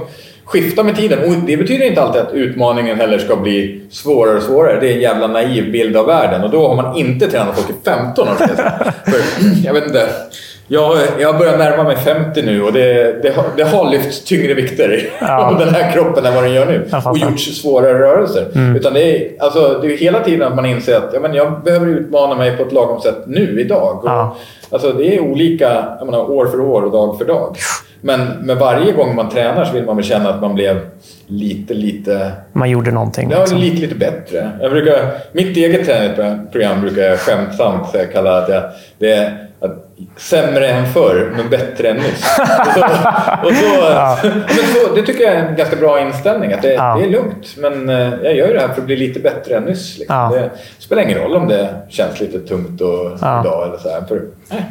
skiftar 0.49 0.83
med 0.83 0.95
tiden. 0.95 1.19
Och 1.19 1.35
det 1.47 1.57
betyder 1.57 1.85
inte 1.85 2.01
alltid 2.01 2.21
att 2.21 2.33
utmaningen 2.33 2.97
heller 2.97 3.17
ska 3.17 3.35
bli 3.35 3.81
svårare 3.91 4.37
och 4.37 4.43
svårare. 4.43 4.79
Det 4.79 4.87
är 4.91 4.93
en 4.93 5.01
jävla 5.01 5.27
naiv 5.27 5.71
bild 5.71 5.97
av 5.97 6.05
världen. 6.05 6.43
Och 6.43 6.49
då 6.49 6.67
har 6.67 6.75
man 6.75 6.97
inte 6.97 7.27
tränat 7.31 7.55
folk 7.55 7.69
i 7.69 7.73
15 7.85 8.27
år. 8.27 8.33
För, 8.33 9.21
jag 9.65 9.73
vet 9.73 9.85
inte. 9.85 10.07
Jag, 10.71 10.97
jag 11.19 11.37
börjar 11.37 11.57
närma 11.57 11.83
mig 11.83 11.95
50 11.97 12.41
nu 12.41 12.63
och 12.63 12.73
det, 12.73 13.21
det, 13.23 13.35
har, 13.35 13.45
det 13.57 13.63
har 13.63 13.89
lyfts 13.91 14.23
tyngre 14.23 14.53
vikter 14.53 15.09
Ja. 15.21 15.55
den 15.59 15.69
här 15.75 15.91
kroppen 15.91 16.25
än 16.25 16.35
vad 16.35 16.43
den 16.43 16.53
gör 16.53 16.65
nu. 16.65 16.87
Och 17.05 17.17
gjorts 17.17 17.61
svårare 17.61 17.99
rörelser. 17.99 18.45
Utan 18.77 18.93
det 18.93 19.01
är, 19.03 19.31
alltså, 19.39 19.79
det 19.81 19.93
är 19.93 19.97
hela 19.97 20.19
tiden 20.23 20.47
att 20.47 20.55
man 20.55 20.65
inser 20.65 20.97
att 20.97 21.09
ja, 21.13 21.19
men 21.19 21.33
jag 21.33 21.63
behöver 21.63 21.87
utmana 21.87 22.35
mig 22.35 22.57
på 22.57 22.63
ett 22.63 22.71
lagom 22.71 23.01
sätt 23.01 23.17
nu, 23.27 23.61
idag. 23.61 23.99
Och, 24.03 24.09
Ja. 24.09 24.35
alltså, 24.69 24.93
det 24.93 25.15
är 25.15 25.19
olika 25.19 25.83
menar, 26.05 26.31
år 26.31 26.45
för 26.45 26.59
år 26.59 26.81
och 26.81 26.91
dag 26.91 27.17
för 27.17 27.25
dag. 27.25 27.55
Men 28.01 28.27
med 28.27 28.57
varje 28.57 28.91
gång 28.91 29.15
man 29.15 29.29
tränar 29.29 29.65
så 29.65 29.73
vill 29.73 29.85
man 29.85 29.95
väl 29.95 30.05
känna 30.05 30.29
att 30.29 30.41
man 30.41 30.55
blev 30.55 30.79
lite, 31.27 31.73
lite 31.73 32.31
Man 32.53 32.69
gjorde 32.69 32.91
någonting. 32.91 33.29
Ja, 33.31 33.39
liksom. 33.39 33.57
lite, 33.57 33.81
lite 33.81 33.95
bättre. 33.95 34.51
Jag 34.61 34.71
brukar, 34.71 35.11
mitt 35.31 35.57
eget 35.57 35.85
träningsprogram 35.85 36.81
brukar 36.81 37.01
jag 37.01 37.19
skämtsamt 37.19 37.87
jag 37.93 38.11
kalla 38.11 38.37
att 38.37 38.49
jag, 38.49 38.63
det 38.97 39.11
är 39.13 39.48
sämre 40.17 40.67
än 40.67 40.85
förr, 40.93 41.31
men 41.37 41.49
bättre 41.49 41.89
än 41.89 41.97
nyss. 41.97 42.39
Och 42.39 42.67
så, 42.67 42.81
och 43.47 43.53
så, 43.53 44.27
men 44.27 44.65
så, 44.73 44.95
det 44.95 45.01
tycker 45.01 45.23
jag 45.23 45.33
är 45.33 45.45
en 45.45 45.55
ganska 45.55 45.75
bra 45.75 45.99
inställning. 46.01 46.53
Att 46.53 46.61
det, 46.61 46.73
Ja. 46.73 46.97
det 46.99 47.05
är 47.05 47.09
lugnt, 47.09 47.55
men 47.57 47.89
eh, 47.89 48.13
jag 48.23 48.35
gör 48.35 48.53
det 48.53 48.59
här 48.59 48.67
för 48.67 48.81
att 48.81 48.85
bli 48.85 48.95
lite 48.95 49.19
bättre 49.19 49.55
än 49.55 49.63
nyss. 49.63 49.97
Liksom. 49.97 50.15
Ja. 50.15 50.31
Det 50.33 50.49
spelar 50.79 51.03
ingen 51.03 51.17
roll 51.19 51.35
om 51.35 51.47
det 51.47 51.69
känns 51.89 52.19
lite 52.19 52.39
tungt 52.39 52.81
och, 52.81 53.11
Ja. 53.21 53.41
idag 53.41 53.67
eller 53.67 53.77
så 53.77 53.89
här. 53.89 54.01
För, 54.07 54.21
nej, 54.51 54.63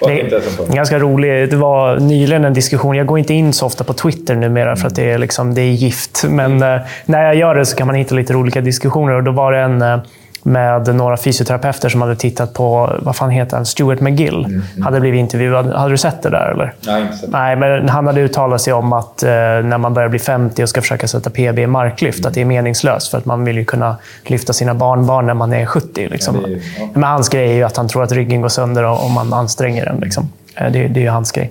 Det 0.00 0.20
inte 0.20 0.36
är 0.36 0.74
ganska 0.74 0.98
roligt. 0.98 1.50
Det 1.50 1.56
var 1.56 1.96
nyligen 1.96 2.44
en 2.44 2.54
diskussion. 2.54 2.96
Jag 2.96 3.06
går 3.06 3.18
inte 3.18 3.34
in 3.34 3.52
så 3.52 3.66
ofta 3.66 3.84
på 3.84 3.92
Twitter 3.92 4.34
numera 4.34 4.76
för 4.76 4.86
att 4.86 4.96
det 4.96 5.10
är, 5.10 5.18
liksom, 5.18 5.54
det 5.54 5.60
är 5.62 5.70
gift. 5.72 6.24
Men 6.28 6.62
eh, 6.62 6.80
när 7.06 7.24
jag 7.24 7.34
gör 7.34 7.54
det 7.54 7.66
så 7.66 7.76
kan 7.76 7.86
man 7.86 7.96
hitta 7.96 8.14
lite 8.14 8.34
olika 8.34 8.60
diskussioner. 8.60 9.14
Och 9.14 9.22
då 9.24 9.30
var 9.30 9.52
det 9.52 9.58
en 9.58 9.82
eh, 9.82 9.98
med 10.42 10.94
några 10.94 11.16
fysioterapeuter 11.16 11.88
som 11.88 12.02
hade 12.02 12.16
tittat 12.16 12.54
på, 12.54 12.92
vad 13.02 13.16
fan 13.16 13.30
heter 13.30 13.56
han, 13.56 13.66
Stuart 13.66 14.00
McGill. 14.00 14.62
Hade 14.84 15.00
blivit 15.00 15.18
intervjuad. 15.18 15.72
Hade 15.74 15.90
du 15.90 15.96
sett 15.96 16.22
det 16.22 16.30
där 16.30 16.50
eller? 16.54 16.74
Nej, 16.86 17.02
inte 17.02 17.16
så. 17.16 17.26
Nej, 17.30 17.56
men 17.56 17.88
han 17.88 18.06
hade 18.06 18.20
uttalat 18.20 18.60
sig 18.60 18.72
om 18.72 18.92
att 18.92 19.22
eh, 19.22 19.28
när 19.30 19.78
man 19.78 19.94
börjar 19.94 20.08
bli 20.08 20.18
50 20.18 20.62
och 20.62 20.68
ska 20.68 20.80
försöka 20.80 21.08
sätta 21.08 21.30
PB 21.30 21.58
i 21.58 21.66
marklyft, 21.66 22.26
att 22.26 22.34
det 22.34 22.40
är 22.40 22.44
meningslöst. 22.44 23.10
För 23.10 23.18
att 23.18 23.24
man 23.24 23.44
vill 23.44 23.56
ju 23.56 23.64
kunna 23.64 23.96
lyfta 24.26 24.52
sina 24.52 24.74
barnbarn 24.74 25.26
när 25.26 25.34
man 25.34 25.52
är 25.52 25.66
70. 25.66 26.08
Liksom. 26.10 26.34
Ja, 26.34 26.40
det 26.46 26.46
är 26.46 26.50
ju- 26.56 26.62
ja. 26.78 26.88
Men 26.94 27.02
hans 27.02 27.28
grej 27.28 27.50
är 27.50 27.54
ju 27.54 27.62
att 27.62 27.76
han 27.76 27.88
tror 27.88 28.02
att 28.02 28.12
ryggen 28.12 28.40
går 28.40 28.48
sönder 28.48 28.84
om 28.84 29.12
man 29.12 29.32
anstränger 29.32 29.84
den. 29.84 30.00
Liksom. 30.00 30.32
Eh, 30.56 30.72
Det, 30.72 30.88
det 30.88 31.00
är 31.00 31.04
ju 31.04 31.08
hans 31.10 31.32
grej. 31.32 31.50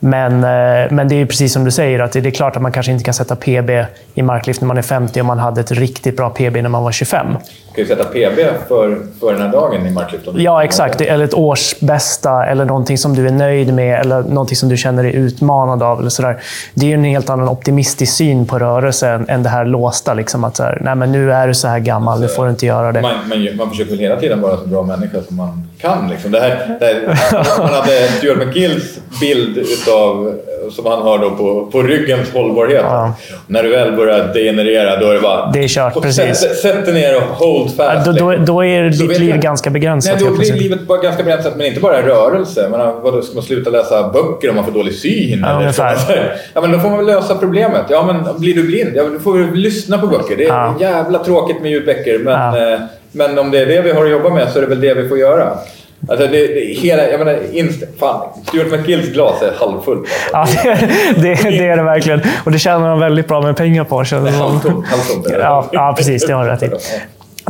Men, 0.00 0.32
eh, 0.34 0.90
men 0.90 1.08
det 1.08 1.14
är 1.14 1.18
ju 1.18 1.26
precis 1.26 1.52
som 1.52 1.64
du 1.64 1.70
säger, 1.70 1.98
att 2.00 2.12
det 2.12 2.20
det 2.20 2.28
är 2.28 2.30
klart 2.30 2.56
att 2.56 2.62
man 2.62 2.72
kanske 2.72 2.92
inte 2.92 3.04
kan 3.04 3.14
sätta 3.14 3.36
PB 3.36 3.84
i 4.14 4.22
marklyft 4.22 4.60
när 4.60 4.66
man 4.68 4.78
är 4.78 4.82
50 4.82 5.20
om 5.20 5.26
man 5.26 5.38
hade 5.38 5.60
ett 5.60 5.72
riktigt 5.72 6.16
bra 6.16 6.30
PB 6.30 6.62
när 6.62 6.68
man 6.68 6.82
var 6.82 6.92
25. 6.92 7.26
Du 7.78 7.84
kan 7.84 7.96
ju 7.96 8.02
sätta 8.02 8.10
PB 8.12 8.68
för, 8.68 8.98
för 9.20 9.32
den 9.32 9.42
här 9.42 9.48
dagen 9.52 9.86
i 9.86 9.90
marklyft. 9.90 10.28
om 10.28 10.34
du- 10.34 10.42
Ja, 10.42 10.64
exakt. 10.64 11.00
Eller 11.00 11.24
ett 11.24 11.34
års 11.34 11.74
bästa, 11.80 12.46
eller 12.46 12.64
någonting 12.64 12.98
som 12.98 13.14
du 13.14 13.26
är 13.26 13.30
nöjd 13.32 13.74
med, 13.74 14.00
eller 14.00 14.22
någonting 14.22 14.56
som 14.56 14.68
du 14.68 14.76
känner 14.76 15.02
dig 15.02 15.14
utmanad 15.14 15.82
av. 15.82 16.00
Eller 16.00 16.10
sådär. 16.10 16.38
Det 16.74 16.86
är 16.86 16.88
ju 16.88 16.94
en 16.94 17.04
helt 17.04 17.30
annan 17.30 17.48
optimistisk 17.48 18.12
syn 18.16 18.46
på 18.46 18.58
rörelse 18.58 19.08
än, 19.08 19.28
än 19.28 19.42
det 19.42 19.48
här 19.48 19.64
låsta. 19.64 20.14
Liksom, 20.14 20.44
att 20.44 20.56
så 20.56 20.62
här, 20.62 20.78
Nej, 20.84 20.94
men 20.94 21.12
nu 21.12 21.32
är 21.32 21.48
du 21.48 21.54
så 21.54 21.68
här 21.68 21.78
gammal, 21.78 22.20
nu 22.20 22.28
får 22.28 22.44
du 22.44 22.50
inte 22.50 22.66
göra 22.66 22.92
det. 22.92 23.00
Man, 23.02 23.14
man, 23.28 23.56
man 23.56 23.70
försöker 23.70 23.90
väl 23.90 23.98
hela 24.00 24.16
tiden 24.16 24.40
vara 24.40 24.56
så 24.56 24.66
bra 24.66 24.82
människa 24.82 25.22
som 25.28 25.36
man 25.36 25.68
kan. 25.80 26.08
Liksom. 26.10 26.30
Det 26.30 26.40
här, 26.40 26.76
det 26.80 26.86
här, 26.86 27.58
man 27.58 27.74
hade 27.74 28.08
Stuart 28.08 28.38
McGills 28.46 28.98
bild 29.20 29.58
utav, 29.58 30.34
som 30.70 30.86
han 30.86 31.02
har 31.02 31.18
då 31.18 31.30
på, 31.30 31.66
på 31.72 31.82
ryggens 31.82 32.32
hållbarhet. 32.32 32.80
Ja. 32.84 33.14
När 33.46 33.62
du 33.62 33.68
väl 33.70 33.92
börjar 33.92 34.30
degenerera, 34.34 34.96
då 35.00 35.06
är 35.10 35.14
det 35.14 35.20
bara... 35.20 35.50
Det 35.52 35.64
är 35.64 35.68
kört, 35.68 36.02
precis. 36.02 36.38
Sätt, 36.38 36.56
sätt 36.56 36.84
dig 36.84 36.94
ner 36.94 37.16
och 37.16 37.22
hold 37.22 37.76
fast. 37.76 38.06
Då, 38.06 38.12
då, 38.12 38.30
liksom. 38.30 38.46
då 38.46 38.64
är 38.64 38.82
ditt 38.90 39.18
liv 39.20 39.30
jag- 39.30 39.40
ganska 39.40 39.70
begränsat. 39.70 40.14
Nej, 40.20 40.30
då 40.30 40.36
blir 40.36 40.52
livet 40.52 40.86
bara 40.86 40.98
ganska 41.02 41.22
begränsat, 41.22 41.56
men 41.56 41.66
inte 41.66 41.80
bara 41.80 42.02
rörelse. 42.02 42.68
Men 42.70 42.80
vadå, 42.80 43.22
ska 43.22 43.34
man 43.34 43.42
sluta 43.44 43.70
läsa 43.70 44.08
böcker 44.12 44.50
om 44.50 44.56
man 44.56 44.64
får 44.64 44.72
dålig 44.72 44.94
syn? 44.94 45.44
Ja, 45.48 45.60
eller. 45.60 46.34
Ja, 46.54 46.60
men 46.60 46.72
då 46.72 46.78
får 46.78 46.88
man 46.88 46.98
väl 46.98 47.06
lösa 47.06 47.34
problemet. 47.34 47.82
Ja, 47.88 48.02
men 48.12 48.40
blir 48.40 48.54
du 48.54 48.62
blind? 48.62 48.90
Ja, 48.94 49.02
då 49.12 49.18
får 49.18 49.38
du 49.38 49.54
lyssna 49.54 49.98
på 49.98 50.06
böcker. 50.06 50.36
Det 50.36 50.44
är 50.44 50.48
Ja. 50.48 50.74
jävla 50.80 51.24
tråkigt 51.24 51.62
med 51.62 51.70
ljudböcker, 51.70 52.18
men, 52.18 52.32
Ja. 52.56 52.72
eh, 52.72 52.80
men 53.12 53.38
om 53.38 53.50
det 53.50 53.58
är 53.58 53.66
det 53.66 53.80
vi 53.80 53.92
har 53.92 54.04
att 54.04 54.10
jobba 54.10 54.28
med 54.28 54.48
så 54.48 54.58
är 54.58 54.62
det 54.62 54.68
väl 54.68 54.80
det 54.80 54.94
vi 54.94 55.08
får 55.08 55.18
göra. 55.18 55.48
Alltså, 56.08 56.26
det, 56.26 56.46
det, 56.46 56.60
hela, 56.60 57.08
jag 57.08 57.18
menar, 57.18 57.38
inst, 57.52 57.82
fan, 57.98 58.28
Stuart 58.46 58.70
McGills 58.72 59.08
glas 59.08 59.42
är 59.42 59.52
halvfullt. 59.58 60.08
Alltså. 60.32 60.68
Ja, 60.68 60.76
det, 61.16 61.34
det, 61.34 61.50
det 61.50 61.68
är 61.68 61.76
det 61.76 61.82
verkligen. 61.82 62.20
Och 62.44 62.52
det 62.52 62.58
tjänar 62.58 62.90
de 62.90 63.00
väldigt 63.00 63.28
bra 63.28 63.40
med 63.40 63.56
pengar 63.56 63.84
på. 63.84 64.02
det. 64.02 64.30
Halvtomt. 64.30 64.86
halvtomt 64.86 65.26
är 65.26 65.38
det. 65.38 65.44
Ja, 65.44 65.68
ja, 65.72 65.94
precis. 65.96 66.26
Det 66.26 66.32
har 66.32 66.44
du 66.44 66.50
rätt 66.50 66.62
i. 66.62 66.70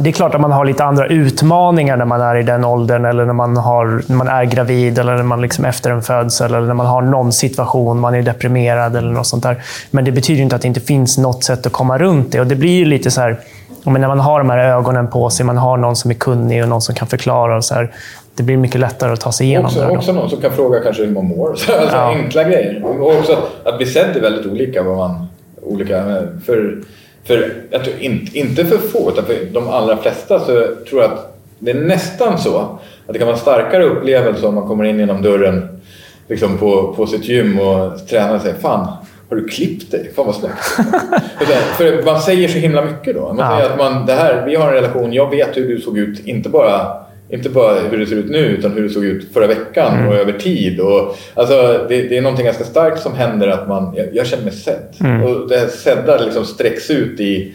Det 0.00 0.10
är 0.10 0.12
klart 0.12 0.34
att 0.34 0.40
man 0.40 0.52
har 0.52 0.64
lite 0.64 0.84
andra 0.84 1.06
utmaningar 1.06 1.96
när 1.96 2.04
man 2.04 2.20
är 2.20 2.36
i 2.36 2.42
den 2.42 2.64
åldern, 2.64 3.04
eller 3.04 3.26
när 3.26 3.32
man, 3.32 3.56
har, 3.56 4.02
när 4.06 4.16
man 4.16 4.28
är 4.28 4.44
gravid, 4.44 4.98
eller 4.98 5.16
när 5.16 5.22
man 5.22 5.40
liksom 5.40 5.64
efter 5.64 5.90
en 5.90 6.02
födsel, 6.02 6.54
eller 6.54 6.66
när 6.66 6.74
man 6.74 6.86
har 6.86 7.02
någon 7.02 7.32
situation, 7.32 8.00
man 8.00 8.14
är 8.14 8.22
deprimerad 8.22 8.96
eller 8.96 9.10
något 9.10 9.26
sånt 9.26 9.42
där. 9.42 9.62
Men 9.90 10.04
det 10.04 10.12
betyder 10.12 10.42
inte 10.42 10.56
att 10.56 10.62
det 10.62 10.68
inte 10.68 10.80
finns 10.80 11.18
något 11.18 11.44
sätt 11.44 11.66
att 11.66 11.72
komma 11.72 11.98
runt 11.98 12.32
det. 12.32 12.40
Och 12.40 12.46
det 12.46 12.56
blir 12.56 12.86
lite 12.86 13.10
så 13.10 13.20
här, 13.20 13.38
men 13.84 14.00
när 14.00 14.08
man 14.08 14.20
har 14.20 14.38
de 14.38 14.50
här 14.50 14.58
ögonen 14.58 15.08
på 15.08 15.30
sig, 15.30 15.46
man 15.46 15.58
har 15.58 15.76
någon 15.76 15.96
som 15.96 16.10
är 16.10 16.14
kunnig 16.14 16.62
och 16.62 16.68
någon 16.68 16.82
som 16.82 16.94
kan 16.94 17.08
förklara. 17.08 17.56
Och 17.56 17.64
så 17.64 17.74
här, 17.74 17.90
det 18.38 18.42
blir 18.42 18.56
mycket 18.56 18.80
lättare 18.80 19.12
att 19.12 19.20
ta 19.20 19.32
sig 19.32 19.46
igenom 19.46 19.66
också, 19.66 19.80
det. 19.80 19.88
Också 19.88 20.12
någon 20.12 20.30
som 20.30 20.40
kan 20.40 20.52
fråga 20.52 20.80
kanske 20.80 21.04
hur 21.04 21.12
man 21.12 21.24
mår. 21.24 21.48
Alltså 21.50 21.96
ja. 21.96 22.14
Enkla 22.14 22.44
grejer. 22.44 22.84
Och 22.84 23.16
också 23.18 23.38
att 23.64 23.76
bli 23.76 23.86
sedd 23.86 24.16
är 24.16 24.20
väldigt 24.20 24.46
olika. 24.46 24.82
Vad 24.82 24.96
man, 24.96 25.26
olika 25.62 26.04
för, 26.46 26.78
för, 27.24 27.54
jag 27.70 27.84
tror, 27.84 27.96
inte, 28.00 28.38
inte 28.38 28.64
för 28.64 28.78
få, 28.78 29.10
utan 29.10 29.24
för 29.24 29.36
de 29.52 29.68
allra 29.68 29.96
flesta 29.96 30.40
så 30.40 30.66
tror 30.88 31.02
jag 31.02 31.12
att 31.12 31.34
det 31.58 31.70
är 31.70 31.80
nästan 31.80 32.38
så 32.38 32.58
att 33.06 33.12
det 33.12 33.18
kan 33.18 33.26
vara 33.26 33.36
en 33.36 33.42
starkare 33.42 33.84
upplevelse 33.84 34.46
om 34.46 34.54
man 34.54 34.68
kommer 34.68 34.84
in 34.84 34.98
genom 34.98 35.22
dörren 35.22 35.80
liksom 36.28 36.58
på, 36.58 36.94
på 36.96 37.06
sitt 37.06 37.24
gym 37.24 37.60
och 37.60 38.08
tränaren 38.08 38.40
säger 38.40 38.58
Fan, 38.58 38.86
har 39.28 39.36
du 39.36 39.48
klippt 39.48 39.90
dig? 39.90 40.12
Fan 40.16 40.26
vad 40.26 40.34
snyggt. 40.34 40.58
för 41.76 42.04
man 42.04 42.20
säger 42.20 42.48
så 42.48 42.58
himla 42.58 42.84
mycket 42.84 43.14
då. 43.14 43.32
Man 43.32 43.38
ja. 43.38 43.56
säger 43.56 43.70
att 43.70 43.78
man, 43.78 44.06
det 44.06 44.12
här, 44.12 44.46
vi 44.46 44.56
har 44.56 44.68
en 44.68 44.74
relation, 44.74 45.12
jag 45.12 45.30
vet 45.30 45.56
hur 45.56 45.68
du 45.68 45.80
såg 45.80 45.98
ut, 45.98 46.26
inte 46.26 46.48
bara 46.48 47.07
inte 47.30 47.48
bara 47.48 47.80
hur 47.80 47.98
det 47.98 48.06
ser 48.06 48.16
ut 48.16 48.30
nu 48.30 48.38
utan 48.38 48.72
hur 48.72 48.82
det 48.82 48.90
såg 48.90 49.04
ut 49.04 49.32
förra 49.32 49.46
veckan 49.46 49.94
mm. 49.94 50.08
och 50.08 50.14
över 50.14 50.32
tid. 50.32 50.80
Och, 50.80 51.16
alltså, 51.34 51.86
det, 51.88 52.02
det, 52.02 52.16
är 52.16 52.22
någonting 52.22 52.46
ganska 52.46 52.64
starkt 52.64 53.02
som 53.02 53.14
händer 53.14 53.48
att 53.48 53.68
man, 53.68 53.94
jag, 53.96 54.06
jag 54.12 54.26
känner 54.26 54.44
mig 54.44 54.52
sedd. 54.52 54.94
Mm. 55.00 55.22
Och 55.22 55.48
det 55.48 55.68
sedda 55.68 56.24
liksom 56.24 56.44
sträcks 56.44 56.90
ut 56.90 57.20
i, 57.20 57.54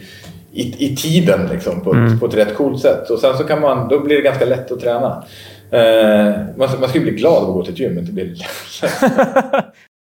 i, 0.52 0.74
i 0.78 0.96
tiden 0.96 1.48
liksom, 1.52 1.80
på, 1.80 1.92
mm. 1.92 2.18
på 2.18 2.26
ett 2.26 2.34
rätt 2.34 2.54
coolt 2.54 2.82
sätt. 2.82 3.10
Och 3.10 3.18
sen 3.18 3.36
så 3.36 3.44
kan 3.44 3.60
man, 3.60 3.88
då 3.88 4.00
blir 4.00 4.16
det 4.16 4.22
ganska 4.22 4.44
lätt 4.44 4.72
att 4.72 4.80
träna. 4.80 5.24
Eh, 5.70 6.32
man, 6.56 6.68
man 6.80 6.88
ska 6.88 6.98
ju 6.98 7.04
bli 7.04 7.12
glad 7.12 7.42
av 7.42 7.48
att 7.48 7.54
gå 7.54 7.64
till 7.64 7.72
ett 7.72 7.80
gym, 7.80 7.98
inte 7.98 8.12
bli 8.12 8.22